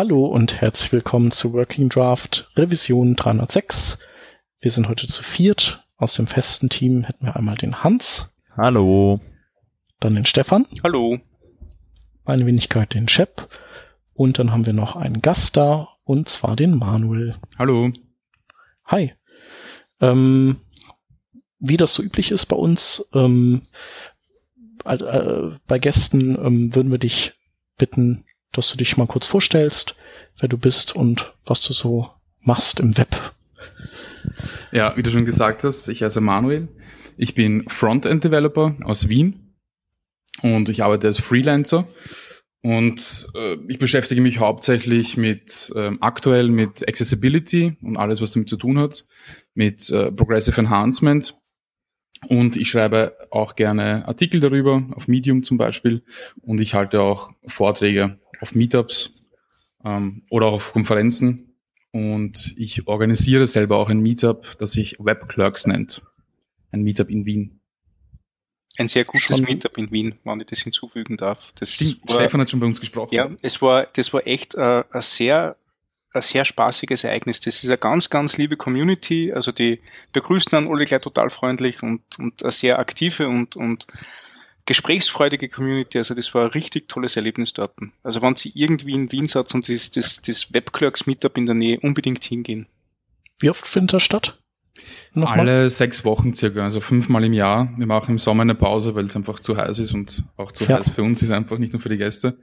[0.00, 3.98] Hallo und herzlich willkommen zu Working Draft Revision 306.
[4.62, 5.86] Wir sind heute zu viert.
[5.98, 8.34] Aus dem festen Team hätten wir einmal den Hans.
[8.56, 9.20] Hallo.
[9.98, 10.64] Dann den Stefan.
[10.82, 11.18] Hallo.
[12.24, 13.46] Meine Wenigkeit den Shep.
[14.14, 17.36] Und dann haben wir noch einen Gast da, und zwar den Manuel.
[17.58, 17.92] Hallo.
[18.86, 19.12] Hi.
[20.00, 20.60] Ähm,
[21.58, 23.66] wie das so üblich ist bei uns, ähm,
[24.86, 24.96] äh,
[25.66, 27.34] bei Gästen ähm, würden wir dich
[27.76, 29.94] bitten, dass du dich mal kurz vorstellst,
[30.38, 33.34] wer du bist und was du so machst im Web.
[34.72, 36.68] Ja, wie du schon gesagt hast, ich heiße Manuel.
[37.16, 39.54] Ich bin Frontend-Developer aus Wien
[40.42, 41.86] und ich arbeite als Freelancer
[42.62, 48.48] und äh, ich beschäftige mich hauptsächlich mit ähm, aktuell mit Accessibility und alles, was damit
[48.48, 49.06] zu tun hat,
[49.54, 51.36] mit äh, Progressive Enhancement.
[52.28, 56.04] Und ich schreibe auch gerne Artikel darüber, auf Medium zum Beispiel.
[56.42, 59.28] Und ich halte auch Vorträge auf Meetups
[59.84, 61.56] ähm, oder auch auf Konferenzen.
[61.92, 66.02] Und ich organisiere selber auch ein Meetup, das sich Web Clerks nennt.
[66.70, 67.60] Ein Meetup in Wien.
[68.78, 69.44] Ein sehr gutes schon.
[69.44, 71.52] Meetup in Wien, wenn ich das hinzufügen darf.
[71.58, 73.14] Das Stimmt, war, Stefan hat schon bei uns gesprochen.
[73.14, 75.56] Ja, es war, das war echt äh, ein sehr
[76.12, 77.40] ein sehr spaßiges Ereignis.
[77.40, 79.32] Das ist eine ganz, ganz liebe Community.
[79.32, 79.80] Also die
[80.12, 83.86] begrüßen dann alle gleich total freundlich und, und eine sehr aktive und, und
[84.70, 85.98] gesprächsfreudige Community.
[85.98, 87.74] Also das war ein richtig tolles Erlebnis dort.
[88.04, 91.56] Also wenn Sie irgendwie in Wien sind und das, das, das Webclerks Meetup in der
[91.56, 92.68] Nähe, unbedingt hingehen.
[93.40, 94.38] Wie oft findet das statt?
[95.12, 95.40] Nochmal?
[95.40, 97.74] Alle sechs Wochen circa, also fünfmal im Jahr.
[97.76, 100.62] Wir machen im Sommer eine Pause, weil es einfach zu heiß ist und auch zu
[100.62, 100.78] ja.
[100.78, 102.38] heiß für uns ist einfach, nicht nur für die Gäste.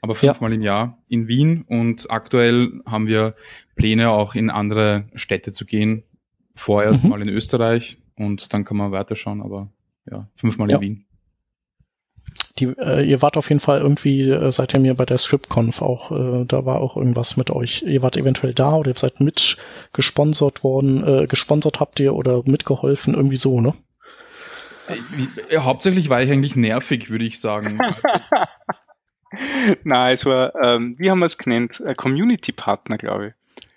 [0.00, 0.56] Aber fünfmal ja.
[0.56, 3.34] im Jahr in Wien und aktuell haben wir
[3.74, 6.04] Pläne auch in andere Städte zu gehen.
[6.54, 7.10] Vorerst mhm.
[7.10, 9.70] mal in Österreich und dann kann man weiterschauen, aber
[10.10, 10.76] ja, fünfmal ja.
[10.76, 11.05] in Wien.
[12.58, 15.82] Die, äh, ihr wart auf jeden Fall irgendwie, äh, seid ihr mir bei der ScriptConf
[15.82, 17.82] auch, äh, da war auch irgendwas mit euch.
[17.82, 19.56] Ihr wart eventuell da oder ihr seid mit
[19.92, 23.74] gesponsert worden, äh, gesponsert habt ihr oder mitgeholfen, irgendwie so, ne?
[25.50, 27.78] Äh, hauptsächlich war ich eigentlich nervig, würde ich sagen.
[29.84, 31.82] Nein, es war, ähm, wie haben wir es genannt?
[31.96, 33.32] Community-Partner, glaube ich.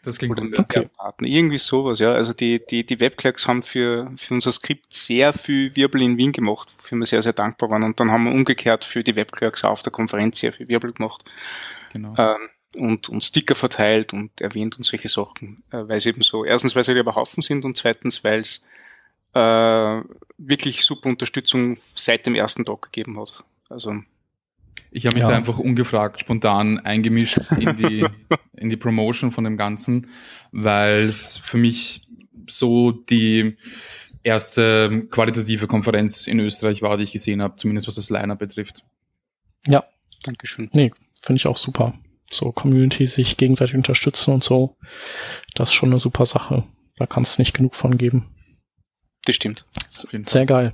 [0.10, 0.60] Das klingt Oder gut.
[0.60, 0.90] Okay.
[1.22, 2.14] Irgendwie sowas, ja.
[2.14, 6.32] Also die, die, die Webclerks haben für, für unser Skript sehr viel Wirbel in Wien
[6.32, 7.84] gemacht, für wir sehr, sehr dankbar waren.
[7.84, 11.24] Und dann haben wir umgekehrt für die Webclerks auf der Konferenz sehr viel Wirbel gemacht.
[11.94, 12.16] Genau.
[12.18, 16.46] Ähm, und, und Sticker verteilt und erwähnt und solche Sachen, äh, weil es eben so,
[16.46, 18.62] erstens, weil sie über Haufen sind und zweitens, weil es
[19.34, 20.02] äh,
[20.38, 23.44] wirklich super Unterstützung seit dem ersten Tag gegeben hat.
[23.70, 24.02] Also
[24.92, 25.30] ich habe mich ja.
[25.30, 28.06] da einfach ungefragt spontan eingemischt in die,
[28.58, 30.10] in die Promotion von dem Ganzen,
[30.52, 32.08] weil es für mich
[32.48, 33.58] so die
[34.24, 38.84] erste qualitative Konferenz in Österreich war, die ich gesehen habe, zumindest was das Liner betrifft.
[39.66, 39.84] Ja,
[40.24, 40.70] Dankeschön.
[40.74, 40.92] Nee,
[41.22, 41.98] finde ich auch super.
[42.32, 44.78] So Community sich gegenseitig unterstützen und so,
[45.56, 46.64] das ist schon eine super Sache.
[46.98, 48.28] Da kann es nicht genug von geben.
[49.26, 49.66] Das stimmt.
[50.30, 50.74] Sehr geil.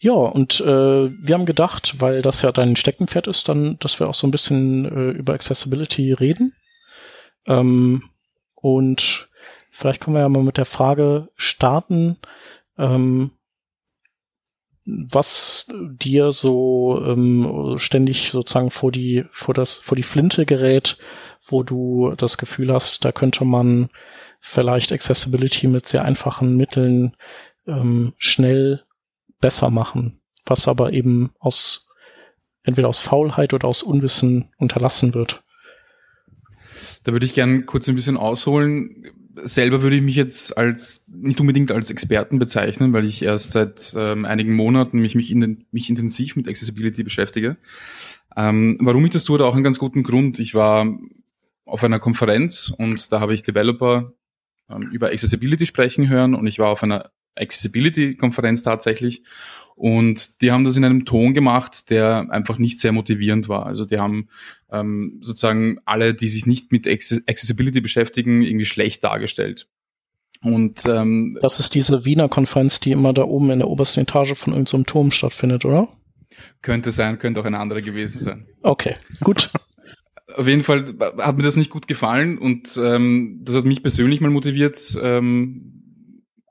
[0.00, 0.64] Ja, und äh,
[1.10, 4.30] wir haben gedacht, weil das ja dein Steckenpferd ist, dann, dass wir auch so ein
[4.30, 6.54] bisschen äh, über Accessibility reden.
[7.46, 8.04] Ähm,
[8.54, 9.28] und
[9.70, 12.18] vielleicht können wir ja mal mit der Frage starten,
[12.76, 13.32] ähm,
[14.84, 20.96] was dir so ähm, ständig sozusagen vor die vor das vor die Flinte gerät,
[21.46, 23.90] wo du das Gefühl hast, da könnte man
[24.40, 27.16] vielleicht Accessibility mit sehr einfachen Mitteln
[27.66, 28.84] ähm, schnell
[29.40, 31.88] besser machen, was aber eben aus
[32.62, 35.42] entweder aus Faulheit oder aus Unwissen unterlassen wird.
[37.04, 39.06] Da würde ich gern kurz ein bisschen ausholen.
[39.36, 43.94] Selber würde ich mich jetzt als nicht unbedingt als Experten bezeichnen, weil ich erst seit
[43.96, 47.56] ähm, einigen Monaten mich, mich, in, mich intensiv mit Accessibility beschäftige.
[48.36, 50.38] Ähm, warum ich das tue, hat auch einen ganz guten Grund.
[50.38, 50.86] Ich war
[51.64, 54.12] auf einer Konferenz und da habe ich Developer
[54.68, 57.10] ähm, über Accessibility sprechen hören und ich war auf einer
[57.40, 59.22] Accessibility-Konferenz tatsächlich.
[59.74, 63.66] Und die haben das in einem Ton gemacht, der einfach nicht sehr motivierend war.
[63.66, 64.28] Also die haben
[64.72, 69.68] ähm, sozusagen alle, die sich nicht mit Accessibility beschäftigen, irgendwie schlecht dargestellt.
[70.42, 74.34] Und ähm, das ist diese Wiener Konferenz, die immer da oben in der obersten Etage
[74.34, 75.88] von irgendeinem so Turm stattfindet, oder?
[76.62, 78.46] Könnte sein, könnte auch eine andere gewesen sein.
[78.62, 79.50] Okay, gut.
[80.36, 84.20] Auf jeden Fall hat mir das nicht gut gefallen und ähm, das hat mich persönlich
[84.20, 85.77] mal motiviert, ähm,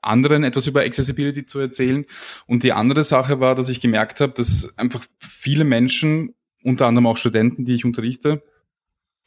[0.08, 2.04] anderen etwas über Accessibility zu erzählen.
[2.46, 7.06] Und die andere Sache war, dass ich gemerkt habe, dass einfach viele Menschen, unter anderem
[7.06, 8.42] auch Studenten, die ich unterrichte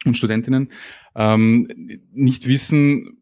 [0.05, 0.69] und Studentinnen,
[1.15, 1.67] ähm,
[2.11, 3.21] nicht wissen,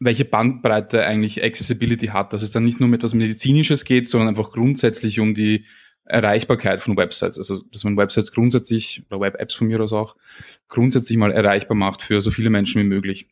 [0.00, 4.30] welche Bandbreite eigentlich Accessibility hat, dass es dann nicht nur um etwas Medizinisches geht, sondern
[4.30, 5.64] einfach grundsätzlich um die
[6.04, 10.16] Erreichbarkeit von Websites, also dass man Websites grundsätzlich oder Web-Apps von mir aus auch
[10.68, 13.28] grundsätzlich mal erreichbar macht für so viele Menschen wie möglich.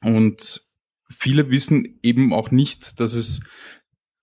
[0.00, 0.62] Und
[1.08, 3.46] viele wissen eben auch nicht, dass es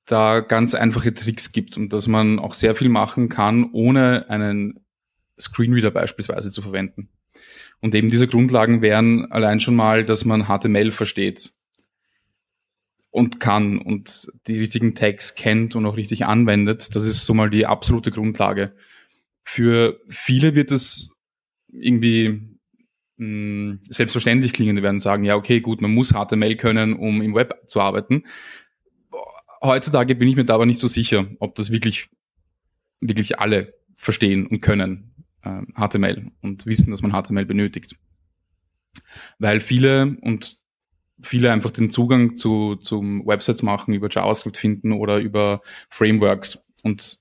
[0.06, 4.86] da ganz einfache Tricks gibt und dass man auch sehr viel machen kann, ohne einen
[5.40, 7.10] Screenreader beispielsweise zu verwenden.
[7.80, 11.54] Und eben diese Grundlagen wären allein schon mal, dass man HTML versteht
[13.10, 16.96] und kann und die richtigen Tags kennt und auch richtig anwendet.
[16.96, 18.74] Das ist so mal die absolute Grundlage.
[19.44, 21.14] Für viele wird es
[21.68, 22.51] irgendwie
[23.22, 24.76] mh, selbstverständlich klingen.
[24.76, 28.24] Die werden sagen, ja, okay, gut, man muss HTML können, um im Web zu arbeiten.
[29.62, 32.10] Heutzutage bin ich mir da aber nicht so sicher, ob das wirklich,
[33.00, 35.14] wirklich alle verstehen und können,
[35.44, 37.96] äh, HTML und wissen, dass man HTML benötigt.
[39.38, 40.58] Weil viele und
[41.22, 47.20] viele einfach den Zugang zu zum Websites machen über JavaScript finden oder über Frameworks und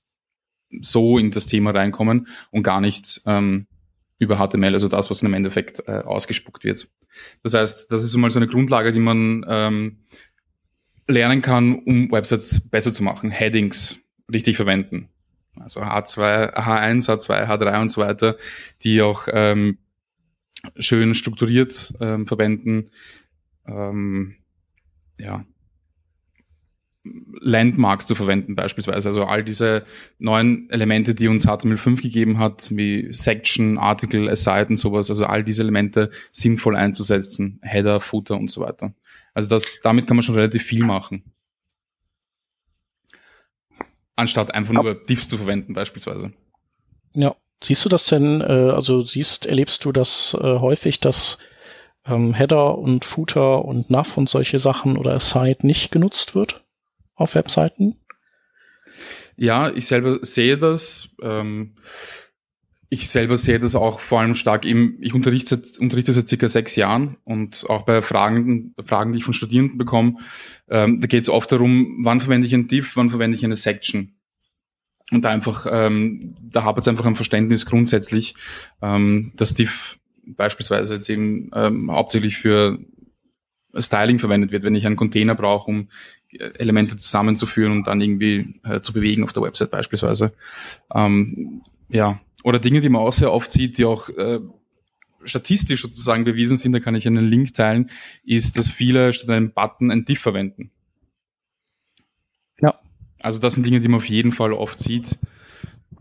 [0.81, 3.67] so in das Thema reinkommen und gar nicht ähm,
[4.21, 6.87] über HTML, also das, was im Endeffekt äh, ausgespuckt wird.
[7.41, 9.97] Das heißt, das ist so mal so eine Grundlage, die man ähm,
[11.07, 13.97] lernen kann, um Websites besser zu machen, Headings
[14.31, 15.09] richtig verwenden.
[15.59, 18.37] Also H2, H1, H2, H3 und so weiter,
[18.83, 19.79] die auch ähm,
[20.77, 22.91] schön strukturiert ähm, verwenden.
[23.65, 24.35] Ähm,
[25.19, 25.45] ja,
[27.03, 29.09] Landmarks zu verwenden beispielsweise.
[29.09, 29.83] Also all diese
[30.19, 35.43] neuen Elemente, die uns HTML5 gegeben hat, wie Section, Article, Aside und sowas, also all
[35.43, 38.93] diese Elemente sinnvoll einzusetzen, Header, Footer und so weiter.
[39.33, 41.23] Also das, damit kann man schon relativ viel machen.
[44.15, 46.33] Anstatt einfach nur Diffs zu verwenden beispielsweise.
[47.13, 47.35] Ja.
[47.63, 51.37] Siehst du das denn, äh, also siehst, erlebst du das äh, häufig, dass
[52.07, 56.63] ähm, Header und Footer und Nav und solche Sachen oder Aside nicht genutzt wird
[57.21, 57.97] auf Webseiten?
[59.37, 61.15] Ja, ich selber sehe das.
[61.21, 61.75] Ähm,
[62.93, 66.75] ich selber sehe das auch vor allem stark im, ich unterrichte, unterrichte seit circa sechs
[66.75, 70.17] Jahren und auch bei Fragen, Fragen, die ich von Studierenden bekomme,
[70.69, 73.55] ähm, da geht es oft darum, wann verwende ich ein Div, wann verwende ich eine
[73.55, 74.15] Section.
[75.11, 78.35] Und da einfach, ähm, da hapert es einfach ein Verständnis grundsätzlich,
[78.81, 82.77] ähm, dass Div beispielsweise jetzt eben ähm, hauptsächlich für
[83.73, 85.89] Styling verwendet wird, wenn ich einen Container brauche, um
[86.39, 90.33] Elemente zusammenzuführen und dann irgendwie äh, zu bewegen auf der Website beispielsweise.
[90.93, 94.39] Ähm, ja, oder Dinge, die man auch sehr oft sieht, die auch äh,
[95.23, 97.89] statistisch sozusagen bewiesen sind, da kann ich einen Link teilen,
[98.23, 100.71] ist, dass viele statt einem Button ein Diff verwenden.
[102.59, 102.79] Ja.
[103.21, 105.19] Also das sind Dinge, die man auf jeden Fall oft sieht.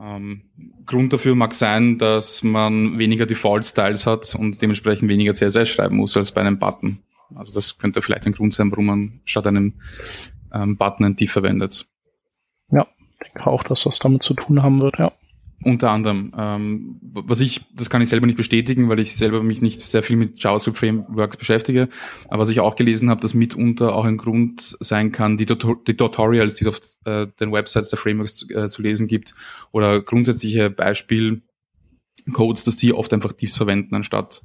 [0.01, 0.43] Ähm,
[0.87, 6.17] Grund dafür mag sein, dass man weniger Default-Styles hat und dementsprechend weniger CSS schreiben muss
[6.17, 7.01] als bei einem Button.
[7.35, 9.75] Also das könnte vielleicht ein Grund sein, warum man statt einem
[10.53, 11.87] ähm, Button ein Diff verwendet.
[12.71, 15.13] Ja, ich denke auch, dass das damit zu tun haben wird, ja.
[15.63, 16.33] Unter anderem.
[16.39, 20.03] Ähm, was ich, das kann ich selber nicht bestätigen, weil ich selber mich nicht sehr
[20.03, 21.91] viel mit JavaScript Frameworks beschäftige.
[22.29, 25.77] Aber was ich auch gelesen habe, dass mitunter auch ein Grund sein kann, die, Tutor
[25.87, 29.35] die Tutorials, die es auf äh, den Websites der Frameworks zu, äh, zu lesen gibt,
[29.71, 31.43] oder grundsätzliche Beispielcodes,
[32.65, 34.43] dass die oft einfach Diffs verwenden, anstatt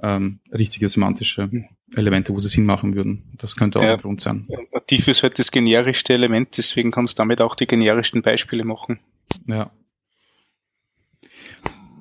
[0.00, 1.66] ähm, richtige semantische hm.
[1.96, 3.24] Elemente, wo sie Sinn machen würden.
[3.38, 4.48] Das könnte auch ja, ein Grund sein.
[4.90, 9.00] Diff ist halt das generischste Element, deswegen kannst du damit auch die generischsten Beispiele machen.
[9.46, 9.70] Ja,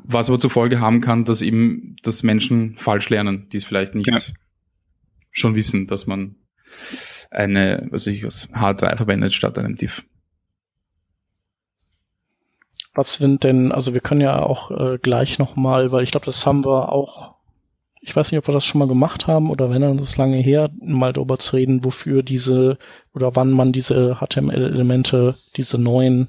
[0.04, 3.95] was aber zur Folge haben kann, dass eben, dass Menschen falsch lernen, die es vielleicht
[3.95, 4.18] nicht ja.
[5.31, 6.35] schon wissen, dass man
[7.31, 10.06] eine, was ich was H3 verwendet statt einem Diff.
[12.94, 16.45] Was sind denn, also wir können ja auch äh, gleich nochmal, weil ich glaube, das
[16.45, 17.32] haben wir auch,
[18.06, 20.38] ich weiß nicht, ob wir das schon mal gemacht haben oder wenn dann ist lange
[20.38, 22.78] her, mal darüber zu reden, wofür diese
[23.14, 26.28] oder wann man diese HTML-Elemente, diese neuen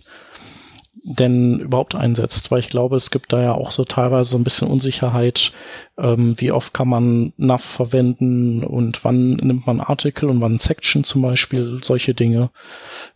[1.07, 4.45] denn überhaupt einsetzt, weil ich glaube, es gibt da ja auch so teilweise so ein
[4.45, 5.53] bisschen Unsicherheit,
[5.99, 11.05] ähm, wie oft kann man nav verwenden und wann nimmt man Artikel und wann Section
[11.05, 12.51] zum Beispiel, solche Dinge.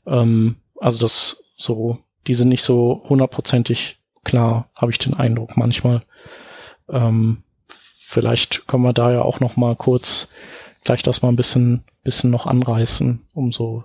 [0.06, 6.02] Ähm, also das so, die sind nicht so hundertprozentig klar, habe ich den Eindruck manchmal.
[6.90, 7.38] Ähm,
[8.08, 10.30] vielleicht können wir da ja auch noch mal kurz
[10.82, 13.84] gleich das mal ein bisschen, bisschen noch anreißen, um so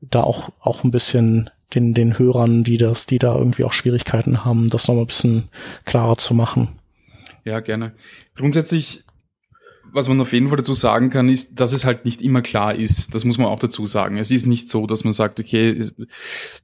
[0.00, 4.46] da auch, auch ein bisschen den, den Hörern, die das, die da irgendwie auch Schwierigkeiten
[4.46, 5.50] haben, das nochmal ein bisschen
[5.84, 6.78] klarer zu machen.
[7.44, 7.92] Ja, gerne.
[8.34, 9.04] Grundsätzlich,
[9.92, 12.74] was man auf jeden Fall dazu sagen kann, ist, dass es halt nicht immer klar
[12.74, 13.14] ist.
[13.14, 14.16] Das muss man auch dazu sagen.
[14.18, 15.82] Es ist nicht so, dass man sagt, okay,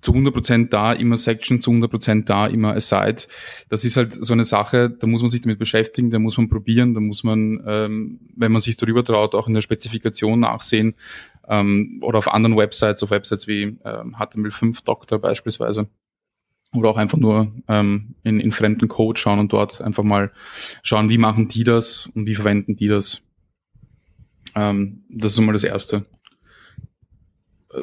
[0.01, 3.23] zu 100% da, immer Section, zu 100% da, immer Aside.
[3.69, 6.49] Das ist halt so eine Sache, da muss man sich damit beschäftigen, da muss man
[6.49, 10.95] probieren, da muss man, ähm, wenn man sich darüber traut, auch in der Spezifikation nachsehen,
[11.49, 15.89] ähm, oder auf anderen Websites, auf Websites wie ähm, HTML5 Doctor beispielsweise.
[16.75, 20.33] oder auch einfach nur ähm, in, in fremden Code schauen und dort einfach mal
[20.83, 23.23] schauen, wie machen die das und wie verwenden die das.
[24.55, 26.07] Ähm, das ist mal das Erste.
[27.73, 27.83] Äh,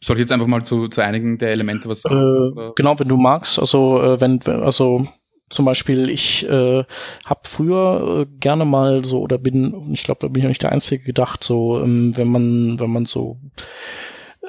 [0.00, 2.56] soll ich jetzt einfach mal zu, zu einigen der Elemente was sagen?
[2.56, 3.58] Äh, genau, wenn du magst.
[3.58, 5.06] Also äh, wenn also
[5.50, 6.84] zum Beispiel, ich äh,
[7.24, 10.72] habe früher äh, gerne mal so oder bin, ich glaube, da bin ich nicht der
[10.72, 13.38] Einzige gedacht, so ähm, wenn man wenn man so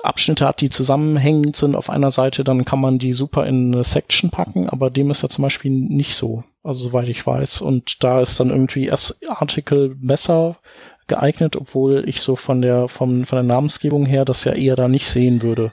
[0.04, 3.84] Abschnitte hat, die zusammenhängend sind auf einer Seite, dann kann man die super in eine
[3.84, 7.62] Section packen, aber dem ist ja zum Beispiel nicht so, also soweit ich weiß.
[7.62, 10.58] Und da ist dann irgendwie erst Artikel besser
[11.08, 14.88] geeignet, obwohl ich so von der, von, von der Namensgebung her das ja eher da
[14.88, 15.72] nicht sehen würde.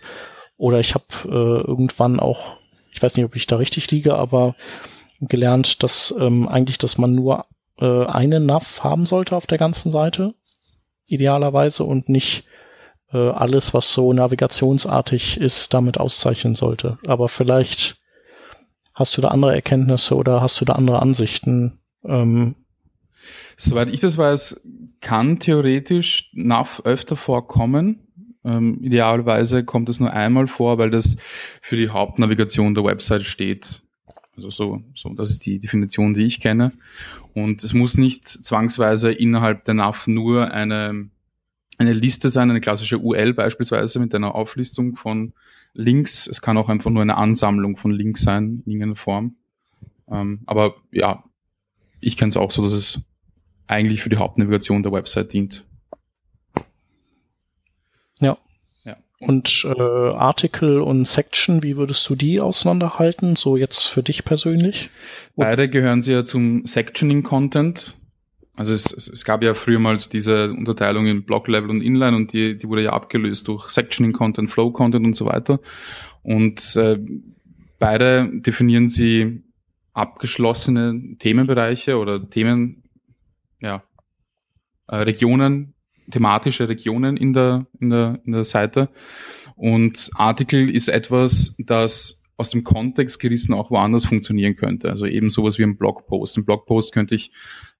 [0.56, 2.56] Oder ich habe äh, irgendwann auch,
[2.90, 4.56] ich weiß nicht, ob ich da richtig liege, aber
[5.20, 7.44] gelernt, dass ähm, eigentlich, dass man nur
[7.78, 10.34] äh, eine NAV haben sollte auf der ganzen Seite,
[11.06, 12.44] idealerweise, und nicht
[13.16, 16.98] äh, alles, was so navigationsartig ist, damit auszeichnen sollte.
[17.06, 17.96] Aber vielleicht
[18.94, 21.78] hast du da andere Erkenntnisse oder hast du da andere Ansichten?
[22.04, 22.56] Ähm,
[23.56, 24.68] Soweit ich das weiß,
[25.00, 28.00] kann theoretisch NAV öfter vorkommen.
[28.44, 31.16] Ähm, idealerweise kommt es nur einmal vor, weil das
[31.62, 33.82] für die Hauptnavigation der Website steht.
[34.36, 36.72] Also so, so, das ist die Definition, die ich kenne.
[37.32, 41.08] Und es muss nicht zwangsweise innerhalb der NAV nur eine
[41.78, 45.32] eine Liste sein, eine klassische UL beispielsweise mit einer Auflistung von
[45.74, 46.26] Links.
[46.26, 49.36] Es kann auch einfach nur eine Ansammlung von Links sein in irgendeiner Form.
[50.10, 51.24] Ähm, aber ja,
[52.00, 53.00] ich kenne es auch so, dass es
[53.66, 55.64] eigentlich für die Hauptnavigation der Website dient.
[58.20, 58.38] Ja.
[58.84, 58.96] ja.
[59.20, 64.90] Und äh, Artikel und Section, wie würdest du die auseinanderhalten, so jetzt für dich persönlich?
[65.34, 67.98] Beide gehören sie ja zum Sectioning Content.
[68.56, 72.32] Also es, es, gab ja früher mal so diese Unterteilung in Block-Level und Inline und
[72.32, 75.60] die, die wurde ja abgelöst durch Sectioning-Content, Flow-Content und so weiter.
[76.22, 76.98] Und äh,
[77.78, 79.44] beide definieren sie
[79.92, 82.82] abgeschlossene Themenbereiche oder Themen,
[83.60, 83.82] ja,
[84.88, 85.74] äh, Regionen,
[86.10, 88.88] thematische Regionen in der, in der, in der Seite.
[89.54, 94.90] Und Artikel ist etwas, das aus dem Kontext gerissen auch woanders funktionieren könnte.
[94.90, 96.36] Also eben sowas wie ein Blogpost.
[96.36, 97.30] Ein Blogpost könnte ich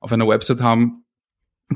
[0.01, 1.05] auf einer Website haben,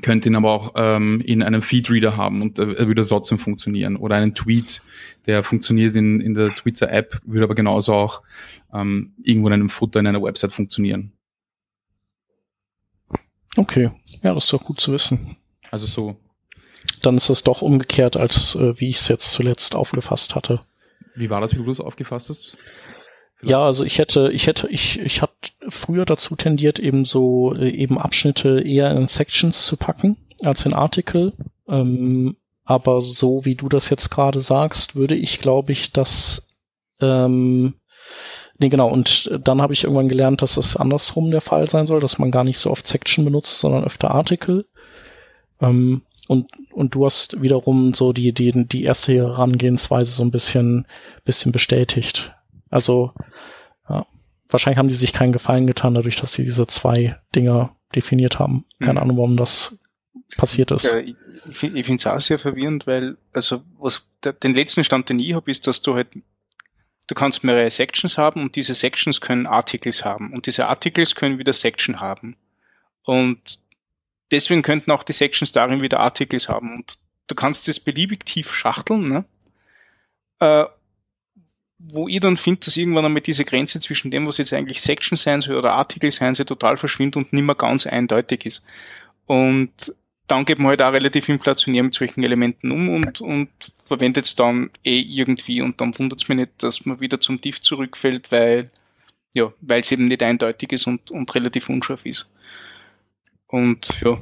[0.03, 3.97] könnte ihn aber auch ähm, in einem Feedreader haben und er würde trotzdem funktionieren.
[3.97, 4.83] Oder einen Tweet,
[5.27, 8.23] der funktioniert in, in der Twitter-App, würde aber genauso auch
[8.73, 11.13] ähm, irgendwo in einem Footer in einer Website funktionieren.
[13.57, 13.91] Okay,
[14.23, 15.37] ja, das ist doch gut zu wissen.
[15.71, 16.17] Also so.
[17.03, 20.65] Dann ist es doch umgekehrt, als äh, wie ich es jetzt zuletzt aufgefasst hatte.
[21.15, 22.59] Wie war das, wie du das aufgefasst hast?
[23.43, 25.33] Ja, also ich hätte, ich hätte, ich, ich hatte
[25.69, 30.75] früher dazu tendiert, eben so äh, eben Abschnitte eher in Sections zu packen als in
[30.75, 31.33] Artikel.
[31.67, 36.49] Ähm, aber so wie du das jetzt gerade sagst, würde ich, glaube ich, das
[37.01, 37.75] ähm,
[38.61, 38.91] Nee, genau.
[38.91, 42.31] Und dann habe ich irgendwann gelernt, dass das andersrum der Fall sein soll, dass man
[42.31, 44.67] gar nicht so oft Section benutzt, sondern öfter Artikel.
[45.63, 50.87] Ähm, und, und du hast wiederum so die, die, die erste Herangehensweise so ein bisschen,
[51.25, 52.33] bisschen bestätigt.
[52.69, 53.13] Also,
[53.89, 54.07] ja,
[54.49, 58.65] wahrscheinlich haben die sich keinen Gefallen getan, dadurch, dass sie diese zwei Dinger definiert haben.
[58.79, 58.99] Keine mhm.
[58.99, 59.81] Ahnung, warum das
[60.37, 60.85] passiert ist.
[60.85, 61.17] Ja, ich,
[61.49, 65.35] ich finde es auch sehr verwirrend, weil, also, was, der, den letzten Stand, den ich
[65.35, 66.11] habe, ist, dass du halt,
[67.09, 71.41] du kannst mehrere Sections haben und diese Sections können Articles haben und diese Articles können
[71.41, 72.37] wieder Section haben.
[73.03, 73.59] Und
[74.31, 76.75] deswegen könnten auch die Sections darin wieder Articles haben.
[76.75, 79.25] Und du kannst das beliebig tief schachteln, ne?
[80.41, 80.65] Äh,
[81.79, 85.17] wo ich dann finde, dass irgendwann einmal diese Grenze zwischen dem, was jetzt eigentlich Section
[85.17, 88.65] sein soll oder Artikel sein soll, total verschwindet und nicht mehr ganz eindeutig ist.
[89.25, 89.95] Und
[90.27, 93.49] dann geht man halt auch relativ inflationär mit solchen Elementen um und, und
[93.87, 97.41] verwendet es dann eh irgendwie und dann wundert es mich nicht, dass man wieder zum
[97.41, 98.71] Tief zurückfällt, weil
[99.35, 102.31] ja, weil es eben nicht eindeutig ist und, und relativ unscharf ist.
[103.51, 104.19] Und ja.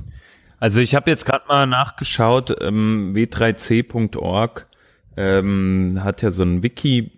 [0.59, 4.67] Also ich habe jetzt gerade mal nachgeschaut, ähm, w3c.org
[5.17, 7.13] ähm, hat ja so ein Wiki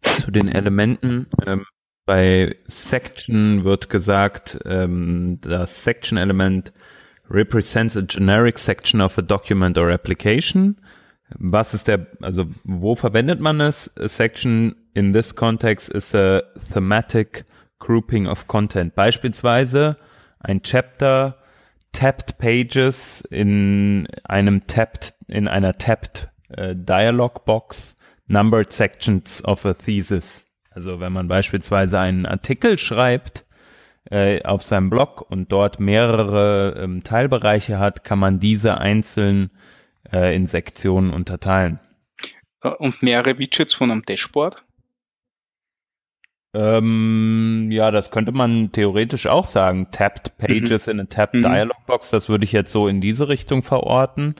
[0.00, 1.26] zu den Elementen.
[1.46, 1.64] Ähm,
[2.06, 6.72] bei Section wird gesagt, ähm, das Section-Element
[7.28, 10.76] represents a generic section of a document or application.
[11.38, 13.90] Was ist der, also wo verwendet man es?
[13.98, 17.44] A section in this context is a thematic
[17.80, 18.94] grouping of content.
[18.94, 19.96] Beispielsweise
[20.46, 21.36] ein Chapter,
[21.92, 29.74] Tapped Pages in einem Tapped, in einer Tapped äh, Dialog Box, Numbered Sections of a
[29.74, 30.44] Thesis.
[30.70, 33.44] Also wenn man beispielsweise einen Artikel schreibt
[34.10, 39.50] äh, auf seinem Blog und dort mehrere ähm, Teilbereiche hat, kann man diese einzeln
[40.12, 41.80] äh, in Sektionen unterteilen.
[42.78, 44.65] Und mehrere Widgets von einem Dashboard?
[46.56, 49.88] Ähm, ja, das könnte man theoretisch auch sagen.
[49.92, 50.92] Tapped Pages mhm.
[50.92, 51.42] in a Tapped mhm.
[51.42, 54.36] Dialog Box, das würde ich jetzt so in diese Richtung verorten.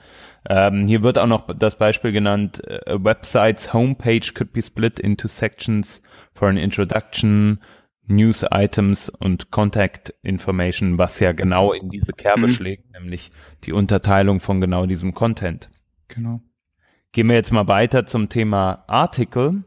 [0.49, 5.27] Ähm, hier wird auch noch das Beispiel genannt, a website's homepage could be split into
[5.27, 6.01] sections
[6.33, 7.59] for an introduction,
[8.07, 12.49] News Items und Contact Information, was ja genau in diese Kerbe mhm.
[12.49, 13.31] schlägt, nämlich
[13.65, 15.69] die Unterteilung von genau diesem Content.
[16.07, 16.39] Genau.
[17.11, 19.65] Gehen wir jetzt mal weiter zum Thema Artikel.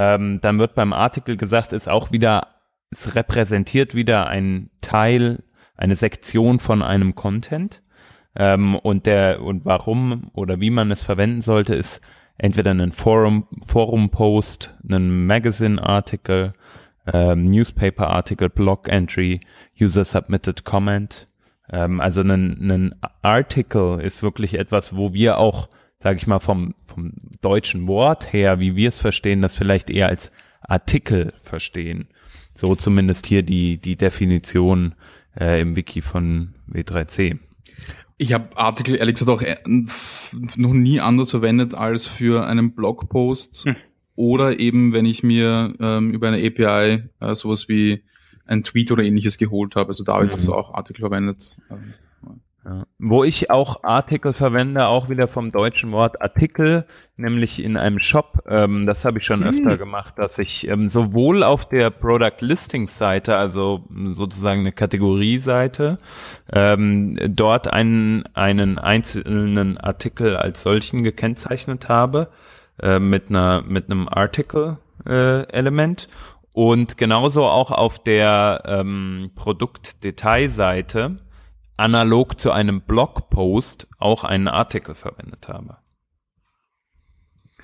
[0.00, 2.46] Ähm, dann wird beim Artikel gesagt, ist auch wieder,
[2.88, 5.42] es repräsentiert wieder ein Teil,
[5.76, 7.82] eine Sektion von einem Content.
[8.36, 12.00] Ähm, und der, und warum oder wie man es verwenden sollte, ist
[12.36, 16.52] entweder ein Forum, Forum-Post, ein Magazine-Artikel,
[17.12, 19.40] ähm, Newspaper-Artikel, Blog-Entry,
[19.80, 21.26] User-Submitted Comment.
[21.72, 26.74] Ähm, also ein, ein Article ist wirklich etwas, wo wir auch, sage ich mal, vom,
[26.84, 32.08] vom deutschen Wort her, wie wir es verstehen, das vielleicht eher als Artikel verstehen.
[32.54, 34.94] So zumindest hier die, die Definition
[35.38, 37.38] äh, im Wiki von W3C.
[38.16, 39.56] Ich habe Artikel ehrlich gesagt auch äh,
[40.56, 43.76] noch nie anders verwendet als für einen Blogpost hm.
[44.16, 48.02] oder eben, wenn ich mir ähm, über eine API äh, sowas wie
[48.44, 49.88] ein Tweet oder ähnliches geholt habe.
[49.88, 50.36] Also da habe ich mhm.
[50.36, 51.58] das auch Artikel verwendet.
[51.70, 51.94] Ähm,
[52.68, 52.86] ja.
[52.98, 56.84] Wo ich auch Artikel verwende, auch wieder vom deutschen Wort Artikel,
[57.16, 58.42] nämlich in einem Shop.
[58.46, 59.46] Ähm, das habe ich schon mhm.
[59.46, 65.96] öfter gemacht, dass ich ähm, sowohl auf der Product Listings Seite, also sozusagen eine Kategorieseite,
[66.52, 72.28] ähm, dort einen, einen einzelnen Artikel als solchen gekennzeichnet habe,
[72.82, 76.08] äh, mit einer, mit einem Article äh, Element
[76.52, 81.18] und genauso auch auf der ähm, Produktdetailseite
[81.78, 85.78] analog zu einem Blogpost auch einen Artikel verwendet habe.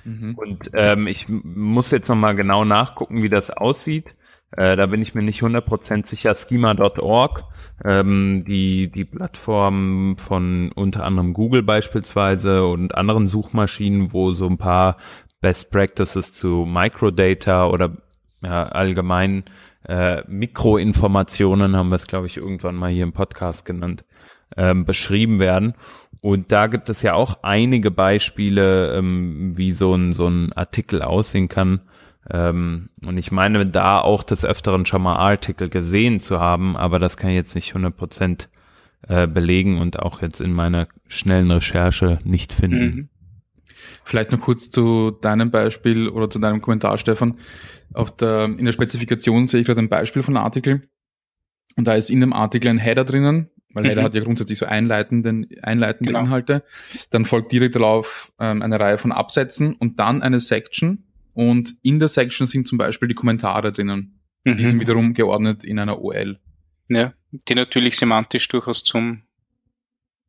[0.03, 0.35] Mhm.
[0.35, 4.15] Und ähm, ich muss jetzt nochmal genau nachgucken, wie das aussieht.
[4.51, 6.33] Äh, da bin ich mir nicht 100% sicher.
[6.33, 7.43] Schema.org,
[7.83, 14.57] ähm, die, die Plattform von unter anderem Google beispielsweise und anderen Suchmaschinen, wo so ein
[14.57, 14.97] paar
[15.41, 17.97] Best Practices zu Microdata oder
[18.41, 19.43] ja, allgemein
[19.87, 24.03] äh, Mikroinformationen, haben wir es, glaube ich, irgendwann mal hier im Podcast genannt,
[24.57, 25.73] ähm, beschrieben werden.
[26.21, 31.01] Und da gibt es ja auch einige Beispiele, ähm, wie so ein, so ein Artikel
[31.01, 31.81] aussehen kann.
[32.29, 36.97] Ähm, und ich meine, da auch des Öfteren schon mal Artikel gesehen zu haben, aber
[36.97, 38.49] das kann ich jetzt nicht 100 Prozent
[39.07, 42.85] äh, belegen und auch jetzt in meiner schnellen Recherche nicht finden.
[42.85, 43.09] Mhm.
[44.03, 47.37] Vielleicht noch kurz zu deinem Beispiel oder zu deinem Kommentar, Stefan.
[47.93, 50.81] Auf der, in der Spezifikation sehe ich gerade ein Beispiel von einem Artikel.
[51.75, 53.89] Und da ist in dem Artikel ein Header drinnen, weil mhm.
[53.89, 56.23] Header hat ja grundsätzlich so einleitenden, einleitende genau.
[56.23, 56.63] Inhalte.
[57.11, 61.03] Dann folgt direkt darauf ähm, eine Reihe von Absätzen und dann eine Section.
[61.33, 64.21] Und in der Section sind zum Beispiel die Kommentare drinnen.
[64.45, 64.57] Mhm.
[64.57, 66.39] Die sind wiederum geordnet in einer OL.
[66.87, 69.23] Ja, die natürlich semantisch durchaus zum,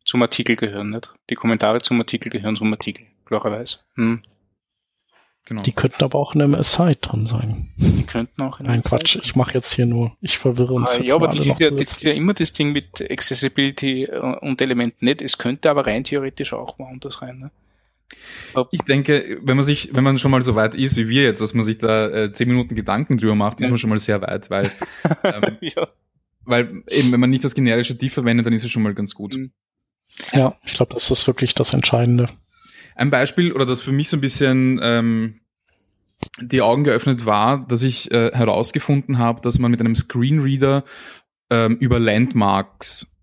[0.05, 1.13] zum Artikel gehören, nicht?
[1.31, 3.79] Die Kommentare zum Artikel gehören zum Artikel, klarerweise.
[3.97, 4.23] Hm.
[5.49, 5.63] Genau.
[5.63, 7.73] Die könnten aber auch in einem Aside drin sein.
[7.77, 10.91] Die könnten auch in einem Nein, Quatsch, ich mache jetzt hier nur, ich verwirre uns.
[10.91, 14.19] Ah, ja, aber das ist ja, das ist ja immer das Ding mit Accessibility äh,
[14.41, 15.23] und Elementen nicht.
[15.23, 17.39] Es könnte aber rein theoretisch auch woanders rein.
[17.39, 17.51] Ne?
[18.73, 21.41] Ich denke, wenn man sich, wenn man schon mal so weit ist wie wir jetzt,
[21.41, 24.21] dass man sich da äh, zehn Minuten Gedanken drüber macht, ist man schon mal sehr
[24.23, 24.71] weit, weil,
[25.25, 25.87] ähm, ja.
[26.45, 29.15] weil eben, wenn man nicht das generische Diff verwendet, dann ist es schon mal ganz
[29.15, 29.37] gut.
[29.37, 29.53] Mhm.
[30.33, 32.31] Ja, ich glaube, das ist wirklich das Entscheidende.
[32.97, 35.41] Ein Beispiel, oder das für mich so ein bisschen ähm,
[36.41, 40.85] die Augen geöffnet war, dass ich äh, herausgefunden habe, dass man mit einem Screenreader
[41.51, 43.15] ähm, über Landmarks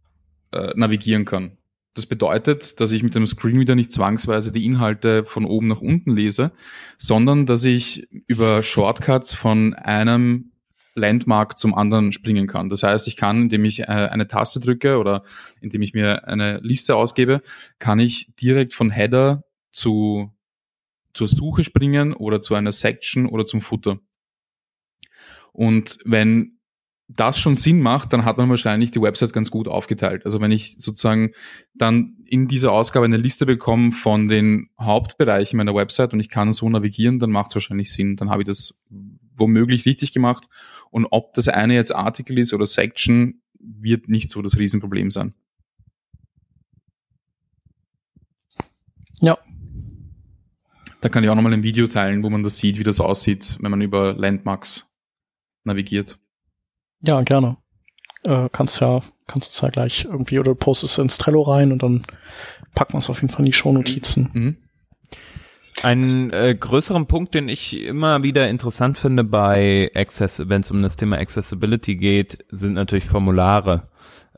[0.51, 1.57] äh, navigieren kann.
[1.95, 6.12] Das bedeutet, dass ich mit dem Screenreader nicht zwangsweise die Inhalte von oben nach unten
[6.12, 6.51] lese,
[6.97, 10.51] sondern dass ich über Shortcuts von einem
[10.95, 12.69] Landmark zum anderen springen kann.
[12.69, 15.23] Das heißt, ich kann, indem ich äh, eine Taste drücke oder
[15.62, 17.41] indem ich mir eine Liste ausgebe,
[17.79, 20.31] kann ich direkt von Header zu,
[21.13, 23.99] zur Suche springen oder zu einer Section oder zum Footer.
[25.51, 26.59] Und wenn
[27.07, 30.25] das schon Sinn macht, dann hat man wahrscheinlich die Website ganz gut aufgeteilt.
[30.25, 31.31] Also wenn ich sozusagen
[31.75, 36.53] dann in dieser Ausgabe eine Liste bekomme von den Hauptbereichen meiner Website und ich kann
[36.53, 38.15] so navigieren, dann macht es wahrscheinlich Sinn.
[38.15, 38.81] Dann habe ich das
[39.36, 40.47] womöglich richtig gemacht.
[40.89, 45.36] Und ob das eine jetzt Artikel ist oder Section, wird nicht so das Riesenproblem sein.
[49.19, 49.38] Ja,
[51.03, 53.57] da kann ich auch nochmal ein Video teilen, wo man das sieht, wie das aussieht,
[53.59, 54.89] wenn man über Landmarks
[55.65, 56.17] navigiert.
[57.01, 57.57] Ja, gerne.
[58.23, 62.05] Äh, kannst ja, kannst du ja gleich irgendwie oder postest ins Trello rein und dann
[62.73, 64.29] packen wir es auf jeden Fall in die Shownotizen.
[64.33, 64.57] Mhm.
[65.81, 70.81] einen äh, größeren Punkt, den ich immer wieder interessant finde bei Access, wenn es um
[70.81, 73.83] das Thema Accessibility geht, sind natürlich Formulare.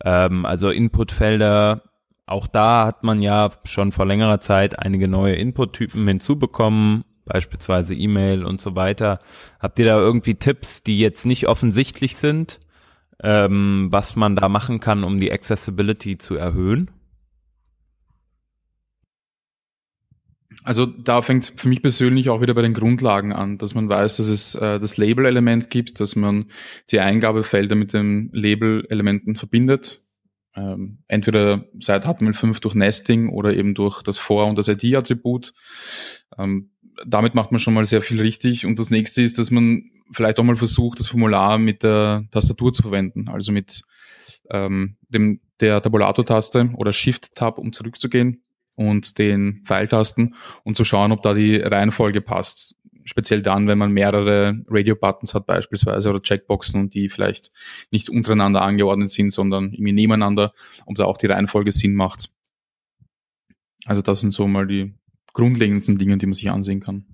[0.03, 1.83] Ähm, also Inputfelder.
[2.27, 8.45] Auch da hat man ja schon vor längerer Zeit einige neue Inputtypen hinzubekommen, beispielsweise E-Mail
[8.45, 9.19] und so weiter.
[9.59, 12.59] Habt ihr da irgendwie Tipps, die jetzt nicht offensichtlich sind,
[13.21, 16.89] ähm, was man da machen kann, um die Accessibility zu erhöhen?
[20.63, 23.87] Also da fängt es für mich persönlich auch wieder bei den Grundlagen an, dass man
[23.87, 26.45] weiß, dass es äh, das Label-Element gibt, dass man
[26.91, 30.01] die Eingabefelder mit den Label-Elementen verbindet.
[30.55, 35.53] Ähm, entweder seit HTML5 durch Nesting oder eben durch das For- und das ID-Attribut.
[36.37, 36.71] Ähm,
[37.05, 38.65] damit macht man schon mal sehr viel richtig.
[38.65, 42.71] Und das nächste ist, dass man vielleicht auch mal versucht, das Formular mit der Tastatur
[42.71, 43.83] zu verwenden, also mit
[44.49, 48.43] ähm, dem der Tabulator-Taste oder Shift-Tab, um zurückzugehen
[48.75, 52.75] und den Pfeiltasten und zu schauen, ob da die Reihenfolge passt.
[53.05, 57.51] Speziell dann, wenn man mehrere Radio-Buttons hat beispielsweise oder Checkboxen und die vielleicht
[57.91, 60.53] nicht untereinander angeordnet sind, sondern irgendwie nebeneinander,
[60.87, 62.31] ob da auch die Reihenfolge Sinn macht.
[63.85, 64.95] Also das sind so mal die
[65.33, 67.05] grundlegendsten Dinge, die man sich ansehen kann.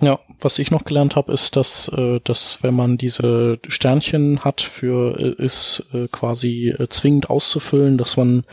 [0.00, 4.60] Ja, was ich noch gelernt habe, ist, dass, äh, dass wenn man diese Sternchen hat,
[4.60, 8.44] für äh, ist äh, quasi äh, zwingend auszufüllen, dass man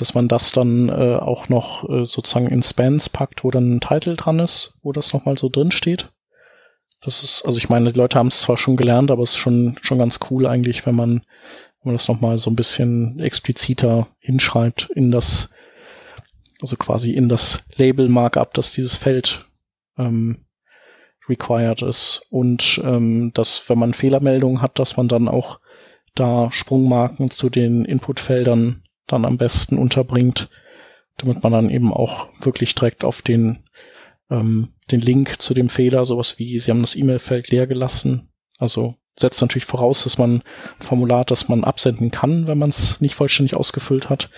[0.00, 3.80] dass man das dann äh, auch noch äh, sozusagen in Spans packt, wo dann ein
[3.80, 6.10] Titel dran ist, wo das nochmal so drin steht.
[7.00, 9.36] Das ist, also ich meine, die Leute haben es zwar schon gelernt, aber es ist
[9.36, 14.08] schon, schon ganz cool eigentlich, wenn man, wenn man das nochmal so ein bisschen expliziter
[14.18, 15.50] hinschreibt in das,
[16.60, 19.46] also quasi in das Label-Markup, dass dieses Feld
[19.96, 20.44] ähm,
[21.28, 22.26] required ist.
[22.30, 25.60] Und ähm, dass, wenn man Fehlermeldungen hat, dass man dann auch
[26.14, 30.48] da Sprungmarken zu den Inputfeldern dann am besten unterbringt,
[31.16, 33.64] damit man dann eben auch wirklich direkt auf den,
[34.30, 38.28] ähm, den Link zu dem Fehler, sowas wie, Sie haben das E-Mail-Feld leer gelassen.
[38.58, 40.42] Also setzt natürlich voraus, dass man
[40.78, 44.30] ein Formular, das man absenden kann, wenn man es nicht vollständig ausgefüllt hat.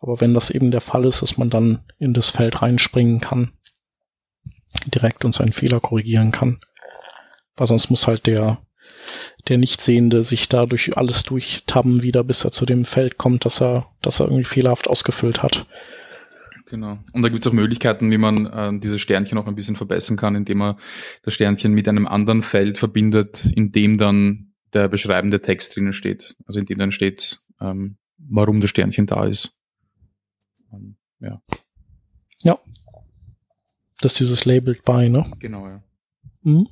[0.00, 3.52] Aber wenn das eben der Fall ist, dass man dann in das Feld reinspringen kann,
[4.86, 6.60] direkt und seinen Fehler korrigieren kann.
[7.56, 8.58] Weil sonst muss halt der
[9.48, 13.60] der Nichtsehende sich da durch alles durchtabben wieder, bis er zu dem Feld kommt, dass
[13.60, 15.66] er, dass er irgendwie fehlerhaft ausgefüllt hat.
[16.66, 16.98] Genau.
[17.12, 20.16] Und da gibt es auch Möglichkeiten, wie man äh, diese Sternchen auch ein bisschen verbessern
[20.16, 20.76] kann, indem man
[21.22, 26.36] das Sternchen mit einem anderen Feld verbindet, in dem dann der beschreibende Text drinnen steht.
[26.46, 29.58] Also in dem dann steht, ähm, warum das Sternchen da ist.
[30.72, 31.40] Ähm, ja.
[32.42, 32.58] Ja.
[34.00, 35.30] Das ist dieses Labeled by, ne?
[35.38, 35.82] Genau, ja.
[36.42, 36.68] Mhm.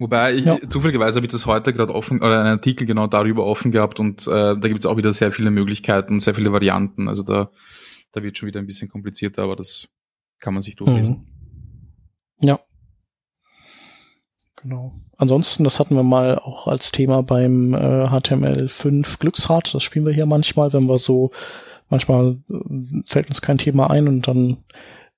[0.00, 0.58] Wobei ich ja.
[0.66, 4.26] zufälligerweise habe ich das heute gerade offen oder einen Artikel genau darüber offen gehabt und
[4.26, 7.06] äh, da gibt es auch wieder sehr viele Möglichkeiten, sehr viele Varianten.
[7.06, 7.50] Also da,
[8.12, 9.88] da wird schon wieder ein bisschen komplizierter, aber das
[10.38, 11.28] kann man sich durchlesen.
[12.38, 12.48] Mhm.
[12.48, 12.60] Ja.
[14.56, 14.94] Genau.
[15.18, 19.74] Ansonsten, das hatten wir mal auch als Thema beim äh, HTML5 Glücksrad.
[19.74, 21.30] Das spielen wir hier manchmal, wenn wir so,
[21.90, 24.64] manchmal äh, fällt uns kein Thema ein und dann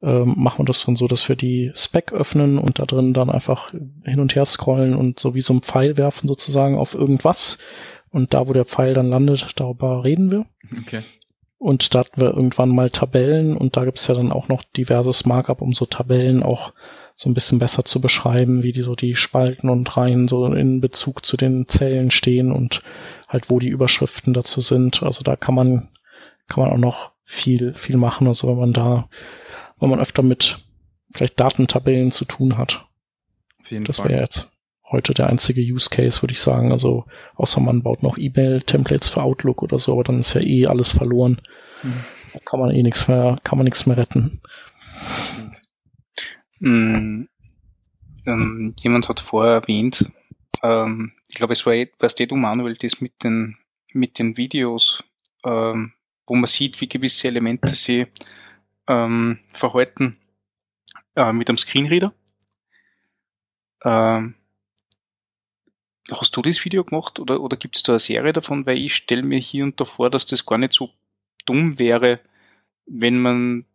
[0.03, 3.31] ähm, machen wir das dann so, dass wir die Spec öffnen und da drin dann
[3.31, 3.73] einfach
[4.05, 7.59] hin und her scrollen und so wie so ein Pfeil werfen sozusagen auf irgendwas.
[8.11, 10.47] Und da, wo der Pfeil dann landet, darüber reden wir.
[10.81, 11.03] Okay.
[11.59, 15.25] Und da hatten wir irgendwann mal Tabellen und da gibt's ja dann auch noch diverses
[15.25, 16.73] Markup, um so Tabellen auch
[17.15, 20.81] so ein bisschen besser zu beschreiben, wie die so die Spalten und Reihen so in
[20.81, 22.83] Bezug zu den Zellen stehen und
[23.29, 25.05] halt wo die Überschriften dazu sind.
[25.05, 25.91] Also da kann man,
[26.49, 28.27] kann man auch noch viel, viel machen.
[28.27, 29.09] Also wenn man da
[29.83, 30.64] wenn man öfter mit
[31.12, 32.87] vielleicht Datentabellen zu tun hat.
[33.61, 34.49] Auf jeden das wäre jetzt
[34.90, 36.71] heute der einzige Use Case, würde ich sagen.
[36.71, 40.66] Also außer man baut noch E-Mail-Templates für Outlook oder so, aber dann ist ja eh
[40.66, 41.42] alles verloren.
[41.83, 42.05] Mhm.
[42.33, 44.40] Da kann man eh nichts mehr, kann man nichts mehr retten.
[46.61, 47.29] Mhm.
[48.25, 50.11] Ähm, jemand hat vorher erwähnt,
[50.62, 53.57] ähm, ich glaube, es war, was du, Manuel, das mit den,
[53.92, 55.03] mit den Videos,
[55.45, 55.92] ähm,
[56.29, 58.07] wo man sieht, wie gewisse Elemente sie
[58.88, 60.18] ähm, verhalten
[61.16, 62.14] äh, mit einem Screenreader.
[63.85, 64.35] Ähm,
[66.11, 68.66] hast du das Video gemacht oder, oder gibt es da eine Serie davon?
[68.66, 70.90] Weil ich stelle mir hier und da vor, dass das gar nicht so
[71.47, 72.21] dumm wäre,
[72.87, 73.66] wenn man,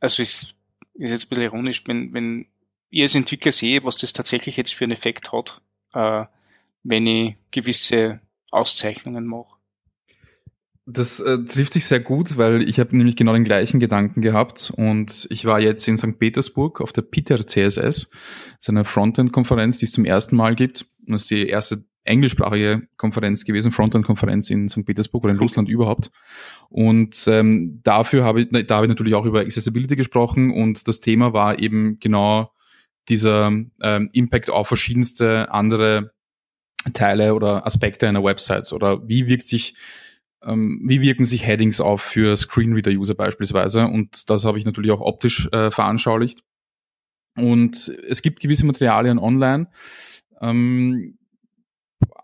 [0.00, 0.56] also es ist
[0.94, 2.46] jetzt ein bisschen ironisch, wenn, wenn
[2.90, 5.60] ich als Entwickler sehe, was das tatsächlich jetzt für einen Effekt hat,
[5.94, 6.26] äh,
[6.82, 9.53] wenn ich gewisse Auszeichnungen mache.
[10.86, 14.70] Das äh, trifft sich sehr gut, weil ich habe nämlich genau den gleichen Gedanken gehabt
[14.76, 16.18] und ich war jetzt in St.
[16.18, 18.10] Petersburg auf der Peter CSS, das
[18.60, 22.86] ist eine Frontend-Konferenz, die es zum ersten Mal gibt und das ist die erste englischsprachige
[22.98, 24.84] Konferenz gewesen, Frontend-Konferenz in St.
[24.84, 26.10] Petersburg oder in Russland überhaupt.
[26.68, 31.00] Und ähm, dafür habe ich, da habe ich natürlich auch über Accessibility gesprochen und das
[31.00, 32.52] Thema war eben genau
[33.08, 33.46] dieser
[33.82, 36.12] ähm, Impact auf verschiedenste andere
[36.92, 39.74] Teile oder Aspekte einer Website oder wie wirkt sich
[40.44, 45.00] ähm, wie wirken sich Headings auf für Screenreader-User beispielsweise und das habe ich natürlich auch
[45.00, 46.42] optisch äh, veranschaulicht.
[47.36, 49.68] Und es gibt gewisse Materialien online,
[50.40, 51.18] ähm,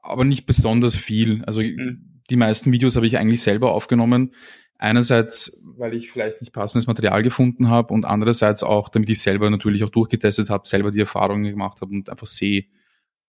[0.03, 1.45] aber nicht besonders viel.
[1.45, 2.23] Also mhm.
[2.31, 4.35] die meisten Videos habe ich eigentlich selber aufgenommen.
[4.79, 9.51] Einerseits, weil ich vielleicht nicht passendes Material gefunden habe und andererseits auch, damit ich selber
[9.51, 12.65] natürlich auch durchgetestet habe, selber die Erfahrungen gemacht habe und einfach sehe,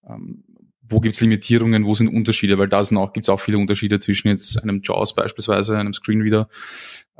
[0.07, 0.45] ähm,
[0.91, 4.27] wo gibt's Limitierungen, wo sind Unterschiede, weil da sind auch, gibt's auch viele Unterschiede zwischen
[4.27, 6.47] jetzt einem JAWS beispielsweise, einem Screenreader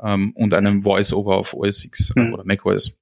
[0.00, 2.34] ähm, und einem Voice-Over auf OS X mhm.
[2.34, 3.00] oder macOS.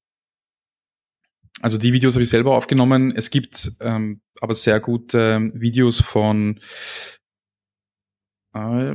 [1.60, 3.12] Also die Videos habe ich selber aufgenommen.
[3.14, 6.60] Es gibt ähm, aber sehr gute Videos von
[8.54, 8.94] äh,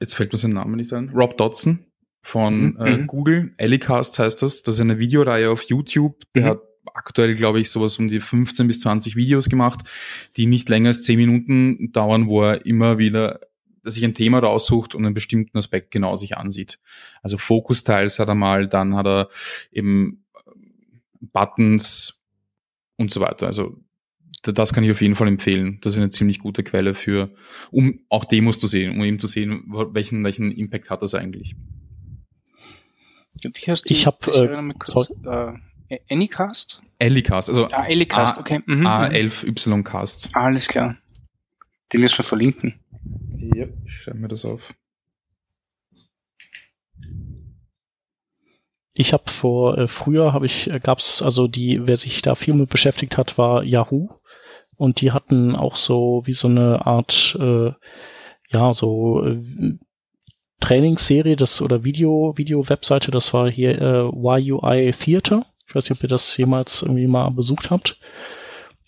[0.00, 1.86] jetzt fällt mir sein Name nicht ein, Rob Dodson
[2.22, 2.76] von mhm.
[2.80, 3.06] äh, mhm.
[3.06, 4.62] Google, Ellicast heißt das.
[4.62, 6.22] Das ist eine Videoreihe auf YouTube.
[6.34, 6.48] Der mhm.
[6.48, 6.60] hat
[6.94, 9.80] aktuell, glaube ich, sowas um die 15 bis 20 Videos gemacht,
[10.36, 13.40] die nicht länger als 10 Minuten dauern, wo er immer wieder
[13.82, 16.80] sich ein Thema raussucht und einen bestimmten Aspekt genau sich ansieht.
[17.22, 19.28] Also Fokus-Teils hat er mal, dann hat er
[19.72, 20.24] eben
[21.20, 22.22] Buttons
[22.96, 23.46] und so weiter.
[23.46, 23.78] Also
[24.42, 25.78] das kann ich auf jeden Fall empfehlen.
[25.82, 27.30] Das ist eine ziemlich gute Quelle für,
[27.70, 31.56] um auch Demos zu sehen, um eben zu sehen, welchen, welchen Impact hat das eigentlich.
[33.42, 33.94] Wie heißt die?
[33.94, 34.44] Ich habe äh,
[35.28, 35.52] äh,
[36.08, 36.82] Anycast?
[37.00, 38.60] Anycast, also ah, Anycast, A, okay.
[38.66, 39.84] Mhm, A11Y mhm.
[39.84, 40.34] Cast.
[40.36, 40.96] Alles klar.
[41.92, 42.80] Den müssen wir verlinken.
[43.54, 44.74] Ja, ich schreibe mir das auf.
[48.94, 52.54] Ich habe vor äh, früher habe ich äh, gab's also die wer sich da viel
[52.54, 54.10] mit beschäftigt hat war Yahoo
[54.76, 57.72] und die hatten auch so wie so eine Art äh,
[58.52, 59.78] ja so äh,
[60.60, 65.98] Trainingsserie das oder Video Video Webseite das war hier äh, YUI Theater ich weiß nicht
[65.98, 67.96] ob ihr das jemals irgendwie mal besucht habt.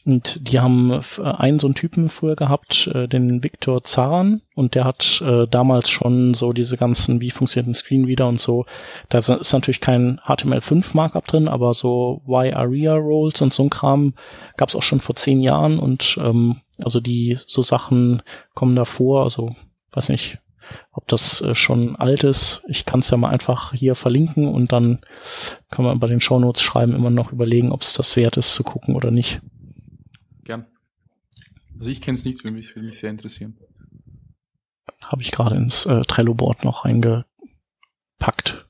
[0.05, 4.75] Und die haben äh, einen so einen Typen früher gehabt, äh, den Viktor Zaran, und
[4.75, 8.67] der hat äh, damals schon so diese ganzen, wie funktioniert ein Screen wieder und so.
[9.11, 14.15] Da ist natürlich kein HTML5 Markup drin, aber so Y-Aria Roles und so ein Kram
[14.57, 15.79] gab es auch schon vor zehn Jahren.
[15.79, 18.23] Und ähm, also die so Sachen
[18.55, 19.55] kommen da vor, also
[19.93, 20.39] weiß nicht,
[20.93, 22.63] ob das äh, schon alt ist.
[22.69, 25.01] Ich kann es ja mal einfach hier verlinken und dann
[25.71, 28.63] kann man bei den Shownotes schreiben, immer noch überlegen, ob es das wert ist zu
[28.63, 29.41] gucken oder nicht.
[30.45, 30.67] Gern.
[31.79, 33.57] Also ich kenne es nicht, würde mich, würde mich sehr interessieren.
[35.01, 38.67] Habe ich gerade ins äh, Trello-Board noch reingepackt.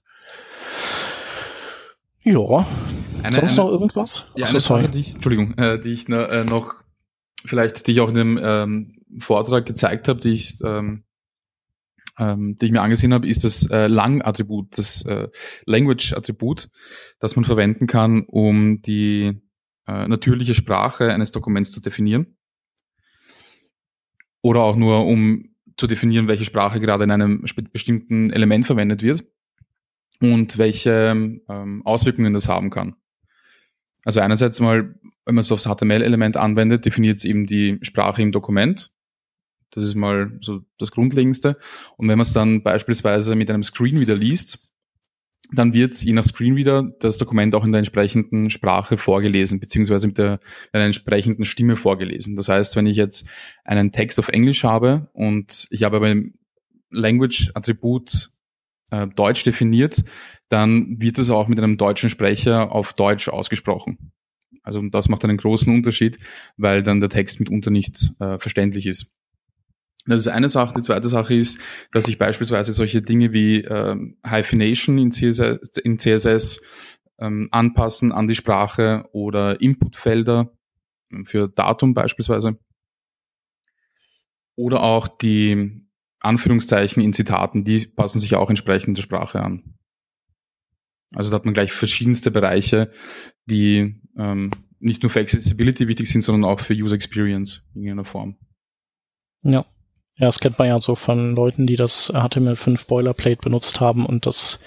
[2.24, 2.66] Ja.
[3.22, 4.24] Eine, Sonst eine, noch irgendwas?
[4.36, 6.74] Ja, Achso, eine Sache, die ich, Entschuldigung, äh, die ich äh, noch
[7.44, 11.04] vielleicht, die ich auch in dem ähm, Vortrag gezeigt habe, die ich ähm,
[12.18, 15.28] ähm, die ich mir angesehen habe, ist das äh, Lang-Attribut, das äh,
[15.66, 16.68] Language-Attribut,
[17.18, 19.40] das man verwenden kann, um die
[19.86, 22.36] äh, natürliche Sprache eines Dokuments zu definieren.
[24.42, 29.24] Oder auch nur, um zu definieren, welche Sprache gerade in einem bestimmten Element verwendet wird
[30.20, 32.96] und welche ähm, Auswirkungen das haben kann.
[34.04, 34.94] Also einerseits mal,
[35.24, 38.91] wenn man es aufs HTML-Element anwendet, definiert es eben die Sprache im Dokument.
[39.72, 41.56] Das ist mal so das Grundlegendste.
[41.96, 44.72] Und wenn man es dann beispielsweise mit einem Screenreader liest,
[45.54, 50.18] dann wird je nach Screenreader das Dokument auch in der entsprechenden Sprache vorgelesen, beziehungsweise mit
[50.18, 50.40] der
[50.72, 52.36] einer entsprechenden Stimme vorgelesen.
[52.36, 53.28] Das heißt, wenn ich jetzt
[53.64, 56.34] einen Text auf Englisch habe und ich habe beim
[56.90, 58.30] Language-Attribut
[58.90, 60.04] äh, Deutsch definiert,
[60.48, 64.12] dann wird es auch mit einem deutschen Sprecher auf Deutsch ausgesprochen.
[64.62, 66.18] Also das macht einen großen Unterschied,
[66.56, 69.14] weil dann der Text mitunter nicht äh, verständlich ist.
[70.04, 70.74] Das ist eine Sache.
[70.74, 71.60] Die zweite Sache ist,
[71.92, 76.60] dass ich beispielsweise solche Dinge wie ähm, Hyphenation in CSS, in CSS
[77.18, 80.52] ähm, anpassen an die Sprache oder Inputfelder
[81.12, 82.58] ähm, für Datum beispielsweise.
[84.56, 85.86] Oder auch die
[86.20, 89.78] Anführungszeichen in Zitaten, die passen sich auch entsprechend der Sprache an.
[91.14, 92.90] Also da hat man gleich verschiedenste Bereiche,
[93.46, 98.04] die ähm, nicht nur für Accessibility wichtig sind, sondern auch für User Experience in irgendeiner
[98.04, 98.36] Form.
[99.42, 99.64] Ja.
[100.16, 104.26] Ja, das kennt man ja so von Leuten, die das HTML5 Boilerplate benutzt haben und
[104.26, 104.62] das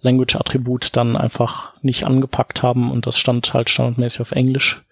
[0.00, 4.84] Language-Attribut dann einfach nicht angepackt haben und das stand halt standardmäßig auf Englisch.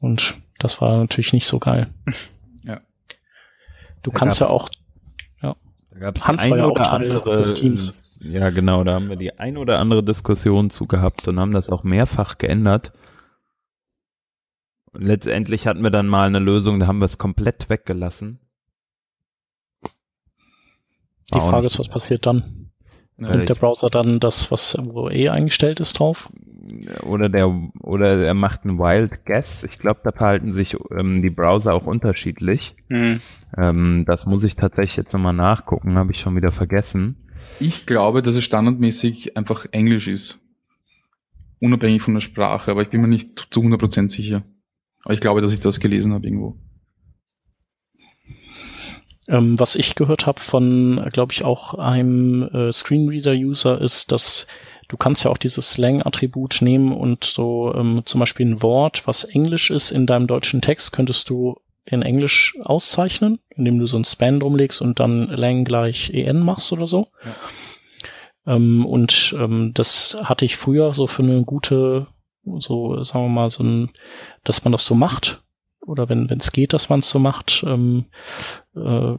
[0.00, 1.88] Und das war natürlich nicht so geil.
[2.64, 2.80] Ja.
[4.02, 4.68] Du da kannst ja auch,
[5.40, 5.54] ja.
[5.92, 7.54] Da gab es ein ja oder andere,
[8.20, 11.70] ja genau, da haben wir die ein oder andere Diskussion zu gehabt und haben das
[11.70, 12.92] auch mehrfach geändert.
[14.92, 18.40] Und letztendlich hatten wir dann mal eine Lösung, da haben wir es komplett weggelassen.
[21.34, 22.70] Die Frage ist, was passiert dann?
[23.18, 26.28] Ja, Nimmt der Browser dann das, was wo eh eingestellt ist, drauf?
[27.02, 27.48] Oder der
[27.80, 29.64] oder er macht einen Wild Guess.
[29.64, 32.76] Ich glaube, da verhalten sich ähm, die Browser auch unterschiedlich.
[32.88, 33.20] Mhm.
[33.56, 37.16] Ähm, das muss ich tatsächlich jetzt nochmal nachgucken, habe ich schon wieder vergessen.
[37.58, 40.40] Ich glaube, dass es standardmäßig einfach Englisch ist.
[41.60, 44.42] Unabhängig von der Sprache, aber ich bin mir nicht zu 100% sicher.
[45.02, 46.56] Aber ich glaube, dass ich das gelesen habe irgendwo.
[49.28, 54.46] Ähm, was ich gehört habe von, glaube ich, auch einem äh, Screenreader-User ist, dass
[54.88, 59.24] du kannst ja auch dieses Slang-Attribut nehmen und so ähm, zum Beispiel ein Wort, was
[59.24, 64.04] Englisch ist, in deinem deutschen Text könntest du in Englisch auszeichnen, indem du so ein
[64.04, 67.08] Span drumlegst und dann lang gleich en machst oder so.
[68.46, 68.54] Ja.
[68.56, 72.06] Ähm, und ähm, das hatte ich früher so für eine gute,
[72.58, 73.90] so sagen wir mal, so ein,
[74.44, 75.42] dass man das so macht
[75.80, 78.06] oder wenn es geht, dass man es so macht, ähm,
[78.74, 79.14] äh,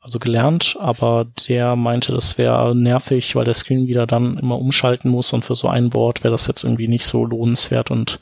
[0.00, 5.10] also gelernt, aber der meinte, das wäre nervig, weil der Screen wieder dann immer umschalten
[5.10, 8.20] muss und für so ein Wort wäre das jetzt irgendwie nicht so lohnenswert und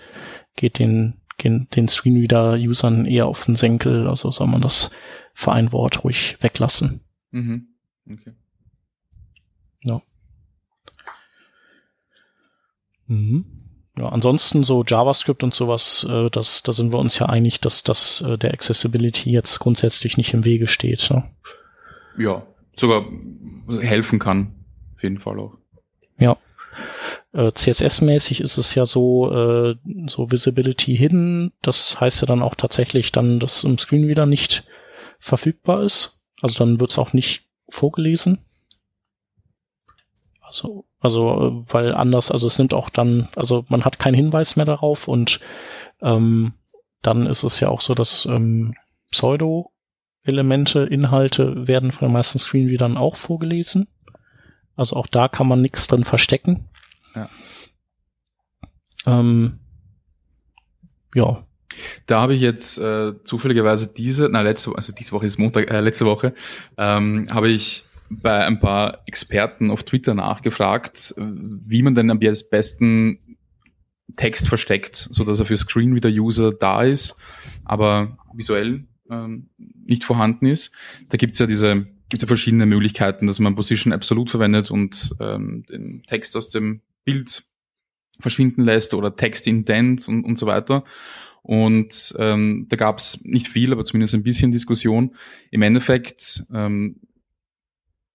[0.55, 4.93] geht den, den, den Screenreader-Usern eher auf den Senkel, also soll man das
[5.35, 7.01] für ein Wort ruhig weglassen.
[7.33, 7.67] Mhm.
[8.09, 8.33] Okay.
[9.83, 10.01] Ja.
[13.07, 13.45] Mhm.
[13.99, 17.83] Ja, ansonsten so JavaScript und sowas, äh, das, da sind wir uns ja einig, dass
[17.83, 21.11] das äh, der Accessibility jetzt grundsätzlich nicht im Wege steht.
[21.11, 21.31] Ne?
[22.17, 23.05] Ja, sogar
[23.81, 24.55] helfen kann,
[24.95, 25.59] auf jeden Fall auch.
[26.19, 26.39] Ja.
[27.33, 29.77] Äh, CSS-mäßig ist es ja so, äh,
[30.07, 31.53] so Visibility Hidden.
[31.61, 34.65] Das heißt ja dann auch tatsächlich dann, dass im Screen wieder nicht
[35.19, 36.25] verfügbar ist.
[36.41, 38.39] Also dann wird es auch nicht vorgelesen.
[40.41, 44.65] Also, also, weil anders, also es nimmt auch dann, also man hat keinen Hinweis mehr
[44.65, 45.41] darauf und
[46.01, 46.55] ähm,
[47.03, 48.73] dann ist es ja auch so, dass ähm,
[49.11, 53.89] Pseudo-Elemente, Inhalte werden von den meisten Screenreadern auch vorgelesen.
[54.77, 56.69] Also auch da kann man nichts drin verstecken.
[57.17, 57.29] Ja.
[59.05, 59.59] Ähm,
[61.17, 61.45] ja.
[62.07, 65.81] Da habe ich jetzt äh, zufälligerweise diese, na letzte, also diese Woche ist Montag, äh,
[65.81, 66.33] letzte Woche,
[66.79, 67.87] ähm, habe ich
[68.21, 73.19] bei ein paar Experten auf Twitter nachgefragt, wie man denn am besten
[74.17, 77.17] Text versteckt, so dass er für Screenreader-User da ist,
[77.65, 80.75] aber visuell ähm, nicht vorhanden ist.
[81.09, 85.65] Da gibt's ja diese gibt's ja verschiedene Möglichkeiten, dass man Position Absolute verwendet und ähm,
[85.71, 87.45] den Text aus dem Bild
[88.21, 90.85] verschwinden lässt oder Text Indent und, und so weiter.
[91.41, 95.17] Und ähm, da gab's nicht viel, aber zumindest ein bisschen Diskussion.
[95.51, 97.01] Im Endeffekt ähm,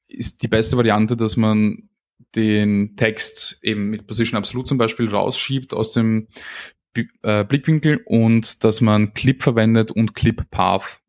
[0.07, 1.89] ist die beste Variante, dass man
[2.35, 6.27] den Text eben mit Position Absolute zum Beispiel rausschiebt aus dem
[7.23, 11.01] äh, Blickwinkel und dass man Clip verwendet und Clip Path,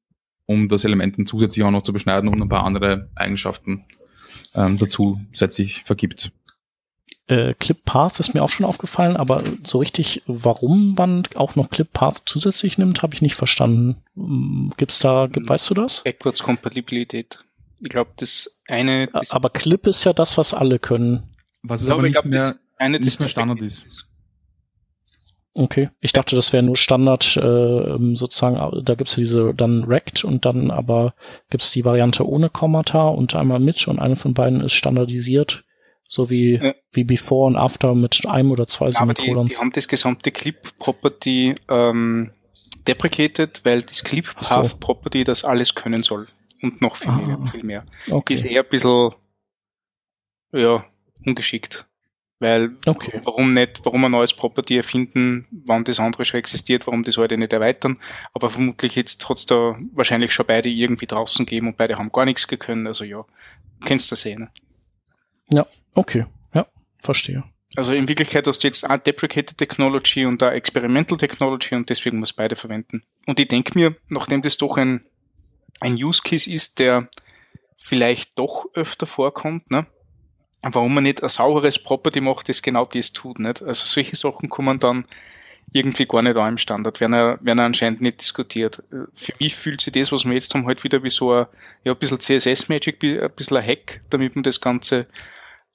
[0.47, 3.85] um das Element dann zusätzlich auch noch zu beschneiden und ein paar andere Eigenschaften
[4.55, 6.33] ähm, dazu zusätzlich vergibt.
[7.27, 11.69] Äh, Clip Path ist mir auch schon aufgefallen, aber so richtig, warum man auch noch
[11.69, 13.97] Clip Path zusätzlich nimmt, habe ich nicht verstanden.
[14.15, 16.03] Hm, gibt's da, weißt du das?
[16.05, 17.45] Backwards Kompatibilität.
[17.81, 19.09] Ich glaube, das eine.
[19.09, 21.35] Das aber Clip ist ja das, was alle können.
[21.63, 23.87] Was es aber nicht, glaub, mehr, eine nicht mehr Standard ist.
[25.55, 30.23] Okay, ich dachte, das wäre nur Standard, äh, sozusagen, da gibt's ja diese dann Rect
[30.25, 31.15] und dann aber
[31.51, 35.65] gibt's die Variante ohne Kommata und einmal mit und eine von beiden ist standardisiert,
[36.07, 36.75] so wie, ja.
[36.93, 39.49] wie Before und After mit einem oder zwei ja, Semikolons.
[39.49, 42.31] Die, die haben das gesamte Clip-Property ähm,
[42.87, 45.25] deprecated, weil das Clip-Path-Property so.
[45.25, 46.29] das alles können soll
[46.63, 47.85] und noch viel, mehr, viel mehr.
[48.11, 48.35] Okay.
[48.35, 49.11] Ist eher ein bisschen
[50.53, 50.85] ja,
[51.25, 51.87] ungeschickt.
[52.41, 53.21] Weil okay.
[53.25, 57.37] warum nicht, warum ein neues Property erfinden, wann das andere schon existiert, warum das heute
[57.37, 57.99] nicht erweitern.
[58.33, 62.13] Aber vermutlich jetzt hat es da wahrscheinlich schon beide irgendwie draußen gegeben und beide haben
[62.13, 62.87] gar nichts gekonnt.
[62.87, 63.25] Also ja,
[63.85, 64.51] kennst du das eh, ne?
[65.51, 66.27] Ja, okay.
[66.55, 66.67] Ja,
[67.01, 67.43] verstehe.
[67.75, 72.21] Also in Wirklichkeit hast du jetzt eine Deprecated Technology und eine Experimental Technology und deswegen
[72.21, 73.03] muss beide verwenden.
[73.27, 75.05] Und ich denke mir, nachdem das doch ein
[75.81, 77.09] ein Use Case ist, der
[77.77, 79.87] vielleicht doch öfter vorkommt, ne?
[80.63, 83.63] Warum man nicht ein sauberes Property macht, das genau das tut, nicht?
[83.63, 85.05] Also solche Sachen kommen dann
[85.73, 88.83] irgendwie gar nicht an im Standard, werden, er, werden er anscheinend nicht diskutiert.
[89.15, 91.47] Für mich fühlt sich das, was wir jetzt haben, halt wieder wie so ein,
[91.85, 95.07] ja, ein bisschen CSS-Magic, ein bisschen ein Hack, damit man das Ganze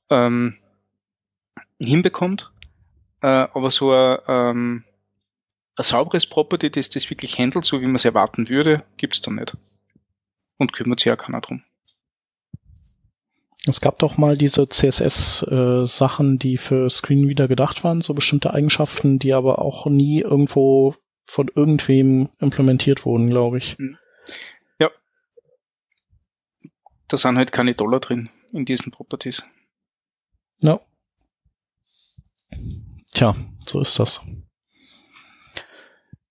[0.10, 0.58] ähm,
[1.80, 2.51] hinbekommt.
[3.22, 4.84] Äh, aber so ein, ähm,
[5.78, 9.32] ein sauberes Property, das das wirklich handelt, so wie man es erwarten würde, gibt's da
[9.32, 9.56] nicht
[10.64, 11.64] und kümmert sich ja keiner drum.
[13.66, 19.20] Es gab doch mal diese CSS-Sachen, äh, die für Screenreader gedacht waren, so bestimmte Eigenschaften,
[19.20, 20.95] die aber auch nie irgendwo
[21.26, 23.78] von irgendwem implementiert wurden, glaube ich.
[23.78, 23.97] Hm.
[24.80, 24.89] Ja.
[27.07, 29.45] Da sind halt keine Dollar drin in diesen Properties.
[30.59, 30.82] Ja.
[33.14, 33.36] Tja,
[33.66, 34.26] so ist das.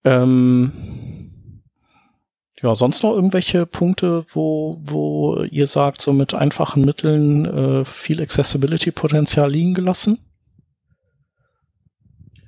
[0.04, 1.21] Ähm,
[2.62, 8.22] ja, sonst noch irgendwelche Punkte, wo, wo ihr sagt, so mit einfachen Mitteln äh, viel
[8.22, 10.18] Accessibility-Potenzial liegen gelassen?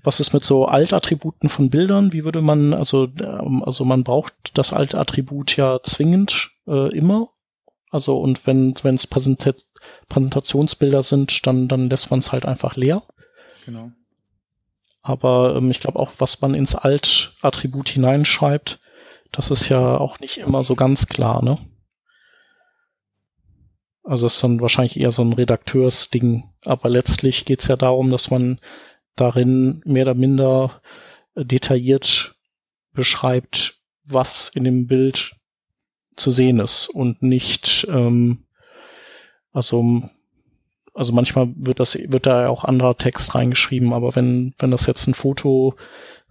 [0.04, 2.12] Was ist mit so Altattributen von Bildern?
[2.12, 7.30] Wie würde man, also, ähm, also man braucht das Altattribut ja zwingend äh, immer.
[7.90, 9.64] Also und wenn wenn es Präsentat
[10.08, 13.02] Präsentationsbilder sind, dann dann lässt man es halt einfach leer.
[13.64, 13.92] Genau.
[15.00, 18.80] Aber ähm, ich glaube auch, was man ins Alt-Attribut hineinschreibt,
[19.34, 21.58] das ist ja auch nicht immer so ganz klar, ne?
[24.02, 26.50] Also ist dann wahrscheinlich eher so ein Redakteursding.
[26.64, 28.60] Aber letztlich geht es ja darum, dass man
[29.16, 30.82] darin mehr oder minder
[31.34, 32.34] detailliert
[32.92, 35.34] beschreibt, was in dem Bild
[36.16, 38.44] zu sehen ist und nicht, ähm,
[39.52, 40.02] also
[40.94, 45.08] also manchmal wird das, wird da auch anderer Text reingeschrieben, aber wenn, wenn das jetzt
[45.08, 45.74] ein Foto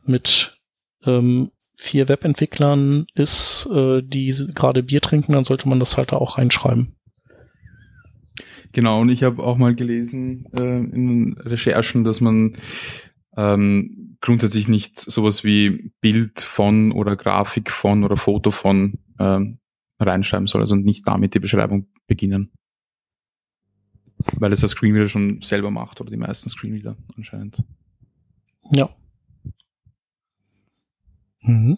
[0.05, 0.57] mit
[1.05, 1.51] ähm,
[1.83, 6.37] vier Webentwicklern ist, äh, die gerade Bier trinken, dann sollte man das halt da auch
[6.37, 6.95] reinschreiben.
[8.71, 12.57] Genau, und ich habe auch mal gelesen äh, in Recherchen, dass man
[13.35, 19.59] ähm, grundsätzlich nicht sowas wie Bild von oder Grafik von oder Foto von ähm,
[19.99, 22.51] reinschreiben soll, also nicht damit die Beschreibung beginnen.
[24.37, 27.61] Weil es der Screenreader schon selber macht oder die meisten Screenreader anscheinend.
[28.71, 28.89] Ja.
[31.43, 31.77] Mhm.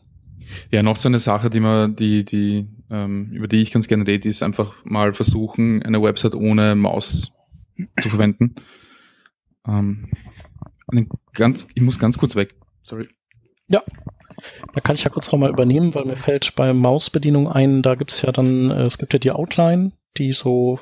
[0.71, 4.05] Ja, noch so eine Sache, die man, die, die, ähm, über die ich ganz gerne
[4.05, 7.31] rede, ist einfach mal versuchen, eine Website ohne Maus
[7.99, 8.55] zu verwenden.
[9.67, 10.09] Ähm,
[11.33, 12.55] ganz, ich muss ganz kurz weg.
[12.83, 13.07] Sorry.
[13.67, 13.81] Ja.
[14.73, 18.21] Da kann ich ja kurz nochmal übernehmen, weil mir fällt bei Mausbedienung ein, da gibt's
[18.21, 20.79] ja dann, äh, es gibt ja die Outline, die so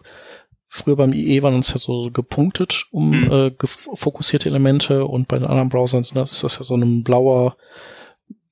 [0.75, 3.31] Früher beim IE waren uns ja so gepunktet um mhm.
[3.31, 3.51] äh,
[3.93, 7.57] fokussierte Elemente und bei den anderen Browsern ist das ja so ein blauer,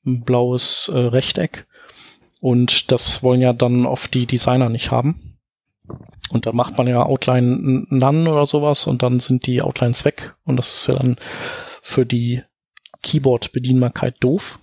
[0.05, 1.67] ein blaues äh, Rechteck.
[2.39, 5.37] Und das wollen ja dann oft die Designer nicht haben.
[6.31, 10.35] Und da macht man ja Outline None oder sowas und dann sind die Outlines weg.
[10.45, 11.17] Und das ist ja dann
[11.81, 12.41] für die
[13.03, 14.59] Keyboard-Bedienbarkeit doof.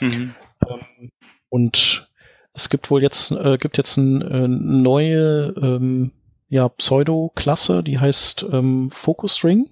[0.00, 0.34] Mhm.
[0.68, 1.10] Ähm,
[1.48, 2.10] und
[2.52, 6.12] es gibt wohl jetzt, äh, gibt jetzt ein, äh, neue ähm,
[6.48, 9.68] ja, Pseudo-Klasse, die heißt ähm, Focus Ring.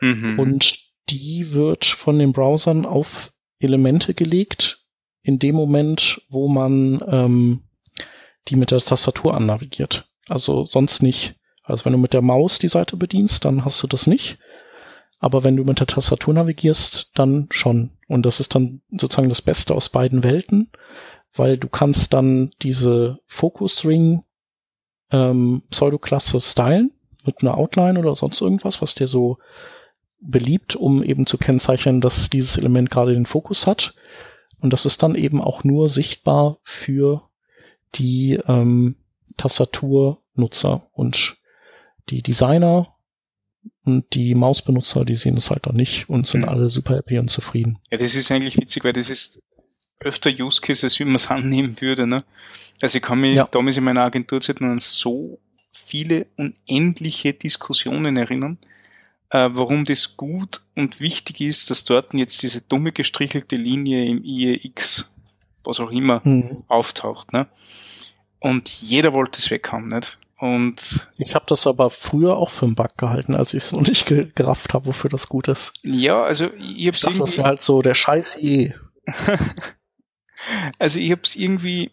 [0.00, 0.38] Mhm.
[0.38, 4.80] Und die wird von den Browsern auf Elemente gelegt,
[5.22, 7.62] in dem Moment, wo man ähm,
[8.48, 10.08] die mit der Tastatur annavigiert.
[10.26, 11.34] Also sonst nicht.
[11.62, 14.38] Also wenn du mit der Maus die Seite bedienst, dann hast du das nicht.
[15.18, 17.90] Aber wenn du mit der Tastatur navigierst, dann schon.
[18.06, 20.70] Und das ist dann sozusagen das Beste aus beiden Welten,
[21.34, 24.24] weil du kannst dann diese Focus Ring
[25.10, 26.92] ähm, Pseudoklasse stylen
[27.24, 29.38] mit einer Outline oder sonst irgendwas, was dir so
[30.20, 33.94] beliebt, um eben zu kennzeichnen, dass dieses Element gerade den Fokus hat.
[34.60, 37.22] Und das ist dann eben auch nur sichtbar für
[37.94, 38.96] die ähm,
[39.36, 41.36] Tastaturnutzer und
[42.08, 42.94] die Designer
[43.84, 46.48] und die Mausbenutzer, die sehen das halt dann nicht und sind mhm.
[46.48, 47.78] alle super happy und zufrieden.
[47.90, 49.42] Ja, das ist eigentlich witzig, weil das ist
[50.00, 52.06] öfter Use Cases, wie man es annehmen würde.
[52.06, 52.24] Ne?
[52.80, 53.48] Also ich kann mich ja.
[53.50, 55.38] damals in meiner Agenturzeit an so
[55.72, 58.58] viele unendliche Diskussionen erinnern,
[59.30, 64.24] äh, warum das gut und wichtig ist, dass dort jetzt diese dumme gestrichelte Linie im
[64.24, 65.12] IEX,
[65.64, 66.64] was auch immer, mhm.
[66.68, 67.32] auftaucht.
[67.32, 67.46] Ne?
[68.40, 70.18] Und jeder wollte es weg haben, nicht?
[70.38, 73.80] Und ich habe das aber früher auch für einen Bug gehalten, als ich es noch
[73.80, 75.72] nicht gerafft habe, wofür das gut ist.
[75.82, 77.18] Ja, also ich habe irgendwie...
[77.18, 78.72] Das wäre halt so der Scheiß IE.
[80.78, 81.90] Also ich habe es irgendwie,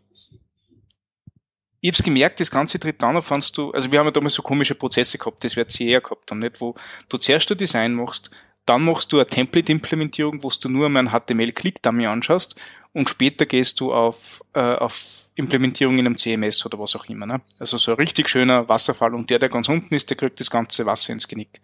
[1.90, 4.34] ich habe gemerkt, das Ganze tritt dann auf, wenn du, also wir haben ja damals
[4.34, 6.76] so komische Prozesse gehabt, das wir CR gehabt haben, nicht, wo
[7.10, 8.32] du zuerst ein Design machst,
[8.66, 12.56] dann machst du eine Template-Implementierung, wo du nur einmal einen HTML-Click-Dummy anschaust
[12.94, 17.26] und später gehst du auf, äh, auf Implementierung in einem CMS oder was auch immer.
[17.26, 17.42] Ne?
[17.60, 20.50] Also so ein richtig schöner Wasserfall und der, der ganz unten ist, der kriegt das
[20.50, 21.62] ganze Wasser ins Genick.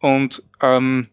[0.00, 1.08] Und ähm,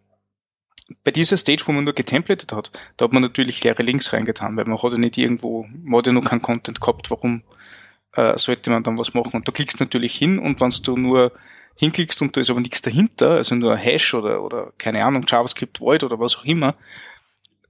[1.04, 4.58] bei dieser Stage, wo man nur getemplated hat, da hat man natürlich leere Links reingetan,
[4.58, 7.43] weil man hat ja nicht irgendwo, man hat ja noch keinen Content gehabt, warum
[8.14, 9.38] äh, sollte man dann was machen.
[9.38, 11.32] Und da klickst natürlich hin und wenn du nur
[11.76, 15.80] hinklickst und da ist aber nichts dahinter, also nur Hash oder, oder keine Ahnung, JavaScript
[15.80, 16.76] Void oder was auch immer,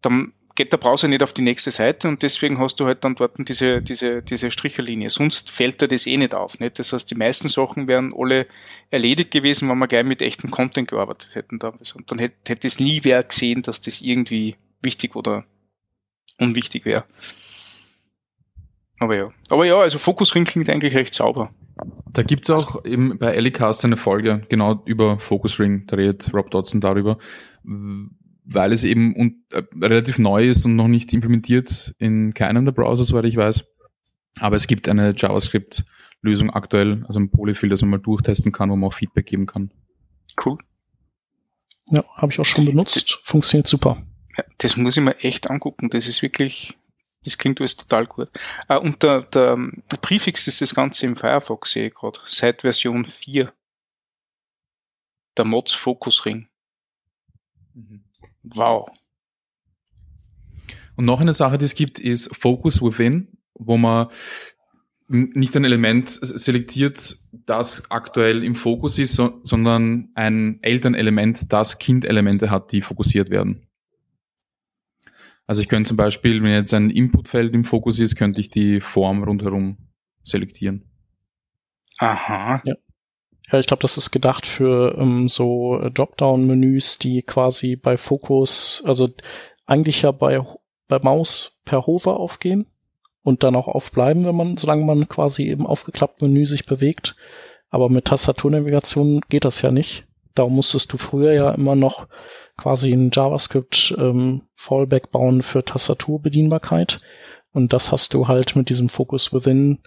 [0.01, 3.15] dann geht der Browser nicht auf die nächste Seite und deswegen hast du halt dann
[3.15, 5.09] dort diese, diese, diese Stricherlinie.
[5.09, 6.59] Sonst fällt dir das eh nicht auf.
[6.59, 6.77] Nicht?
[6.77, 8.47] Das heißt, die meisten Sachen wären alle
[8.89, 11.59] erledigt gewesen, wenn wir gleich mit echtem Content gearbeitet hätten.
[11.61, 15.45] Und dann hätte, hätte es nie wer gesehen, dass das irgendwie wichtig oder
[16.37, 17.05] unwichtig wäre.
[19.01, 19.31] Aber ja.
[19.49, 21.49] Aber ja, also Fokusring klingt eigentlich recht sauber.
[22.13, 26.51] Da gibt's auch eben bei Ellicast eine Folge genau über Focus Ring, da redet Rob
[26.51, 27.17] Dodson darüber,
[27.63, 32.73] weil es eben un äh, relativ neu ist und noch nicht implementiert in keinem der
[32.73, 33.73] Browser, soweit ich weiß.
[34.39, 38.75] Aber es gibt eine JavaScript-Lösung aktuell, also ein Polyfill, das man mal durchtesten kann, wo
[38.75, 39.71] man auch Feedback geben kann.
[40.45, 40.59] Cool.
[41.89, 43.19] Ja, habe ich auch schon benutzt.
[43.23, 44.03] Funktioniert super.
[44.37, 45.89] Ja, das muss ich mir echt angucken.
[45.89, 46.77] Das ist wirklich,
[47.23, 48.29] das klingt alles total gut.
[48.69, 49.57] Uh, und der, der,
[49.91, 52.19] der Prefix ist das Ganze im Firefox, sehe ich gerade.
[52.25, 53.53] Seit Version 4.
[55.37, 56.47] Der Mods Focus Ring.
[57.73, 58.03] Mhm.
[58.43, 58.89] Wow.
[60.95, 64.07] Und noch eine Sache, die es gibt, ist Focus Within, wo man
[65.07, 72.49] nicht ein Element selektiert, das aktuell im Fokus ist, so, sondern ein Elternelement, das Kindelemente
[72.49, 73.67] hat, die fokussiert werden.
[75.51, 78.79] Also ich könnte zum Beispiel, wenn jetzt ein Inputfeld im Fokus ist, könnte ich die
[78.79, 79.75] Form rundherum
[80.23, 80.89] selektieren.
[81.97, 82.61] Aha.
[82.63, 82.75] Ja.
[83.51, 89.09] Ja, ich glaube, das ist gedacht für ähm, so Dropdown-Menüs, die quasi bei Fokus, also
[89.65, 90.39] eigentlich ja bei,
[90.87, 92.67] bei Maus per Hover aufgehen
[93.21, 97.17] und dann auch aufbleiben, wenn man, solange man quasi im aufgeklappten Menü sich bewegt.
[97.69, 100.07] Aber mit Tastaturnavigation geht das ja nicht.
[100.33, 102.07] Darum musstest du früher ja immer noch
[102.61, 107.01] quasi ein JavaScript ähm, Fallback bauen für Tastaturbedienbarkeit.
[107.53, 109.79] Und das hast du halt mit diesem Focus Within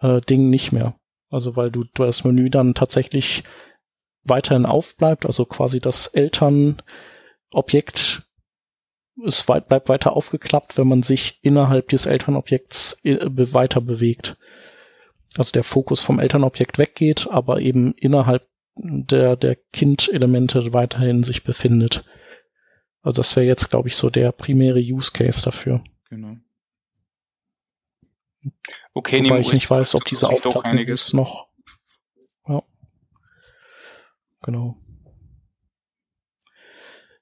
[0.00, 0.96] äh, Ding nicht mehr.
[1.30, 3.42] Also weil du, du das Menü dann tatsächlich
[4.22, 8.28] weiterhin aufbleibt, also quasi das Elternobjekt
[9.26, 14.36] es weit, bleibt weiter aufgeklappt, wenn man sich innerhalb des Elternobjekts äh, weiter bewegt.
[15.36, 18.46] Also der Fokus vom Elternobjekt weggeht, aber eben innerhalb
[18.78, 22.04] der, der Kind-Elemente weiterhin sich befindet.
[23.02, 25.82] Also das wäre jetzt, glaube ich, so der primäre Use Case dafür.
[26.10, 26.36] Genau.
[28.94, 31.48] Okay, Wobei ich nicht weiß, ob diese Aufklappung ist noch.
[32.46, 32.62] Ja.
[34.42, 34.76] Genau.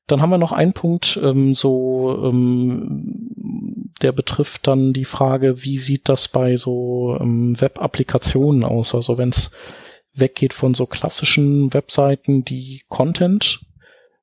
[0.07, 5.79] Dann haben wir noch einen Punkt, ähm, so ähm, der betrifft dann die Frage, wie
[5.79, 8.95] sieht das bei so ähm, Web-Applikationen aus?
[8.95, 9.51] Also wenn es
[10.19, 13.61] weggeht von so klassischen Webseiten, die Content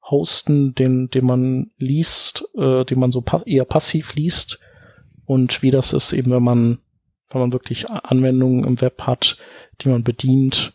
[0.04, 4.60] hosten, den, den man liest, äh, den man so pa eher passiv liest
[5.26, 6.80] und wie das ist eben, wenn man,
[7.30, 9.38] wenn man wirklich Anwendungen im Web hat,
[9.82, 10.74] die man bedient,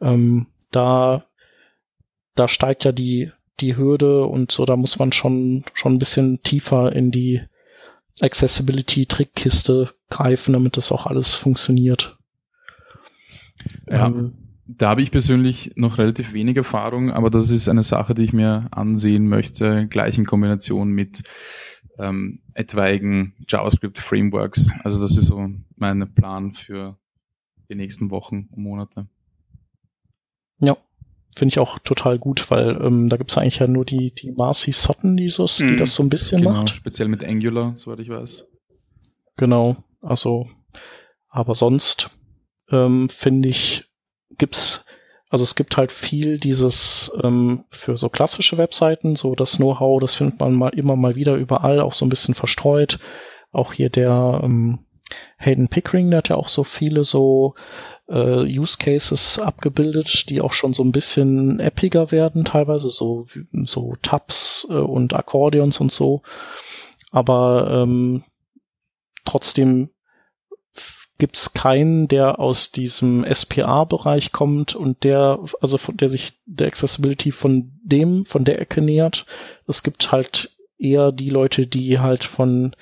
[0.00, 1.26] ähm, da,
[2.34, 6.42] da steigt ja die die Hürde und so, da muss man schon, schon ein bisschen
[6.42, 7.42] tiefer in die
[8.20, 12.18] Accessibility-Trickkiste greifen, damit das auch alles funktioniert.
[13.88, 14.41] Ja, ähm,
[14.78, 18.32] da habe ich persönlich noch relativ wenig Erfahrung, aber das ist eine Sache, die ich
[18.32, 21.24] mir ansehen möchte, gleich in Kombination mit
[21.98, 24.72] ähm, etwaigen JavaScript-Frameworks.
[24.84, 26.98] Also das ist so mein Plan für
[27.68, 29.08] die nächsten Wochen und Monate.
[30.60, 30.76] Ja,
[31.34, 34.72] Finde ich auch total gut, weil ähm, da gibt's eigentlich ja nur die, die Marcy
[34.72, 35.78] Sutton, die, so, die mhm.
[35.78, 36.74] das so ein bisschen genau, macht.
[36.74, 38.46] Speziell mit Angular, soweit ich weiß.
[39.38, 40.46] Genau, also,
[41.28, 42.10] aber sonst
[42.70, 43.90] ähm, finde ich,
[44.42, 44.84] gibt's,
[45.30, 50.16] also es gibt halt viel dieses ähm, für so klassische Webseiten, so das Know-how, das
[50.16, 52.98] findet man mal immer mal wieder überall, auch so ein bisschen verstreut.
[53.52, 54.80] Auch hier der ähm,
[55.38, 57.54] Hayden Pickering, der hat ja auch so viele so
[58.08, 63.28] äh, Use Cases abgebildet, die auch schon so ein bisschen appiger werden, teilweise so,
[63.62, 66.22] so Tabs äh, und Akkordeons und so.
[67.12, 68.24] Aber ähm,
[69.24, 69.90] trotzdem
[71.22, 77.30] gibt's keinen, der aus diesem SPA-Bereich kommt und der, also von der sich der Accessibility
[77.30, 79.24] von dem, von der Ecke nähert.
[79.68, 82.74] Es gibt halt eher die Leute, die halt von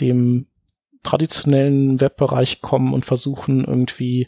[0.00, 0.46] dem
[1.02, 4.26] traditionellen Webbereich kommen und versuchen irgendwie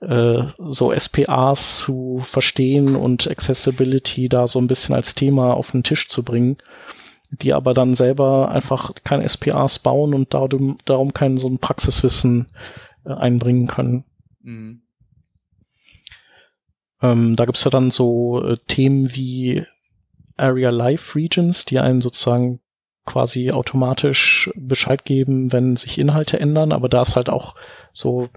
[0.00, 5.82] äh, so SPAs zu verstehen und Accessibility da so ein bisschen als Thema auf den
[5.82, 6.56] Tisch zu bringen,
[7.30, 12.48] die aber dann selber einfach keine SPAs bauen und darum, darum kein so ein Praxiswissen
[13.04, 14.04] äh, einbringen können.
[14.42, 14.82] Mhm.
[17.00, 19.64] Ähm, da gibt's ja dann so äh, Themen wie
[20.36, 22.60] Area Life Regions, die einem sozusagen
[23.04, 27.54] quasi automatisch Bescheid geben, wenn sich Inhalte ändern, aber da ist halt auch
[27.92, 28.28] so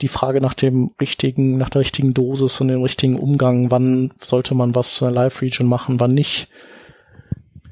[0.00, 4.54] die Frage nach dem richtigen, nach der richtigen Dosis und dem richtigen Umgang, wann sollte
[4.54, 6.48] man was zur Live-Region machen, wann nicht.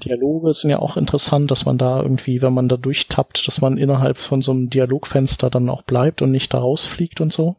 [0.04, 3.76] Dialoge sind ja auch interessant, dass man da irgendwie, wenn man da durchtappt, dass man
[3.78, 7.56] innerhalb von so einem Dialogfenster dann auch bleibt und nicht da rausfliegt und so.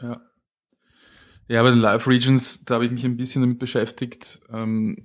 [0.00, 0.20] Ja.
[1.48, 4.40] Ja, bei den Live Regions, da habe ich mich ein bisschen damit beschäftigt.
[4.52, 4.96] Ähm,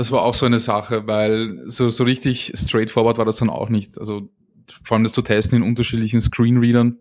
[0.00, 3.68] Das war auch so eine Sache, weil so, so richtig straightforward war das dann auch
[3.68, 3.98] nicht.
[3.98, 4.30] Also
[4.82, 6.98] vor allem das zu testen in unterschiedlichen Screenreadern,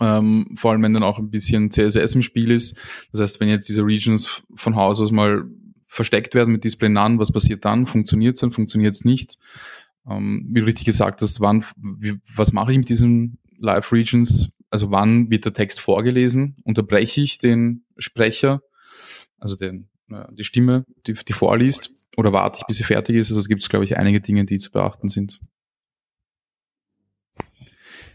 [0.00, 2.78] ähm, vor allem wenn dann auch ein bisschen CSS im Spiel ist.
[3.12, 5.44] Das heißt, wenn jetzt diese Regions von Haus aus mal
[5.90, 7.84] versteckt werden mit None, was passiert dann?
[7.84, 8.52] Funktioniert es dann?
[8.52, 9.38] Funktioniert es nicht?
[10.08, 14.52] Ähm, wie du richtig gesagt hast, wann, wie, was mache ich mit diesen Live Regions?
[14.70, 16.56] Also wann wird der Text vorgelesen?
[16.62, 18.62] Unterbreche ich den Sprecher,
[19.38, 23.30] also den, äh, die Stimme, die, die vorliest, oder warte ich, bis sie fertig ist?
[23.30, 25.40] Also es gibt, glaube ich, einige Dinge, die zu beachten sind.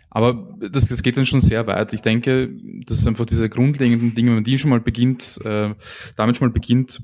[0.09, 1.91] Aber das, das geht dann schon sehr weit.
[1.91, 2.49] Ich denke,
[2.85, 5.75] das ist einfach diese grundlegenden Dinge, wenn man die schon mal beginnt, äh,
[6.15, 7.03] damit schon mal beginnt,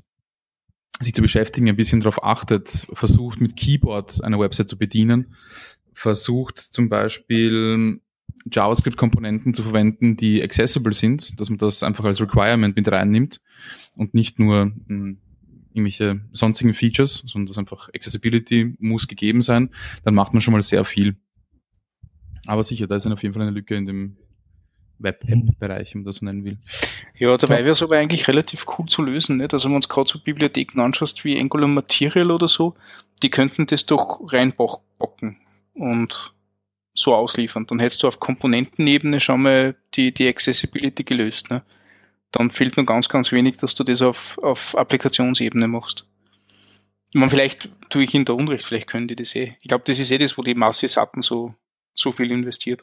[0.99, 5.33] sich zu beschäftigen, ein bisschen darauf achtet, versucht mit Keyboard eine Website zu bedienen,
[5.93, 7.99] versucht zum Beispiel
[8.49, 13.41] JavaScript-Komponenten zu verwenden, die accessible sind, dass man das einfach als Requirement mit reinnimmt
[13.95, 15.19] und nicht nur hm,
[15.73, 19.69] irgendwelche sonstigen Features, sondern dass einfach Accessibility muss gegeben sein,
[20.03, 21.15] dann macht man schon mal sehr viel.
[22.47, 24.17] Aber sicher, da ist auf jeden Fall eine Lücke in dem
[25.03, 26.57] Web-App-Bereich, wenn man das so nennen will.
[27.17, 29.37] Ja, dabei wäre es aber eigentlich relativ cool zu lösen.
[29.37, 29.53] Nicht?
[29.53, 32.75] Also wenn man uns gerade so Bibliotheken anschaust wie Angular Material oder so,
[33.23, 35.37] die könnten das doch reinbocken
[35.73, 36.33] und
[36.93, 37.67] so ausliefern.
[37.67, 41.49] Dann hättest du auf Komponentenebene schon mal die, die Accessibility gelöst.
[41.49, 41.63] Ne?
[42.31, 46.05] Dann fehlt nur ganz, ganz wenig, dass du das auf, auf Applikationsebene machst.
[47.13, 49.55] Ich meine, vielleicht tue ich ihnen da Unrecht, vielleicht können die das eh.
[49.61, 51.53] Ich glaube, das ist eh das, wo die Masse Satten so,
[51.93, 52.81] so viel investiert.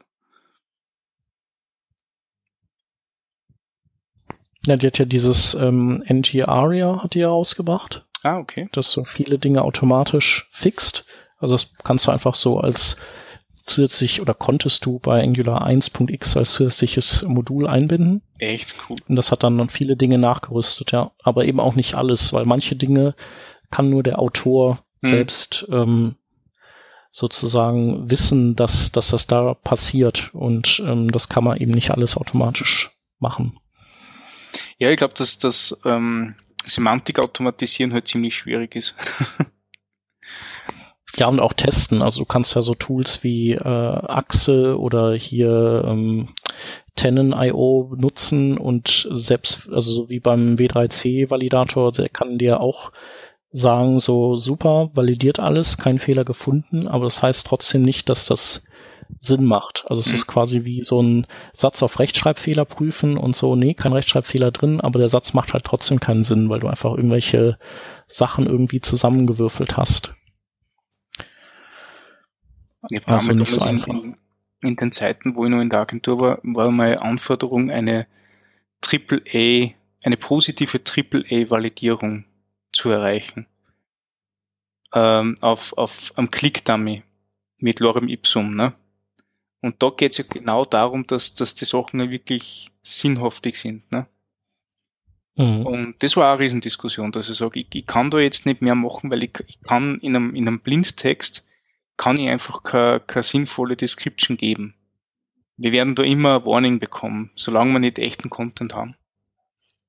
[4.69, 8.05] Ja, die hat ja dieses ähm, NG-Aria hat die ja rausgebracht.
[8.23, 8.69] Ah, okay.
[8.73, 11.05] Das so viele Dinge automatisch fixt.
[11.39, 12.97] Also das kannst du einfach so als
[13.69, 18.23] zusätzlich oder konntest du bei Angular 1.x als zusätzliches Modul einbinden.
[18.39, 18.99] Echt cool.
[19.09, 21.13] Und das hat dann viele Dinge nachgerüstet, ja.
[21.23, 23.15] Aber eben auch nicht alles, weil manche Dinge
[23.71, 25.11] kann nur der Autor hm.
[25.11, 26.17] selbst ähm,
[27.13, 30.31] sozusagen wissen, dass, dass das da passiert.
[30.35, 33.59] Und ähm, das kann man eben nicht alles automatisch machen.
[34.79, 36.35] Ja, ich glaube, dass das ähm,
[36.65, 38.95] Semantik automatisieren halt ziemlich schwierig ist.
[41.17, 42.03] ja, und auch testen.
[42.03, 46.29] Also du kannst ja so Tools wie äh, Axel oder hier ähm,
[46.97, 52.93] Tenon.io nutzen und selbst, also so wie beim W3C-Validator, der kann dir auch
[53.53, 58.68] sagen, so super, validiert alles, kein Fehler gefunden, aber das heißt trotzdem nicht, dass das
[59.21, 59.85] Sinn macht.
[59.89, 60.15] Also es mhm.
[60.15, 64.81] ist quasi wie so ein Satz auf Rechtschreibfehler prüfen und so, nee, kein Rechtschreibfehler drin,
[64.81, 67.59] aber der Satz macht halt trotzdem keinen Sinn, weil du einfach irgendwelche
[68.07, 70.15] Sachen irgendwie zusammengewürfelt hast.
[72.91, 73.93] Ja, also nicht so einfach.
[73.93, 74.17] In,
[74.63, 78.07] in, den Zeiten, wo ich noch in der Agentur war, war meine Anforderung eine
[78.81, 79.71] Triple A,
[80.05, 82.25] eine positive Triple A Validierung
[82.73, 83.47] zu erreichen.
[84.95, 87.03] Ähm, auf, auf am Click-Dummy
[87.59, 88.75] mit Lorem Ipsum, ne?
[89.61, 93.91] Und da geht es ja genau darum, dass, dass die Sachen wirklich sinnhaftig sind.
[93.91, 94.07] Ne?
[95.37, 95.67] Mhm.
[95.67, 98.63] Und das war auch eine Riesendiskussion, dass ich sage, ich, ich kann da jetzt nicht
[98.63, 101.47] mehr machen, weil ich, ich kann in einem, in einem Blindtext
[101.97, 104.75] kann ich einfach keine, keine sinnvolle Description geben.
[105.57, 108.97] Wir werden da immer ein Warning bekommen, solange wir nicht echten Content haben.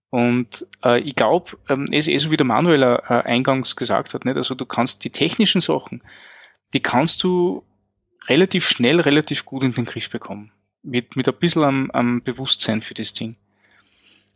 [0.09, 4.13] Und äh, ich glaube, ähm, es ist eh so wie der Manuel äh, eingangs gesagt
[4.13, 4.37] hat, nicht?
[4.37, 6.01] also du kannst die technischen Sachen,
[6.73, 7.63] die kannst du
[8.29, 10.51] relativ schnell, relativ gut in den Griff bekommen.
[10.81, 13.35] Mit, mit ein bisschen am, am Bewusstsein für das Ding.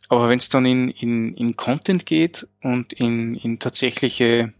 [0.08, 4.52] Aber wenn es dann in, in, in Content geht und in, in tatsächliche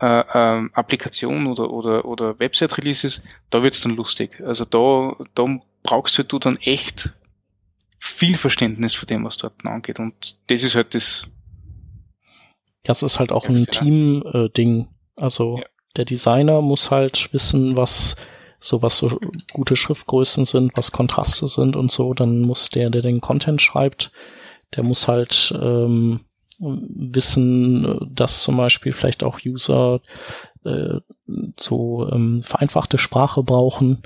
[0.00, 4.40] äh, äh, Applikationen oder, oder, oder Website-Releases, da wird's dann lustig.
[4.44, 7.10] Also da, da brauchst du dann echt
[7.98, 9.98] viel Verständnis für dem, was dort angeht.
[9.98, 11.26] Und das ist halt das.
[12.82, 14.80] Das ist halt auch ein Team-Ding.
[14.82, 14.86] Äh,
[15.16, 15.64] also ja.
[15.96, 18.16] der Designer muss halt wissen, was
[18.64, 19.18] so was so
[19.52, 24.10] gute Schriftgrößen sind, was Kontraste sind und so, dann muss der, der den Content schreibt,
[24.74, 26.20] der muss halt ähm,
[26.58, 30.00] wissen, dass zum Beispiel vielleicht auch User
[30.64, 31.00] äh,
[31.58, 34.02] so ähm, vereinfachte Sprache brauchen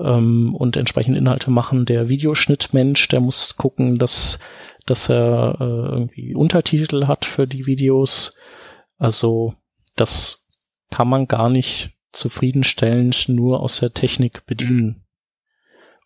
[0.00, 1.84] ähm, und entsprechende Inhalte machen.
[1.84, 4.40] Der Videoschnittmensch, der muss gucken, dass
[4.86, 8.36] dass er äh, irgendwie Untertitel hat für die Videos.
[8.98, 9.54] Also
[9.96, 10.48] das
[10.90, 15.04] kann man gar nicht zufriedenstellend nur aus der Technik bedienen.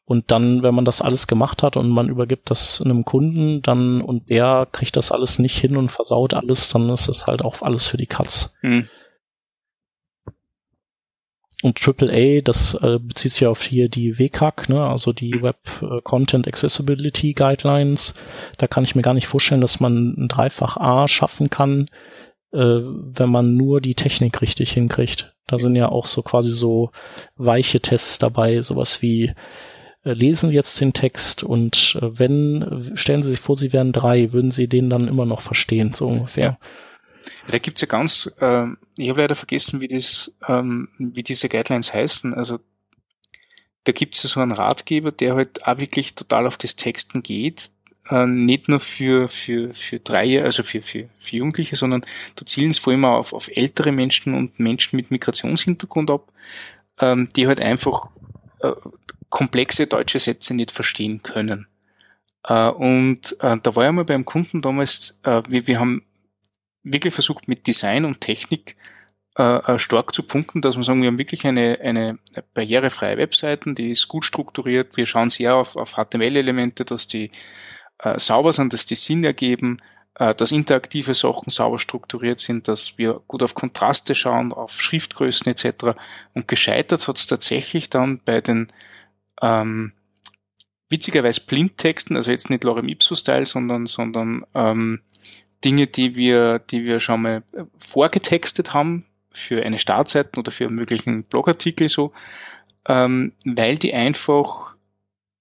[0.09, 4.01] Und dann, wenn man das alles gemacht hat und man übergibt das einem Kunden, dann
[4.01, 7.61] und der kriegt das alles nicht hin und versaut alles, dann ist das halt auch
[7.61, 8.57] alles für die Katz.
[8.63, 8.89] Mhm.
[11.63, 15.43] Und AAA, das äh, bezieht sich auf hier die WCAG, ne, also die mhm.
[15.43, 18.15] Web äh, Content Accessibility Guidelines.
[18.57, 21.91] Da kann ich mir gar nicht vorstellen, dass man ein Dreifach A schaffen kann,
[22.53, 25.35] äh, wenn man nur die Technik richtig hinkriegt.
[25.49, 26.93] Da sind ja auch so quasi so
[27.37, 29.35] weiche Tests dabei, sowas wie
[30.05, 34.33] äh, lesen jetzt den Text und äh, wenn, stellen Sie sich vor, Sie wären drei,
[34.33, 36.45] würden Sie den dann immer noch verstehen, so ungefähr.
[36.45, 36.59] Ja,
[37.49, 41.93] da gibt's ja ganz, äh, ich habe leider vergessen, wie das, ähm, wie diese Guidelines
[41.93, 42.33] heißen.
[42.35, 42.61] Also
[43.85, 47.71] da gibt's ja so einen Ratgeber, der halt auch wirklich total auf das Texten geht.
[48.11, 52.05] Äh, nicht nur für, für, für drei, also für, für, für Jugendliche, sondern
[52.37, 56.33] du zielst vor allem auf, auf ältere Menschen und Menschen mit Migrationshintergrund ab,
[57.01, 58.09] ähm, die halt einfach
[58.61, 58.73] äh,
[59.29, 61.67] komplexe deutsche Sätze nicht verstehen können.
[62.45, 66.03] Äh, und äh, da war ja mal beim Kunden damals, äh, wir, wir haben
[66.83, 68.77] wirklich versucht mit Design und Technik
[69.35, 72.19] äh, stark zu punkten, dass wir sagen, wir haben wirklich eine, eine
[72.55, 74.97] barrierefreie Webseiten, die ist gut strukturiert.
[74.97, 77.31] Wir schauen sehr auf, auf HTML-Elemente, dass die
[77.99, 79.79] äh, sauber sind, dass die Sinn ergeben,
[80.15, 85.51] äh, dass interaktive Sachen sauber strukturiert sind, dass wir gut auf Kontraste schauen, auf Schriftgrößen
[85.51, 85.99] etc.
[86.35, 88.69] Und gescheitert hat es tatsächlich dann bei den
[89.43, 89.93] ähm,
[90.89, 95.01] witzigerweise Blindtexten, also jetzt nicht Lorem Ipso-Style, sondern, sondern ähm,
[95.65, 97.43] Dinge, die wir, die wir schon mal
[97.79, 102.13] vorgetextet haben für eine Startseite oder für einen möglichen Blogartikel so,
[102.87, 104.75] ähm, weil die einfach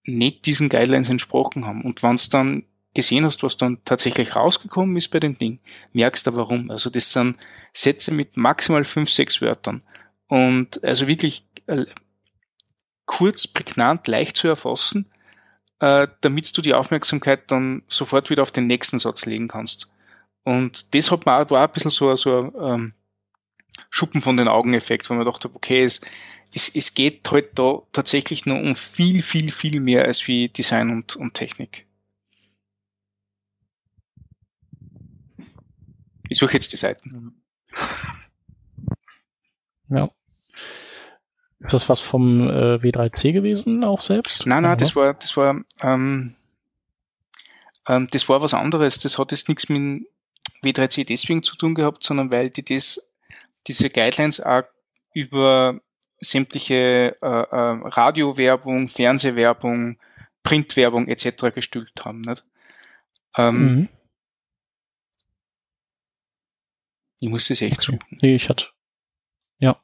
[0.08, 1.84] nicht diesen Guidelines entsprochen haben.
[1.84, 5.60] Und wenn es dann gesehen hast, was dann tatsächlich rausgekommen ist bei dem Ding,
[5.94, 6.72] merkst du warum.
[6.72, 7.38] Also das sind
[7.74, 9.84] Sätze mit maximal fünf, sechs Wörtern.
[10.28, 11.86] Und also wirklich äh,
[13.06, 15.12] kurz, prägnant, leicht zu erfassen,
[15.80, 19.90] äh, damit du die Aufmerksamkeit dann sofort wieder auf den nächsten Satz legen kannst.
[20.44, 22.94] Und das hat man auch, war ein bisschen so, so ein ähm,
[23.90, 26.02] Schuppen von den Augen-Effekt, wo man dachte, okay, es,
[26.54, 30.90] es, es geht halt da tatsächlich nur um viel, viel, viel mehr als wie Design
[30.90, 31.86] und, und Technik.
[36.30, 37.42] Ich suche jetzt die Seiten.
[39.90, 40.10] Ja.
[41.60, 44.46] Ist das was vom äh, W3C gewesen auch selbst?
[44.46, 46.36] Nein, nein, das war, das war, ähm,
[47.88, 49.00] ähm, das war was anderes.
[49.00, 50.06] Das hat jetzt nichts mit
[50.62, 53.10] W3C deswegen zu tun gehabt, sondern weil die das,
[53.66, 54.64] diese Guidelines auch
[55.14, 55.80] über
[56.20, 59.98] sämtliche äh, äh, Radiowerbung, Fernsehwerbung,
[60.44, 61.54] Printwerbung etc.
[61.54, 62.22] gestülpt haben.
[62.22, 62.46] Nicht?
[63.38, 63.90] Ähm, mhm.
[67.20, 68.00] Ich muss das echt suchen.
[68.22, 68.68] Nee, ich hatte.
[69.60, 69.80] Ja.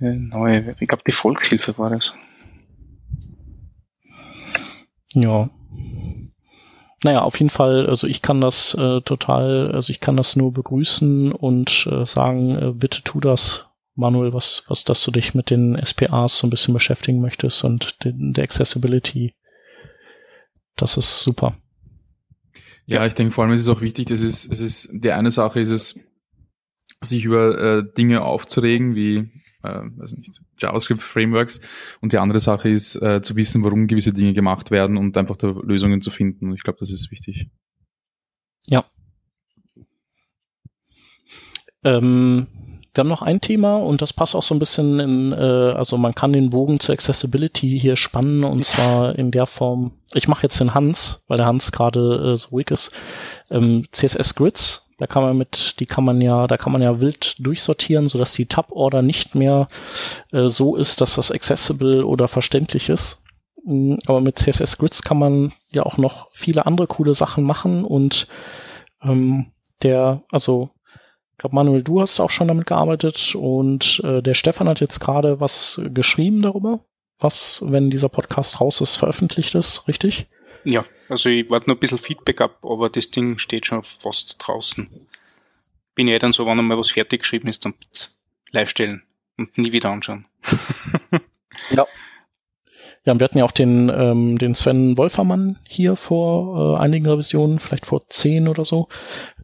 [0.00, 2.14] Neue, ich glaube, die Volkshilfe war das.
[5.14, 5.48] Ja.
[7.04, 10.52] Naja, auf jeden Fall, also ich kann das äh, total, also ich kann das nur
[10.52, 13.66] begrüßen und äh, sagen, äh, bitte tu das,
[13.96, 18.04] Manuel, was, was, dass du dich mit den SPAs so ein bisschen beschäftigen möchtest und
[18.04, 19.34] den, der Accessibility.
[20.76, 21.56] Das ist super.
[22.84, 25.30] Ja, ich denke vor allem ist es auch wichtig, dass es, es ist, die eine
[25.30, 25.98] Sache ist es,
[27.00, 29.30] sich über äh, Dinge aufzuregen, wie
[29.66, 31.60] äh, weiß nicht, JavaScript-Frameworks.
[32.00, 35.36] Und die andere Sache ist, äh, zu wissen, warum gewisse Dinge gemacht werden und einfach
[35.36, 36.54] da Lösungen zu finden.
[36.54, 37.48] Ich glaube, das ist wichtig.
[38.66, 38.84] Ja.
[41.84, 42.48] Ähm,
[42.96, 45.98] wir haben noch ein Thema und das passt auch so ein bisschen in, äh, also
[45.98, 50.44] man kann den Bogen zur Accessibility hier spannen und zwar in der Form, ich mache
[50.44, 52.94] jetzt den Hans, weil der Hans gerade äh, so ruhig ist,
[53.50, 57.00] ähm, CSS Grids da kann man mit, die kann man ja, da kann man ja
[57.00, 59.68] wild durchsortieren, sodass die Tab-Order nicht mehr
[60.32, 63.22] äh, so ist, dass das accessible oder verständlich ist.
[63.64, 67.84] Mm, aber mit CSS Grids kann man ja auch noch viele andere coole Sachen machen
[67.84, 68.26] und
[69.02, 70.70] ähm, der, also
[71.46, 75.38] glaube, Manuel, du hast auch schon damit gearbeitet und äh, der Stefan hat jetzt gerade
[75.38, 76.80] was geschrieben darüber,
[77.20, 80.26] was, wenn dieser Podcast raus ist, veröffentlicht ist, richtig?
[80.64, 84.36] Ja, also ich warte nur ein bisschen Feedback ab, aber das Ding steht schon fast
[84.40, 85.06] draußen.
[85.94, 87.74] Bin ja dann so, wenn einmal was fertig geschrieben ist, dann
[88.50, 89.04] live stellen
[89.38, 90.26] und nie wieder anschauen.
[91.70, 91.86] ja.
[93.04, 97.60] Ja, wir hatten ja auch den, ähm, den Sven Wolfermann hier vor äh, einigen Revisionen,
[97.60, 98.88] vielleicht vor zehn oder so,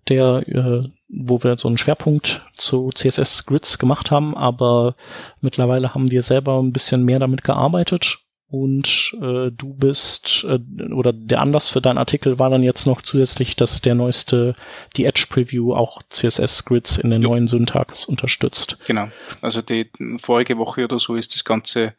[0.08, 4.96] der, äh, wo wir so einen Schwerpunkt zu CSS Grids gemacht haben, aber
[5.40, 8.18] mittlerweile haben wir selber ein bisschen mehr damit gearbeitet
[8.52, 10.58] und äh, du bist äh,
[10.92, 14.54] oder der Anlass für deinen Artikel war dann jetzt noch zusätzlich, dass der neueste
[14.94, 17.28] die Edge Preview auch CSS Grids in der ja.
[17.28, 18.76] neuen Syntax unterstützt.
[18.86, 19.08] Genau.
[19.40, 21.94] Also die vorige Woche oder so ist das Ganze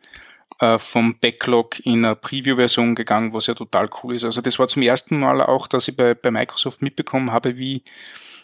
[0.60, 4.24] äh, vom Backlog in eine Preview-Version gegangen, was ja total cool ist.
[4.24, 7.82] Also das war zum ersten Mal auch, dass ich bei, bei Microsoft mitbekommen habe, wie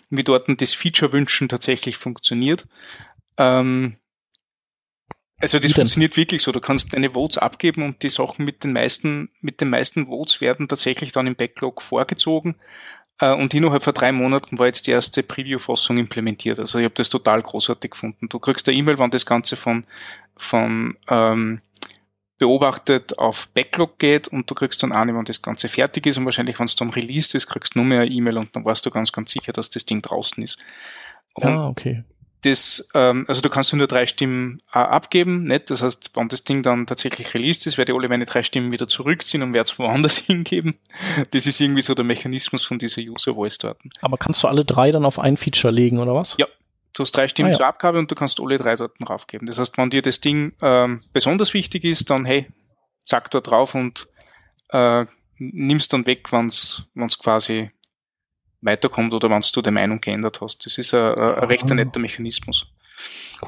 [0.10, 2.68] wie dort das Feature-Wünschen tatsächlich funktioniert.
[3.38, 3.98] Ähm,
[5.42, 6.52] also das funktioniert wirklich so.
[6.52, 10.42] Du kannst deine Votes abgeben und die Sachen mit den meisten, mit den meisten Votes
[10.42, 12.56] werden tatsächlich dann im Backlog vorgezogen.
[13.20, 16.60] Äh, und innerhalb von drei Monaten war jetzt die erste Preview-Fassung implementiert.
[16.60, 18.28] Also ich habe das total großartig gefunden.
[18.28, 19.86] Du kriegst eine E-Mail, wann das Ganze von,
[20.36, 21.62] von ähm,
[22.40, 26.26] beobachtet auf Backlog geht und du kriegst dann eine, wenn das Ganze fertig ist und
[26.26, 28.90] wahrscheinlich, wenn es dann released ist, kriegst du nur mehr E-Mail und dann warst du
[28.90, 30.58] ganz, ganz sicher, dass das Ding draußen ist.
[31.36, 32.04] Und ah, okay.
[32.44, 35.70] Das, ähm, also du kannst nur drei Stimmen äh, abgeben, nicht?
[35.70, 38.72] Das heißt, wenn das Ding dann tatsächlich released ist, werde ich alle meine drei Stimmen
[38.72, 40.76] wieder zurückziehen und werde es woanders hingeben.
[41.32, 43.90] Das ist irgendwie so der Mechanismus von dieser User Voice Daten.
[44.02, 46.38] Aber kannst du alle drei dann auf ein Feature legen, oder was?
[46.40, 46.48] Ja,
[47.00, 47.58] Du hast drei Stimmen ah, ja.
[47.58, 49.48] zur Abgabe und du kannst alle drei dort draufgeben.
[49.48, 52.48] Das heißt, wenn dir das Ding ähm, besonders wichtig ist, dann hey,
[53.06, 54.10] zack dort drauf und
[54.72, 55.06] äh,
[55.38, 57.72] nimmst dann weg, wenn es quasi
[58.60, 60.66] weiterkommt oder wenn du die Meinung geändert hast.
[60.66, 62.68] Das ist ein, ein recht netter Mechanismus.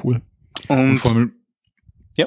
[0.02, 0.22] Cool.
[0.68, 1.32] Und, und
[2.14, 2.26] ja.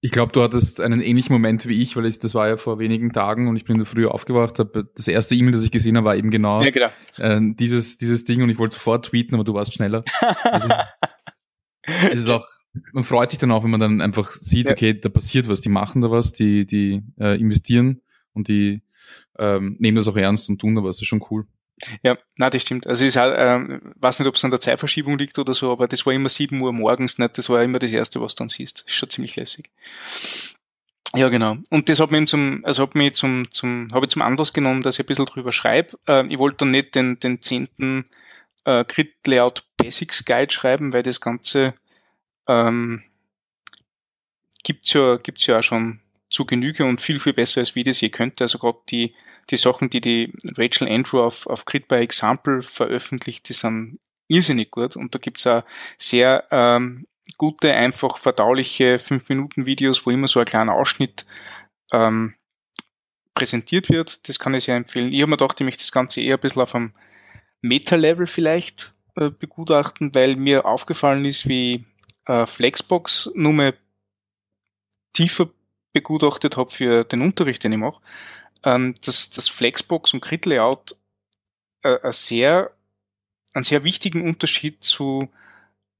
[0.00, 2.78] Ich, glaube, du hattest einen ähnlichen Moment wie ich, weil ich, das war ja vor
[2.78, 6.06] wenigen Tagen und ich bin früher aufgewacht, habe das erste E-Mail, das ich gesehen habe,
[6.06, 6.90] war eben genau, ja, genau.
[7.18, 10.04] Äh, dieses, dieses Ding und ich wollte sofort tweeten, aber du warst schneller.
[10.52, 10.74] es, ist,
[11.86, 12.46] es ist auch,
[12.92, 14.72] man freut sich dann auch, wenn man dann einfach sieht, ja.
[14.72, 18.82] okay, da passiert was, die machen da was, die, die äh, investieren und die
[19.38, 21.46] ähm, nehmen das auch ernst und tun da was, das ist schon cool.
[22.02, 22.86] Ja, na, das stimmt.
[22.86, 26.06] Also ich äh, weiß nicht, ob es an der Zeitverschiebung liegt oder so, aber das
[26.06, 27.36] war immer sieben Uhr morgens, nicht?
[27.36, 28.82] Das war immer das Erste, was du dann siehst.
[28.86, 29.70] ist schon ziemlich lässig.
[31.16, 31.56] Ja, genau.
[31.70, 34.82] Und das hat mich zum, also hat mich zum, zum, habe ich zum Anlass genommen,
[34.82, 35.96] dass ich ein bisschen drüber schreibe.
[36.08, 38.06] Äh, ich wollte dann nicht den, den zehnten
[38.64, 41.74] äh, Grid Layout Basics Guide schreiben, weil das Ganze
[42.48, 43.02] ähm,
[44.64, 46.00] gibt's ja, gibt's ja auch schon
[46.34, 48.42] zu Genüge und viel, viel besser, als wie das je könnte.
[48.44, 49.14] Also gerade die,
[49.50, 54.72] die Sachen, die die Rachel Andrew auf, auf Grid by Example veröffentlicht, die sind irrsinnig
[54.72, 54.96] gut.
[54.96, 55.62] Und da gibt's auch
[55.96, 57.06] sehr ähm,
[57.38, 61.24] gute, einfach verdauliche 5-Minuten-Videos, wo immer so ein kleiner Ausschnitt
[61.92, 62.34] ähm,
[63.34, 64.28] präsentiert wird.
[64.28, 65.12] Das kann ich sehr empfehlen.
[65.12, 66.94] Ich habe mir gedacht, ich möchte das Ganze eher ein bisschen auf einem
[67.62, 71.84] Meta-Level vielleicht äh, begutachten, weil mir aufgefallen ist, wie
[72.26, 73.74] äh, Flexbox nur mehr
[75.12, 75.48] tiefer
[75.94, 78.02] begutachtet habe für den Unterricht, den ich mache,
[78.64, 80.96] ähm, dass das Flexbox und Grid Layout
[81.82, 82.72] äh, sehr,
[83.54, 85.30] einen sehr wichtigen Unterschied zu,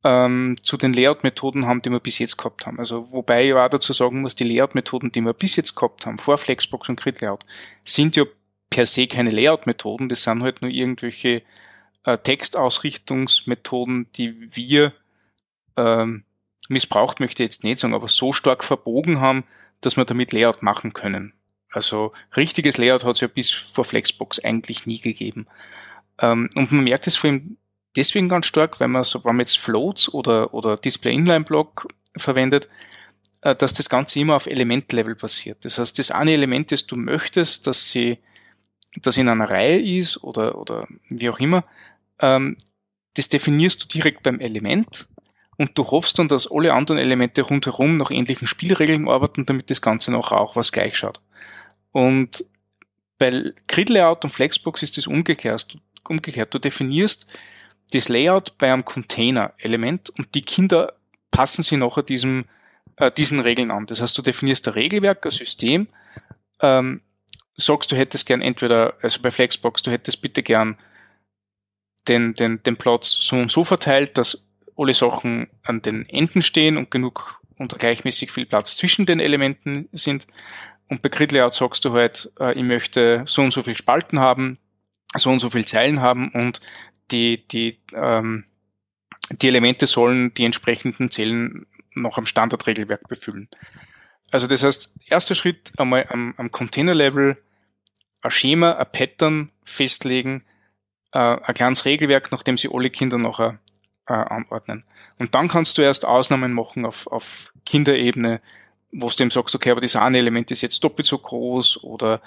[0.02, 2.78] ähm, zu den Layout-Methoden haben, die wir bis jetzt gehabt haben.
[2.78, 6.18] Also wobei ich auch dazu sagen muss, die Layout-Methoden, die wir bis jetzt gehabt haben,
[6.18, 7.46] vor Flexbox und Grid Layout,
[7.84, 8.24] sind ja
[8.68, 11.42] per se keine Layout-Methoden, das sind halt nur irgendwelche
[12.04, 14.92] äh, Textausrichtungsmethoden, die wir
[15.76, 16.24] ähm,
[16.68, 19.44] missbraucht möchte ich jetzt nicht sagen, aber so stark verbogen haben,
[19.80, 21.32] dass wir damit Layout machen können.
[21.70, 25.46] Also richtiges Layout hat es ja bis vor Flexbox eigentlich nie gegeben.
[26.20, 27.56] Ähm, und man merkt es vor allem
[27.96, 31.88] deswegen ganz stark, wenn man so, wenn man jetzt Floats oder, oder Display Inline Block
[32.16, 32.68] verwendet,
[33.40, 35.64] äh, dass das Ganze immer auf Elementlevel passiert.
[35.64, 38.18] Das heißt, das eine Element, das du möchtest, dass sie,
[39.02, 41.64] das in einer Reihe ist oder, oder wie auch immer,
[42.20, 42.56] ähm,
[43.14, 45.06] das definierst du direkt beim Element
[45.56, 49.80] und du hoffst dann, dass alle anderen Elemente rundherum nach ähnlichen Spielregeln arbeiten, damit das
[49.80, 51.20] Ganze noch auch was gleich schaut.
[51.92, 52.44] Und
[53.18, 55.76] bei Grid Layout und Flexbox ist das umgekehrt.
[56.08, 56.52] umgekehrt.
[56.52, 57.32] Du definierst
[57.92, 60.94] das Layout bei einem Container-Element und die Kinder
[61.30, 62.46] passen sich nachher diesem,
[62.96, 63.86] äh, diesen Regeln an.
[63.86, 65.88] Das heißt, du definierst ein Regelwerk, ein System,
[66.60, 67.00] ähm,
[67.56, 70.76] sagst, du hättest gern entweder, also bei Flexbox, du hättest bitte gern
[72.08, 76.76] den, den, den Platz so und so verteilt, dass alle Sachen an den Enden stehen
[76.76, 80.26] und genug und gleichmäßig viel Platz zwischen den Elementen sind.
[80.88, 84.18] Und bei Grid Layout sagst du halt, äh, ich möchte so und so viel Spalten
[84.18, 84.58] haben,
[85.14, 86.60] so und so viel Zeilen haben und
[87.10, 88.44] die, die, ähm,
[89.30, 93.48] die Elemente sollen die entsprechenden Zellen noch am Standardregelwerk befüllen.
[94.30, 97.36] Also das heißt, erster Schritt einmal am, am Container-Level
[98.22, 100.44] ein Schema, ein Pattern festlegen,
[101.12, 103.58] äh, ein kleines Regelwerk, nachdem sie alle Kinder nachher
[104.06, 104.84] äh, anordnen.
[105.18, 108.40] Und dann kannst du erst Ausnahmen machen auf, auf Kinderebene,
[108.92, 112.20] wo du eben sagst, okay, aber das eine Element ist jetzt doppelt so groß oder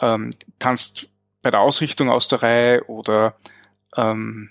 [0.00, 1.08] ähm, kannst
[1.42, 3.36] bei der Ausrichtung aus der Reihe oder
[3.96, 4.50] ähm,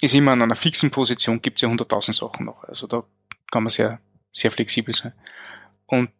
[0.00, 2.64] ist immer an einer fixen Position, gibt es ja hunderttausend Sachen noch.
[2.64, 3.04] Also da
[3.50, 4.00] kann man sehr,
[4.32, 5.12] sehr flexibel sein.
[5.86, 6.10] Und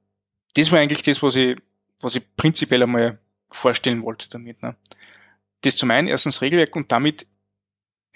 [0.55, 1.57] das war eigentlich das, was ich,
[2.01, 3.18] was ich prinzipiell einmal
[3.51, 4.62] vorstellen wollte damit.
[4.62, 4.76] Ne?
[5.62, 7.26] Das zum einen erstens Regelwerk und damit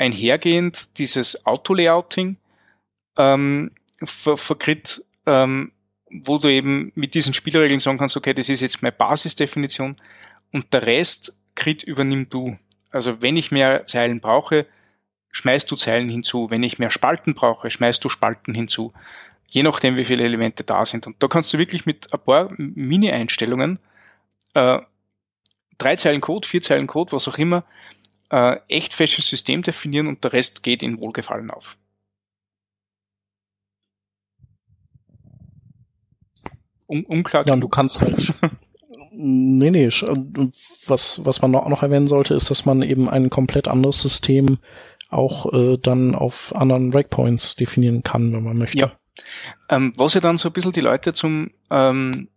[0.02, 2.36] einhergehend dieses Auto-Layouting
[3.16, 3.70] ähm,
[4.02, 5.72] ver verkritt, ähm,
[6.10, 9.96] wo du eben mit diesen Spielregeln sagen kannst, okay, das ist jetzt meine Basisdefinition
[10.52, 12.58] und der Rest Crit übernimm du.
[12.90, 14.66] Also wenn ich mehr Zeilen brauche,
[15.30, 16.50] schmeißt du Zeilen hinzu.
[16.50, 18.92] Wenn ich mehr Spalten brauche, schmeißt du Spalten hinzu.
[19.48, 21.06] Je nachdem, wie viele Elemente da sind.
[21.06, 23.78] Und da kannst du wirklich mit ein paar Mini-Einstellungen,
[24.54, 24.78] äh,
[25.78, 27.64] drei Zeilen Code, vier Zeilen Code, was auch immer,
[28.32, 31.76] äh, echt festes System definieren und der Rest geht in Wohlgefallen auf.
[36.86, 37.46] Un unklar.
[37.46, 38.32] Ja, und du kannst halt.
[39.12, 39.88] nee, nee.
[40.86, 44.58] Was, was man noch, noch erwähnen sollte, ist, dass man eben ein komplett anderes System
[45.10, 48.78] auch äh, dann auf anderen Breakpoints definieren kann, wenn man möchte.
[48.78, 48.92] Ja.
[49.68, 52.28] Ähm, was ja dann so ein bisschen die Leute zum, ähm,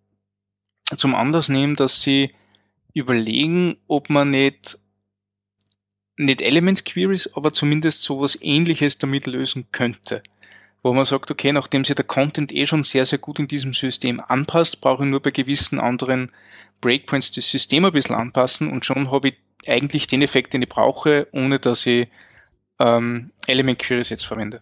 [0.98, 2.32] zum Anlass nehmen, dass sie
[2.94, 4.78] überlegen, ob man nicht
[6.18, 10.22] nicht Element Queries, aber zumindest sowas ähnliches damit lösen könnte.
[10.84, 13.74] Wo man sagt, okay, nachdem sich der Content eh schon sehr, sehr gut in diesem
[13.74, 16.32] System anpasst, brauche ich nur bei gewissen anderen
[16.82, 19.36] Breakpoints das System ein bisschen anpassen und schon habe ich
[19.68, 22.08] eigentlich den Effekt, den ich brauche, ohne dass ich
[22.80, 24.62] ähm, Element Queries jetzt verwende.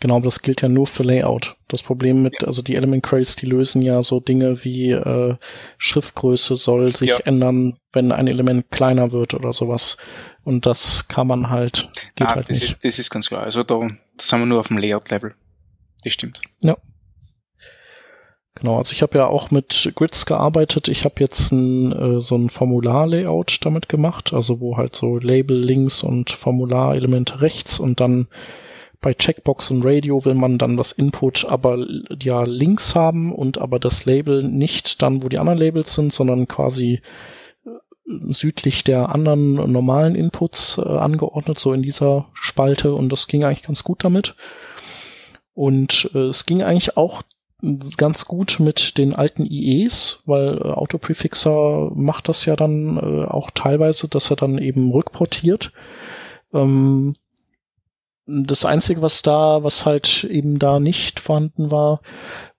[0.00, 1.56] Genau, aber das gilt ja nur für Layout.
[1.68, 5.36] Das Problem mit, also die Element Queries, die lösen ja so Dinge wie äh,
[5.78, 7.18] Schriftgröße soll sich ja.
[7.20, 9.96] ändern, wenn ein Element kleiner wird oder sowas.
[10.44, 11.90] Und das kann man halt.
[12.16, 12.72] Geht ah, halt das, nicht.
[12.72, 13.42] Ist, das ist ganz klar.
[13.42, 15.34] Also da, das haben wir nur auf dem Layout-Level.
[16.04, 16.40] Das stimmt.
[16.60, 16.76] Ja.
[18.56, 20.88] Genau, also ich habe ja auch mit Grids gearbeitet.
[20.88, 25.58] Ich habe jetzt ein, äh, so ein Formular-Layout damit gemacht, also wo halt so Label
[25.58, 28.28] links und Formularelemente rechts und dann
[29.00, 31.84] bei Checkbox und Radio will man dann das Input aber
[32.22, 36.48] ja links haben und aber das Label nicht dann, wo die anderen Labels sind, sondern
[36.48, 37.02] quasi
[38.04, 43.62] südlich der anderen normalen Inputs äh, angeordnet, so in dieser Spalte und das ging eigentlich
[43.62, 44.36] ganz gut damit.
[45.54, 47.22] Und äh, es ging eigentlich auch
[47.96, 53.50] ganz gut mit den alten IEs, weil äh, Autoprefixer macht das ja dann äh, auch
[53.50, 55.72] teilweise, dass er dann eben rückportiert.
[56.52, 57.16] Ähm,
[58.26, 62.00] das Einzige, was da, was halt eben da nicht vorhanden war,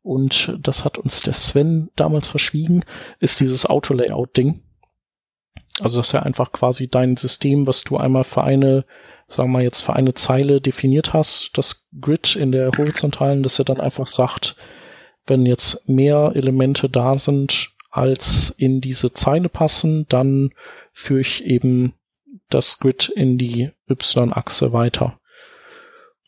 [0.02, 2.86] und das hat uns der Sven damals verschwiegen,
[3.20, 4.62] ist dieses Auto-Layout-Ding.
[5.82, 8.86] Also das ist ja einfach quasi dein System, was du einmal für eine,
[9.28, 13.65] sagen wir jetzt für eine Zeile definiert hast, das Grid in der horizontalen, dass er
[13.65, 14.55] dann einfach sagt,
[15.28, 20.51] wenn jetzt mehr Elemente da sind, als in diese Zeile passen, dann
[20.93, 21.93] führe ich eben
[22.49, 25.19] das Grid in die Y-Achse weiter.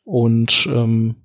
[0.03, 1.17] Und ähm,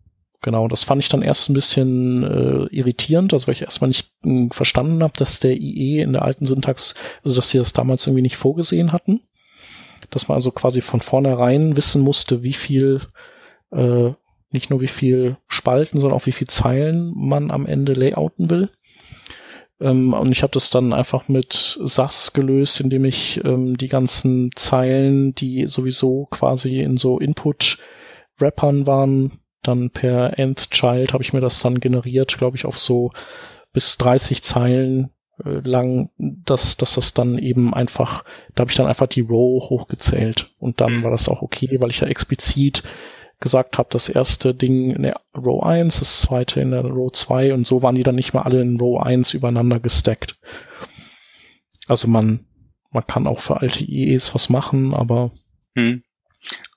[0.43, 4.13] genau, das fand ich dann erst ein bisschen äh, irritierend, also weil ich erstmal nicht
[4.25, 8.07] äh, verstanden habe, dass der IE in der alten Syntax, also dass sie das damals
[8.07, 9.21] irgendwie nicht vorgesehen hatten.
[10.11, 13.01] Dass man also quasi von vornherein wissen musste, wie viel,
[13.71, 14.11] äh,
[14.51, 18.69] nicht nur wie viel Spalten, sondern auch wie viel Zeilen man am Ende layouten will.
[19.81, 24.51] Ähm, und ich habe das dann einfach mit SAS gelöst, indem ich ähm, die ganzen
[24.55, 27.79] Zeilen, die sowieso quasi in so Input
[28.41, 29.42] Rappern waren.
[29.63, 33.13] Dann per Nth Child habe ich mir das dann generiert, glaube ich, auf so
[33.73, 35.11] bis 30 Zeilen
[35.45, 39.63] äh, lang, dass, dass das dann eben einfach, da habe ich dann einfach die Row
[39.71, 41.03] hochgezählt und dann mhm.
[41.05, 42.83] war das auch okay, weil ich ja explizit
[43.41, 47.55] gesagt habe, das erste Ding in der Row 1, das zweite in der Row 2
[47.55, 50.39] und so waren die dann nicht mehr alle in Row 1 übereinander gestackt.
[51.89, 52.47] Also man,
[52.91, 55.33] man kann auch für alte IEs was machen, aber
[55.75, 56.03] hm.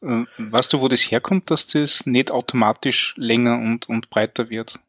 [0.01, 4.79] Äh, weißt du, wo das herkommt, dass das nicht automatisch länger und, und breiter wird?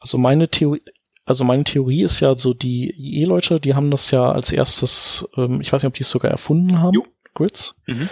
[0.00, 0.82] Also meine Theorie,
[1.24, 5.60] also meine Theorie ist ja so, die IE-Leute, die haben das ja als erstes, ähm,
[5.60, 7.04] ich weiß nicht, ob die es sogar erfunden haben, jo.
[7.34, 7.80] Grids.
[7.86, 8.08] Mhm.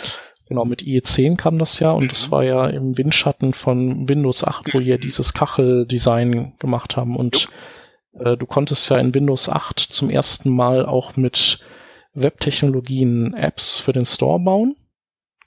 [0.47, 2.09] Genau, mit IE10 kam das ja und mhm.
[2.09, 7.17] das war ja im Windschatten von Windows 8, wo die ja dieses Kacheldesign gemacht haben
[7.17, 7.49] und
[8.19, 11.61] äh, du konntest ja in Windows 8 zum ersten Mal auch mit
[12.15, 14.77] Webtechnologien Apps für den Store bauen.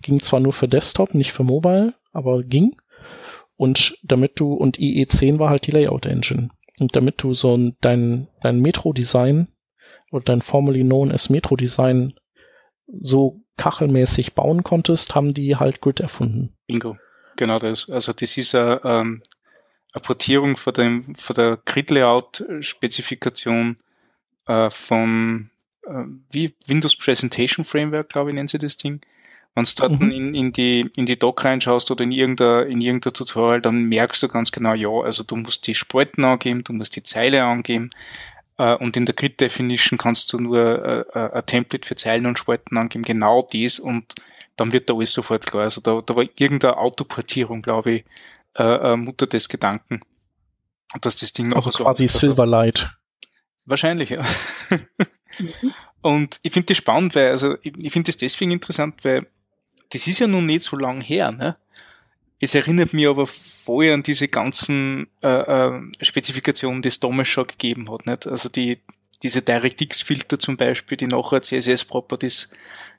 [0.01, 2.75] Ging zwar nur für Desktop, nicht für Mobile, aber ging.
[3.57, 6.49] Und damit du, und IE10 war halt die Layout Engine.
[6.79, 9.49] Und damit du so ein, dein, dein Metro-Design
[10.11, 12.13] oder dein formerly known as Metro-Design
[13.01, 16.55] so kachelmäßig bauen konntest, haben die halt Grid erfunden.
[16.67, 16.97] Bingo.
[17.37, 17.89] Genau das.
[17.89, 19.21] Also das ist eine, ähm,
[19.93, 23.77] eine Portierung von, dem, von der Grid-Layout-Spezifikation
[24.47, 25.49] äh, von
[25.85, 29.01] äh, wie Windows Presentation Framework, glaube ich, nennen sie das Ding.
[29.53, 30.11] Wenn du dort mhm.
[30.11, 34.23] in, in, die, in die Doc reinschaust oder in irgendein, in irgendein Tutorial, dann merkst
[34.23, 37.89] du ganz genau, ja, also du musst die Spalten angeben, du musst die Zeile angeben,
[38.57, 42.25] äh, und in der Grid Definition kannst du nur äh, äh, ein Template für Zeilen
[42.27, 44.13] und Spalten angeben, genau dies, und
[44.55, 45.63] dann wird da alles sofort klar.
[45.63, 48.05] Also da, da war irgendeine Autoportierung, glaube ich,
[48.57, 50.01] äh, äh, Mutter des Gedanken,
[51.01, 52.91] dass das Ding noch also so quasi Silverlight.
[53.65, 54.23] Wahrscheinlich, ja.
[55.39, 55.73] Mhm.
[56.01, 59.27] Und ich finde das spannend, weil, also ich, ich finde das deswegen interessant, weil
[59.91, 61.57] das ist ja nun nicht so lang her, ne?
[62.39, 67.45] Es erinnert mich aber voll an diese ganzen äh, äh, Spezifikationen, die es damals schon
[67.45, 68.25] gegeben hat, nicht?
[68.25, 68.79] Also die,
[69.21, 72.49] diese DirectX-Filter zum Beispiel, die nachher CSS-Properties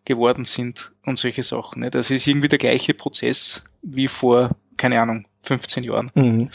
[0.05, 1.83] geworden sind und solche Sachen.
[1.83, 1.91] Ne?
[1.91, 6.11] Das ist irgendwie der gleiche Prozess wie vor, keine Ahnung, 15 Jahren.
[6.15, 6.51] Mhm.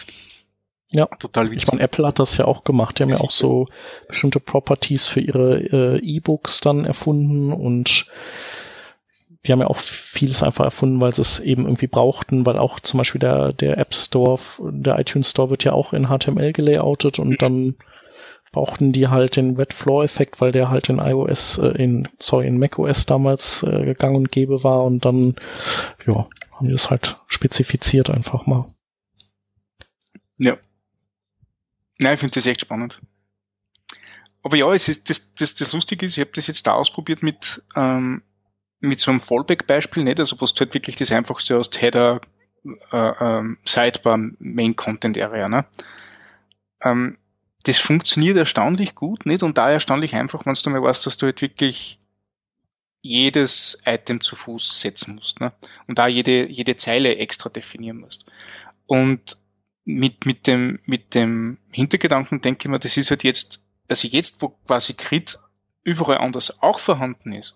[0.90, 1.64] Ja, total witzig.
[1.64, 2.98] Ich meine, Apple hat das ja auch gemacht.
[2.98, 3.68] Die haben ja auch so
[4.08, 8.06] bestimmte Properties für ihre äh, E-Books dann erfunden und
[9.46, 12.80] die haben ja auch vieles einfach erfunden, weil sie es eben irgendwie brauchten, weil auch
[12.80, 17.20] zum Beispiel der, der App Store, der iTunes Store wird ja auch in HTML gelayoutet
[17.20, 17.76] und dann
[18.52, 22.48] brauchten die halt den Wet Floor Effekt, weil der halt in iOS, äh, in, sorry,
[22.48, 25.36] in macOS damals äh, gang und gäbe war und dann,
[26.06, 28.66] ja, haben die das halt spezifiziert einfach mal.
[30.38, 30.58] Ja.
[32.02, 33.02] Ja, ich finde das echt spannend.
[34.44, 37.22] Aber ja, es ist, das, das, das Lustige ist, ich habe das jetzt da ausprobiert
[37.22, 38.24] mit, ähm,
[38.80, 40.20] mit so einem Fallback-Beispiel, nicht?
[40.20, 42.22] Also, was du halt wirklich das einfachste aus Header,
[42.92, 45.66] äh, ähm, Sidebar, Main Content Area, ne?
[46.82, 47.18] Ähm,
[47.64, 49.44] das funktioniert erstaunlich gut, nicht?
[49.44, 52.00] Und da erstaunlich einfach, wenn du mal weißt, dass du halt wirklich
[53.02, 55.54] jedes Item zu Fuß setzen musst, ne?
[55.88, 58.26] Und da jede, jede Zeile extra definieren musst.
[58.86, 59.38] Und
[59.86, 64.42] mit, mit dem, mit dem Hintergedanken denke ich mir, das ist halt jetzt, also jetzt,
[64.42, 65.40] wo quasi Grid
[65.84, 67.56] überall anders auch vorhanden ist,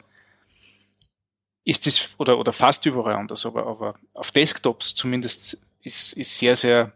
[1.64, 6.56] ist das, oder, oder fast überall anders, aber, aber auf Desktops zumindest ist, ist sehr,
[6.56, 6.94] sehr,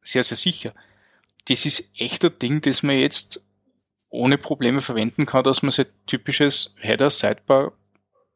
[0.00, 0.74] sehr, sehr sicher.
[1.46, 3.44] Das ist echt ein Ding, das man jetzt
[4.10, 7.72] ohne Probleme verwenden kann, dass man sein typisches Header, Sidebar,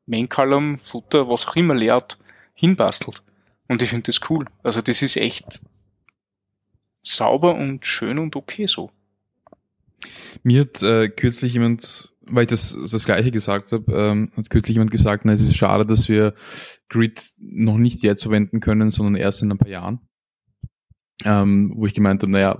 [0.06, 2.18] Main Column, Footer, was auch immer Layout
[2.54, 3.22] hinbastelt.
[3.68, 4.46] Und ich finde das cool.
[4.62, 5.60] Also das ist echt
[7.02, 8.90] sauber und schön und okay so.
[10.42, 14.76] Mir hat äh, kürzlich jemand weil ich das, das gleiche gesagt habe, ähm, hat kürzlich
[14.76, 16.34] jemand gesagt, na, es ist schade, dass wir
[16.88, 20.00] Grid noch nicht jetzt verwenden können, sondern erst in ein paar Jahren.
[21.24, 22.58] Ähm, wo ich gemeint habe, naja,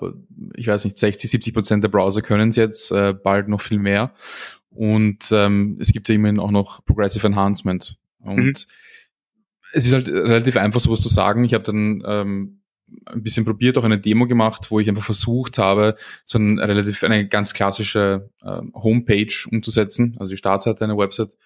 [0.55, 3.79] ich weiß nicht, 60, 70 Prozent der Browser können es jetzt, äh, bald noch viel
[3.79, 4.15] mehr.
[4.71, 7.99] Und ähm, es gibt ja immerhin auch noch Progressive Enhancement.
[8.21, 8.53] Und mhm.
[9.73, 11.45] es ist halt relativ einfach, sowas zu sagen.
[11.45, 12.62] Ich habe dann ähm,
[13.07, 17.03] ein bisschen probiert, auch eine Demo gemacht, wo ich einfach versucht habe, so ein relativ
[17.05, 21.37] eine ganz klassische äh, Homepage umzusetzen, also die Startseite einer Website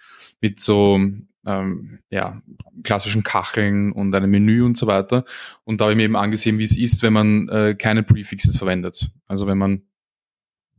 [0.40, 1.00] mit so
[1.46, 2.42] ähm, ja,
[2.82, 5.24] klassischen Kacheln und einem Menü und so weiter.
[5.64, 8.56] Und da habe ich mir eben angesehen, wie es ist, wenn man äh, keine Prefixes
[8.56, 9.08] verwendet.
[9.26, 9.82] Also wenn man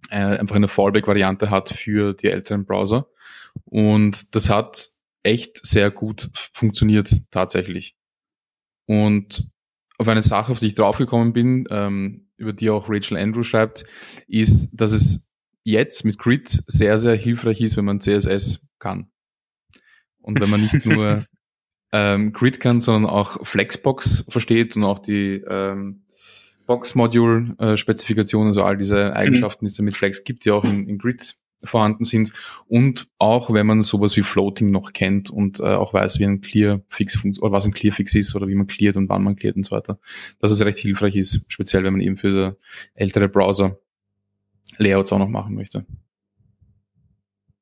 [0.09, 3.07] äh, einfach eine Fallback-Variante hat für die älteren Browser.
[3.65, 4.89] Und das hat
[5.23, 7.95] echt sehr gut funktioniert tatsächlich.
[8.85, 9.51] Und
[9.97, 13.85] auf eine Sache, auf die ich draufgekommen bin, ähm, über die auch Rachel Andrew schreibt,
[14.27, 15.31] ist, dass es
[15.63, 19.09] jetzt mit Grid sehr, sehr hilfreich ist, wenn man CSS kann.
[20.21, 21.25] Und wenn man nicht nur
[21.91, 26.03] ähm, Grid kann, sondern auch Flexbox versteht und auch die ähm,
[26.67, 31.37] Box-Module-Spezifikation, also all diese Eigenschaften, die es mit Flex gibt, die auch in, in Grid
[31.63, 32.33] vorhanden sind
[32.67, 36.41] und auch wenn man sowas wie Floating noch kennt und äh, auch weiß, wie ein
[36.41, 39.65] Clearfix oder was ein Clearfix ist oder wie man cleart und wann man cleart und
[39.65, 39.99] so weiter,
[40.39, 42.57] dass es recht hilfreich ist, speziell wenn man eben für
[42.95, 43.79] ältere Browser
[44.77, 45.85] Layouts auch noch machen möchte.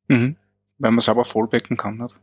[0.07, 0.35] Mhm.
[0.77, 2.15] Weil man es aber fallbacken kann, nicht?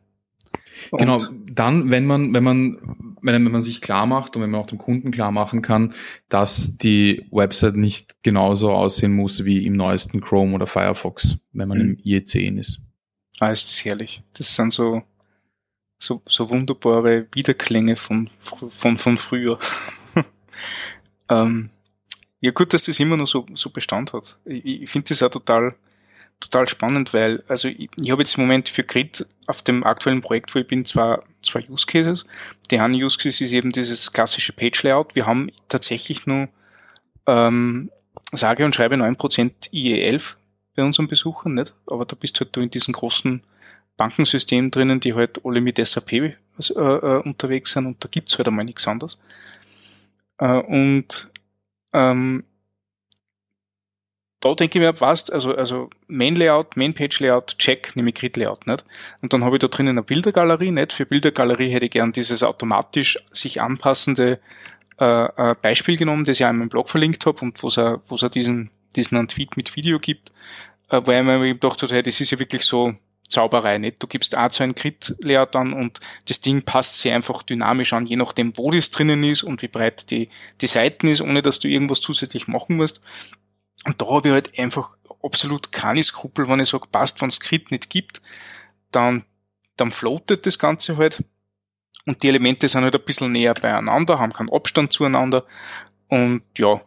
[0.92, 1.20] Genau,
[1.50, 4.66] dann, wenn man, wenn man, wenn, wenn man sich klar macht und wenn man auch
[4.66, 5.94] dem Kunden klar machen kann,
[6.28, 11.78] dass die Website nicht genauso aussehen muss wie im neuesten Chrome oder Firefox, wenn man
[11.78, 11.84] mhm.
[11.84, 12.80] im IE10 ist.
[13.40, 14.22] Ah, ist das herrlich.
[14.34, 15.02] Das sind so,
[15.98, 19.58] so, so wunderbare Wiederklänge von, von, von früher.
[21.28, 21.70] ähm,
[22.40, 24.38] ja, gut, dass das immer noch so, so Bestand hat.
[24.44, 25.74] Ich, ich finde das auch total,
[26.42, 30.20] total spannend, weil, also ich, ich habe jetzt im Moment für Grid auf dem aktuellen
[30.20, 32.26] Projekt, wo ich bin, zwar zwei Use Cases.
[32.70, 35.14] Der eine Use Case ist eben dieses klassische Page Layout.
[35.14, 36.48] Wir haben tatsächlich nur,
[37.26, 37.90] ähm,
[38.32, 40.34] sage und schreibe 9% IE11
[40.74, 41.74] bei unseren Besuchern, nicht?
[41.86, 43.42] Aber da bist halt du in diesen großen
[43.96, 46.32] Bankensystemen drinnen, die halt alle mit SAP äh,
[46.70, 49.18] äh, unterwegs sind und da gibt's halt einmal nichts anderes.
[50.38, 51.28] Äh, und
[51.92, 52.44] ähm,
[54.42, 58.16] da denke ich mir, passt, also, also Main Layout, Main Page Layout, check, nehme ich
[58.16, 58.84] Grid Layout, nicht?
[59.20, 60.92] Und dann habe ich da drinnen eine Bildergalerie, nicht?
[60.92, 64.40] Für Bildergalerie hätte ich gern dieses automatisch sich anpassende
[65.00, 67.76] äh, äh, Beispiel genommen, das ich auch in meinem Blog verlinkt habe und wo es
[67.76, 70.32] es diesen, diesen Tweet mit Video gibt,
[70.90, 72.94] äh, weil ich mir gedacht habe, hey, das ist ja wirklich so
[73.28, 74.02] Zauberei, nicht?
[74.02, 78.06] Du gibst auch so ein Grid-Layout an und das Ding passt sich einfach dynamisch an,
[78.06, 80.28] je nachdem, wo das drinnen ist und wie breit die,
[80.60, 83.00] die Seiten ist, ohne dass du irgendwas zusätzlich machen musst.
[83.84, 87.40] Und da habe ich halt einfach absolut keine Skrupel, wenn ich sage, passt, wenn es
[87.40, 88.22] Grid nicht gibt,
[88.90, 89.24] dann,
[89.76, 91.24] dann floatet das Ganze halt.
[92.06, 95.46] Und die Elemente sind halt ein bisschen näher beieinander, haben keinen Abstand zueinander.
[96.08, 96.80] Und ja,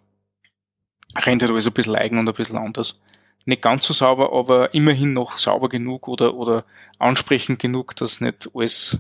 [1.18, 3.02] rennt halt alles ein bisschen eigen und ein bisschen anders.
[3.46, 6.66] nicht ganz so sauber, aber immerhin noch sauber genug oder, oder
[7.00, 8.98] ansprechend genug, dass nicht alles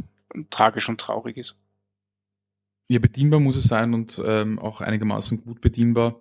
[0.49, 1.59] tragisch und traurig ist.
[2.87, 6.19] Ja, bedienbar muss es sein und ähm, auch einigermaßen gut bedienbar.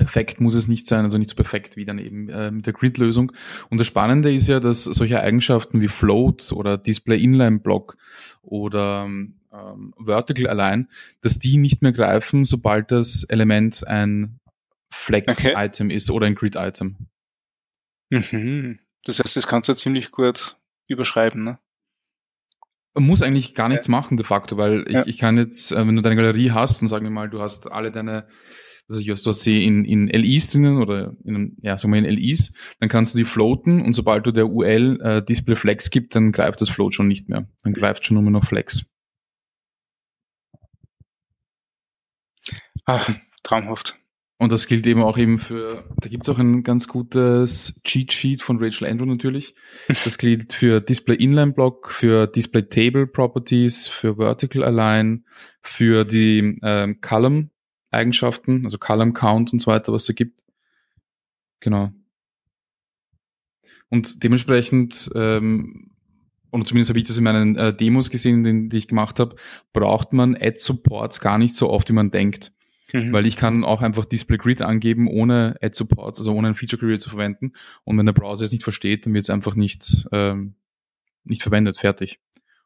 [0.00, 2.72] Perfekt muss es nicht sein, also nicht so perfekt wie dann eben äh, mit der
[2.72, 3.32] Grid-Lösung.
[3.68, 7.98] Und das Spannende ist ja, dass solche Eigenschaften wie Float oder Display Inline Block
[8.40, 10.88] oder ähm, Vertical Align,
[11.20, 14.40] dass die nicht mehr greifen, sobald das Element ein
[14.90, 15.96] Flex-Item okay.
[15.96, 16.96] ist oder ein Grid-Item.
[18.08, 18.78] Mhm.
[19.04, 20.56] Das heißt, das kannst du ziemlich gut
[20.88, 21.58] überschreiben, ne?
[22.94, 23.90] Man muss eigentlich gar nichts ja.
[23.90, 25.06] machen de facto, weil ich, ja.
[25.06, 27.70] ich kann jetzt, äh, wenn du deine Galerie hast und sagen wir mal, du hast
[27.70, 28.26] alle deine,
[28.90, 32.00] also ich hast, du hast sie in, in LIs drinnen oder in, ja, sagen wir
[32.00, 35.90] in LIs, dann kannst du die floaten und sobald du der UL äh, Display Flex
[35.90, 37.48] gibt, dann greift das Float schon nicht mehr.
[37.62, 38.86] Dann greift schon nur noch Flex.
[42.84, 43.08] Ach,
[43.44, 43.96] traumhaft.
[44.38, 48.42] Und das gilt eben auch eben für, da gibt's auch ein ganz gutes Cheat Sheet
[48.42, 49.54] von Rachel Andrew natürlich.
[49.86, 55.26] Das gilt für Display Inline Block, für Display Table Properties, für Vertical Align,
[55.60, 57.49] für die ähm, Column
[57.90, 60.42] Eigenschaften, also Column Count und so weiter, was da gibt.
[61.60, 61.92] Genau.
[63.88, 65.90] Und dementsprechend, ähm,
[66.50, 69.36] und zumindest habe ich das in meinen äh, Demos gesehen, die, die ich gemacht habe,
[69.72, 72.52] braucht man Ad Supports gar nicht so oft, wie man denkt.
[72.92, 73.12] Mhm.
[73.12, 76.80] Weil ich kann auch einfach Display Grid angeben, ohne Ad Support, also ohne ein Feature
[76.80, 77.52] Creator zu verwenden.
[77.84, 80.54] Und wenn der Browser es nicht versteht, dann wird es einfach nicht, ähm,
[81.24, 82.20] nicht verwendet, fertig.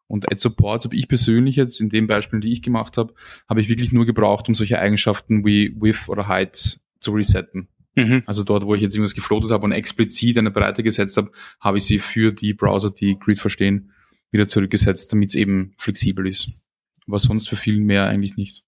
[0.06, 3.14] Und Ad Supports habe ich persönlich jetzt in den Beispielen, die ich gemacht habe,
[3.48, 7.68] habe ich wirklich nur gebraucht, um solche Eigenschaften wie Width oder Height zu resetten.
[7.94, 8.22] Mhm.
[8.26, 11.78] Also dort, wo ich jetzt irgendwas gefloatet habe und explizit eine Breite gesetzt habe, habe
[11.78, 13.92] ich sie für die Browser, die Grid verstehen,
[14.30, 16.66] wieder zurückgesetzt, damit es eben flexibel ist.
[17.06, 18.64] Aber sonst für viel mehr eigentlich nicht.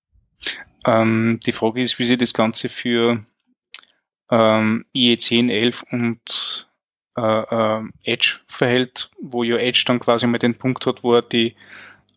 [0.84, 3.24] Ähm, die Frage ist, wie sich das Ganze für
[4.30, 6.65] ähm, IE10, 11 und
[7.16, 11.22] äh, äh, Edge verhält, wo ja Edge dann quasi mal den Punkt hat, wo er
[11.22, 11.54] die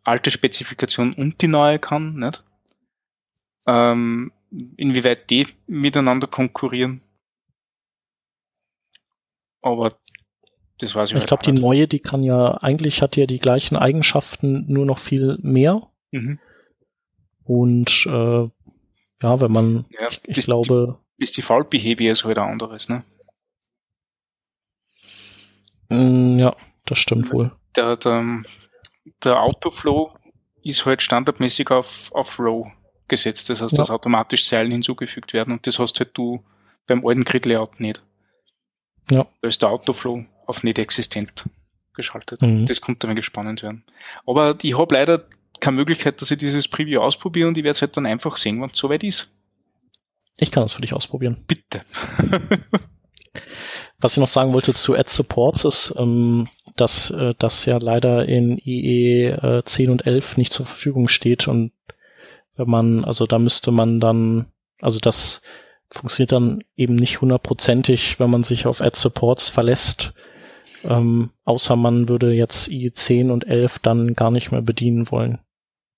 [0.03, 2.43] alte Spezifikation und die neue kann, nicht?
[3.67, 4.31] Ähm,
[4.77, 7.01] inwieweit die miteinander konkurrieren.
[9.61, 9.95] Aber
[10.79, 13.39] das weiß ich Ich halt glaube, die neue, die kann ja, eigentlich hat ja die
[13.39, 15.87] gleichen Eigenschaften, nur noch viel mehr.
[16.11, 16.39] Mhm.
[17.43, 18.47] Und äh,
[19.21, 20.99] ja, wenn man, ja, ich, ich glaube.
[21.17, 23.03] Ist die Default Behavior ist halt ein anderes, ne?
[25.89, 26.55] Mm, ja,
[26.85, 27.51] das stimmt wohl.
[27.75, 28.43] Der, der,
[29.23, 30.13] der Autoflow
[30.63, 32.67] ist halt standardmäßig auf, auf Row
[33.07, 33.49] gesetzt.
[33.49, 33.77] Das heißt, ja.
[33.77, 36.43] dass automatisch Zeilen hinzugefügt werden und das hast halt du
[36.87, 38.03] beim alten Grid-Layout nicht.
[39.09, 39.27] Ja.
[39.41, 41.45] Da ist der Autoflow auf nicht existent
[41.93, 42.41] geschaltet.
[42.41, 42.65] Mhm.
[42.65, 43.83] Das könnte dann spannend werden.
[44.25, 45.25] Aber ich habe leider
[45.59, 48.61] keine Möglichkeit, dass ich dieses Preview ausprobiere und ich werde es halt dann einfach sehen,
[48.61, 49.33] wenn es soweit ist.
[50.37, 51.43] Ich kann es für dich ausprobieren.
[51.47, 51.81] Bitte.
[53.99, 58.27] Was ich noch sagen wollte zu Ad Supports ist, ähm, dass äh, das ja leider
[58.27, 61.71] in IE äh, 10 und 11 nicht zur Verfügung steht und
[62.55, 64.47] wenn man, also da müsste man dann,
[64.81, 65.41] also das
[65.89, 70.13] funktioniert dann eben nicht hundertprozentig, wenn man sich auf Ad Supports verlässt,
[70.83, 75.39] ähm, außer man würde jetzt IE 10 und 11 dann gar nicht mehr bedienen wollen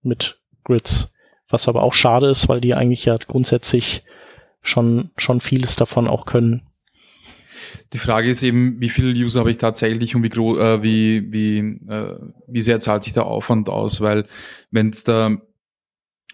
[0.02, 1.14] mit Grids.
[1.50, 4.04] Was aber auch schade ist, weil die eigentlich ja grundsätzlich
[4.62, 6.62] schon, schon vieles davon auch können.
[7.94, 11.58] Die Frage ist eben, wie viele User habe ich tatsächlich und wie, äh, wie, wie,
[11.92, 14.02] äh, wie sehr zahlt sich der Aufwand aus?
[14.02, 14.26] Weil
[14.72, 15.38] wenn es da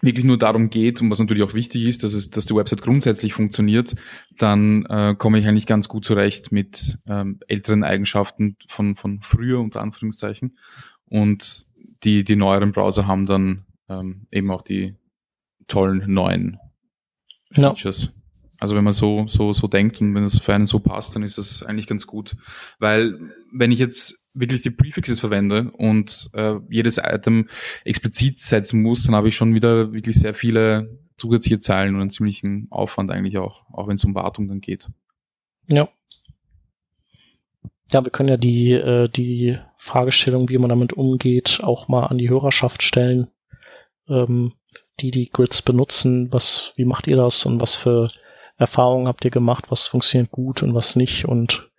[0.00, 2.82] wirklich nur darum geht und was natürlich auch wichtig ist, dass es, dass die Website
[2.82, 3.96] grundsätzlich funktioniert,
[4.38, 9.58] dann äh, komme ich eigentlich ganz gut zurecht mit ähm, älteren Eigenschaften von von früher
[9.58, 10.56] unter Anführungszeichen
[11.06, 11.66] und
[12.04, 14.94] die, die neueren Browser haben dann ähm, eben auch die
[15.66, 16.58] tollen neuen
[17.52, 18.06] Features.
[18.06, 18.17] No.
[18.60, 21.22] Also wenn man so, so, so denkt und wenn es für einen so passt, dann
[21.22, 22.36] ist das eigentlich ganz gut.
[22.78, 23.18] Weil
[23.52, 27.48] wenn ich jetzt wirklich die Prefixes verwende und äh, jedes Item
[27.84, 32.10] explizit setzen muss, dann habe ich schon wieder wirklich sehr viele zusätzliche Zeilen und einen
[32.10, 34.88] ziemlichen Aufwand eigentlich auch, auch wenn es um Wartung dann geht.
[35.68, 35.88] Ja.
[37.90, 42.18] Ja, wir können ja die, äh, die Fragestellung, wie man damit umgeht, auch mal an
[42.18, 43.28] die Hörerschaft stellen,
[44.08, 44.52] ähm,
[45.00, 46.30] die die Grids benutzen.
[46.32, 48.08] Was, wie macht ihr das und was für
[48.58, 49.66] Erfahrungen habt ihr gemacht?
[49.70, 51.24] Was funktioniert gut und was nicht?
[51.24, 51.70] Und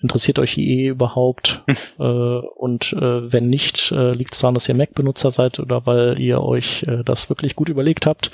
[0.00, 1.64] interessiert euch IE überhaupt?
[1.98, 6.20] äh, und äh, wenn nicht, äh, liegt es daran, dass ihr Mac-Benutzer seid oder weil
[6.20, 8.30] ihr euch äh, das wirklich gut überlegt habt?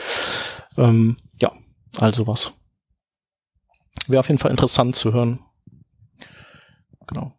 [0.77, 1.53] Ähm, ja,
[1.97, 2.61] also was.
[4.09, 5.39] Wäre auf jeden Fall interessant zu hören.
[7.07, 7.33] Genau.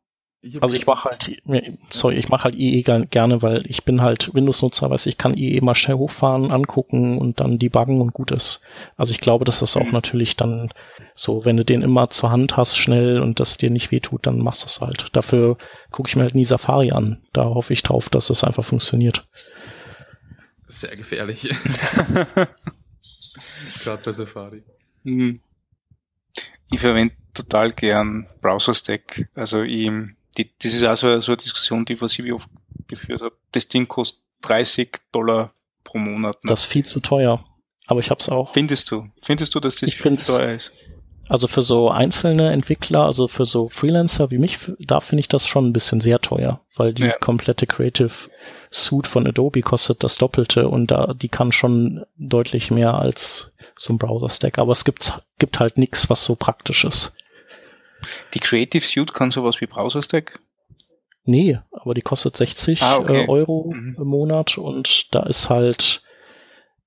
[0.47, 1.41] Ich also ich mache halt,
[1.89, 5.59] sorry, ich mache halt IE gerne, weil ich bin halt Windows-Nutzer, weiß ich kann IE
[5.61, 8.61] mal schnell hochfahren, angucken und dann debuggen und gut ist.
[8.95, 9.93] Also ich glaube, dass das auch mhm.
[9.93, 10.69] natürlich dann
[11.15, 14.37] so, wenn du den immer zur Hand hast, schnell und das dir nicht wehtut, dann
[14.39, 15.07] machst du es halt.
[15.13, 15.57] Dafür
[15.89, 17.23] gucke ich mir halt nie Safari an.
[17.33, 19.27] Da hoffe ich drauf, dass es einfach funktioniert.
[20.67, 21.49] Sehr gefährlich.
[23.83, 24.63] Gerade bei Safari.
[25.01, 25.39] Mhm.
[26.69, 29.29] Ich verwende total gern Browser-Stack.
[29.33, 29.89] Also ich
[30.37, 32.49] die, das ist also so eine Diskussion, die was ich oft
[32.87, 33.35] geführt habe.
[33.51, 35.53] Das Ding kostet 30 Dollar
[35.83, 36.43] pro Monat.
[36.43, 36.49] Ne?
[36.49, 37.43] Das ist viel zu teuer.
[37.87, 38.53] Aber ich hab's auch.
[38.53, 39.07] Findest du?
[39.21, 40.71] Findest du, dass das ich viel zu teuer ist?
[41.27, 45.47] Also für so einzelne Entwickler, also für so Freelancer wie mich, da finde ich das
[45.47, 47.17] schon ein bisschen sehr teuer, weil die ja.
[47.17, 48.11] komplette Creative
[48.71, 53.93] Suite von Adobe kostet das Doppelte und da die kann schon deutlich mehr als so
[53.93, 54.59] ein Browser Stack.
[54.59, 57.14] Aber es gibt, gibt halt nichts, was so praktisch ist.
[58.33, 60.39] Die Creative Suite kann sowas wie Browser Stack?
[61.25, 63.23] Nee, aber die kostet 60 ah, okay.
[63.23, 63.97] äh, Euro mhm.
[63.99, 66.03] im Monat und da ist halt,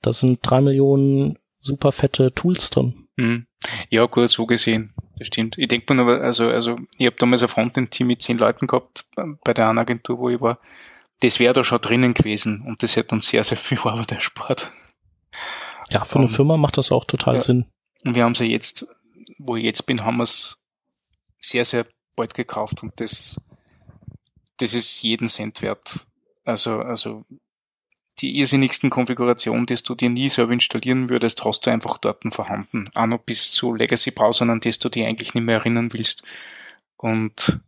[0.00, 3.08] da sind drei Millionen super fette Tools drin.
[3.16, 3.46] Mhm.
[3.90, 4.94] Ja, gut, so gesehen.
[5.18, 5.58] Das stimmt.
[5.58, 9.06] Ich denke mir aber, also, also ich habe damals ein Frontend-Team mit zehn Leuten gehabt
[9.42, 10.60] bei der einen Agentur, wo ich war.
[11.20, 14.70] Das wäre da schon drinnen gewesen und das hätte uns sehr, sehr viel Arbeit erspart.
[15.92, 17.40] Ja, für eine um, Firma macht das auch total ja.
[17.40, 17.66] Sinn.
[18.04, 18.86] Und wir haben sie jetzt,
[19.38, 20.62] wo ich jetzt bin, haben wir es
[21.40, 21.86] sehr, sehr
[22.16, 23.40] bald gekauft und das,
[24.58, 26.06] das ist jeden Cent wert.
[26.44, 27.24] Also, also
[28.20, 32.90] die irrsinnigsten Konfigurationen, die du dir nie selber installieren würdest, hast du einfach dort vorhanden.
[32.94, 36.24] Auch noch bis zu Legacy-Browsern, an die du dich eigentlich nicht mehr erinnern willst.
[36.96, 37.60] Und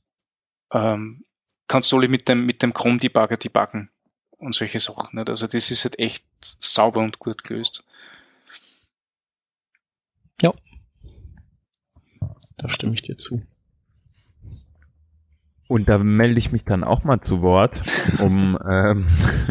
[0.73, 1.25] ähm,
[1.69, 3.91] kannst du alle mit dem, mit dem Chrome-Debugger debuggen
[4.39, 5.17] und solche Sachen.
[5.17, 5.29] Nicht?
[5.29, 7.85] Also das ist halt echt sauber und gut gelöst.
[10.41, 10.53] Ja.
[12.57, 13.43] Da stimme ich dir zu.
[15.71, 17.81] Und da melde ich mich dann auch mal zu Wort,
[18.19, 19.07] um ähm,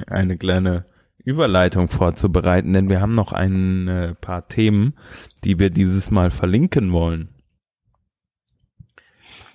[0.07, 0.83] eine kleine
[1.23, 4.95] Überleitung vorzubereiten, denn wir haben noch ein äh, paar Themen,
[5.45, 7.29] die wir dieses Mal verlinken wollen.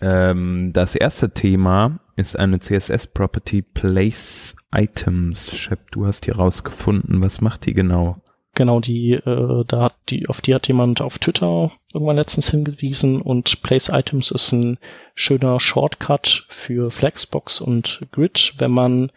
[0.01, 5.55] Ähm, das erste Thema ist eine CSS-Property Place Items.
[5.55, 7.21] Shep, du hast die rausgefunden.
[7.21, 8.24] Was macht die genau?
[8.55, 13.21] Genau, die, äh, da hat die, auf die hat jemand auf Twitter irgendwann letztens hingewiesen
[13.21, 14.79] und Place Items ist ein
[15.15, 19.11] schöner Shortcut für Flexbox und Grid, wenn man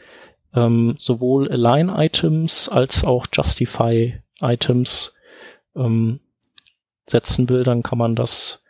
[0.56, 5.16] ähm, sowohl Align Items als auch Justify Items
[5.76, 6.20] ähm,
[7.06, 8.66] setzen will, dann kann man das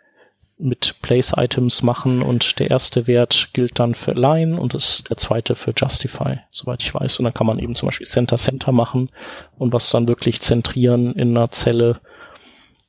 [0.60, 5.18] mit Place Items machen und der erste Wert gilt dann für Align und das, der
[5.18, 7.20] zweite für Justify, soweit ich weiß.
[7.20, 9.10] Und dann kann man eben zum Beispiel Center Center machen
[9.58, 12.00] und was dann wirklich zentrieren in einer Zelle,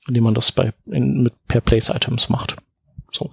[0.06, 2.56] indem man das bei, in, mit per Place Items macht.
[3.12, 3.30] So.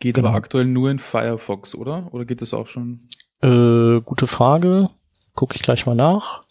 [0.00, 0.28] Geht genau.
[0.28, 2.12] aber aktuell nur in Firefox, oder?
[2.12, 3.00] Oder geht das auch schon?
[3.40, 4.90] Äh, gute Frage.
[5.34, 6.42] Gucke ich gleich mal nach.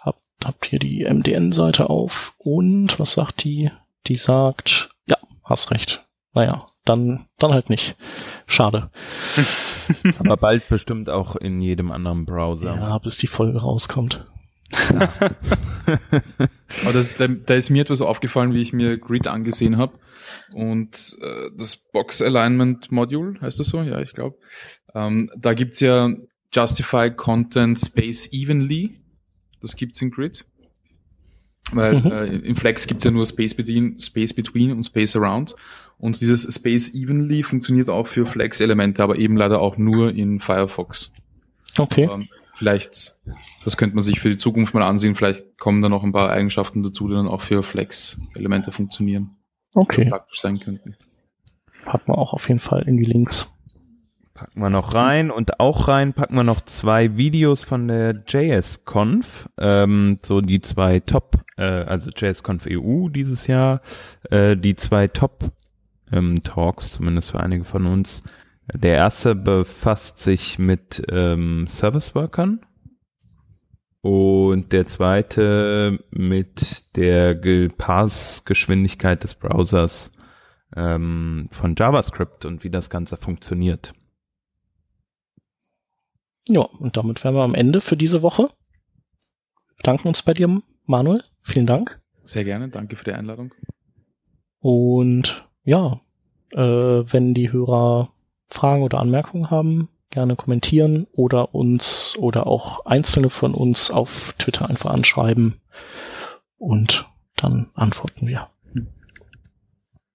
[0.00, 3.70] Hab, habt hier die MDN-Seite auf und was sagt die?
[4.06, 4.91] Die sagt,
[5.44, 6.06] hast recht.
[6.34, 7.96] Naja, dann, dann halt nicht.
[8.46, 8.90] Schade.
[10.18, 12.74] Aber bald bestimmt auch in jedem anderen Browser.
[12.74, 14.26] Ja, bis die Folge rauskommt.
[16.82, 19.98] Aber das, da, da, ist mir etwas aufgefallen, wie ich mir Grid angesehen habe.
[20.54, 23.82] Und äh, das Box Alignment Module, heißt das so?
[23.82, 24.38] Ja, ich glaube.
[24.94, 26.10] Ähm, da gibt's ja
[26.54, 29.00] Justify Content Space Evenly.
[29.60, 30.46] Das gibt's in Grid.
[31.70, 32.10] Weil mhm.
[32.10, 35.54] äh, in Flex gibt's ja nur Space Between, Space Between und Space Around.
[35.98, 41.12] Und dieses Space Evenly funktioniert auch für Flex-Elemente, aber eben leider auch nur in Firefox.
[41.78, 42.06] Okay.
[42.06, 42.24] Aber
[42.54, 43.16] vielleicht,
[43.62, 46.30] das könnte man sich für die Zukunft mal ansehen, vielleicht kommen da noch ein paar
[46.30, 49.36] Eigenschaften dazu, die dann auch für Flex-Elemente funktionieren.
[49.74, 50.06] Okay.
[50.08, 50.96] Praktisch sein könnten.
[51.84, 53.52] Packen wir auch auf jeden Fall in die Links.
[54.42, 59.48] Packen wir noch rein und auch rein packen wir noch zwei Videos von der JSConf,
[59.56, 63.82] ähm, so die zwei Top, äh, also JSConf EU dieses Jahr,
[64.30, 65.52] äh, die zwei Top
[66.10, 68.24] ähm, Talks, zumindest für einige von uns.
[68.74, 72.62] Der erste befasst sich mit ähm, Service Workern
[74.00, 77.36] und der zweite mit der
[77.68, 80.10] Pass-Geschwindigkeit des Browsers
[80.74, 83.94] ähm, von JavaScript und wie das Ganze funktioniert.
[86.48, 88.44] Ja, und damit wären wir am Ende für diese Woche.
[89.68, 91.24] Wir bedanken uns bei dir, Manuel.
[91.40, 92.00] Vielen Dank.
[92.24, 93.52] Sehr gerne, danke für die Einladung.
[94.60, 95.98] Und ja,
[96.50, 98.12] äh, wenn die Hörer
[98.48, 104.68] Fragen oder Anmerkungen haben, gerne kommentieren oder uns oder auch einzelne von uns auf Twitter
[104.68, 105.60] einfach anschreiben
[106.58, 108.48] und dann antworten wir.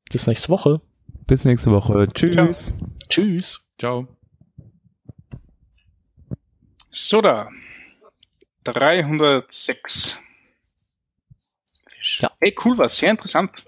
[0.09, 0.81] Bis nächste Woche.
[1.25, 2.07] Bis nächste Woche.
[2.13, 2.33] Tschüss.
[2.33, 2.53] Ciao.
[3.09, 3.65] Tschüss.
[3.77, 4.07] Ciao.
[6.91, 7.49] So da.
[8.63, 10.17] 306.
[12.19, 12.31] Ja.
[12.39, 13.65] Hey, cool, war sehr interessant.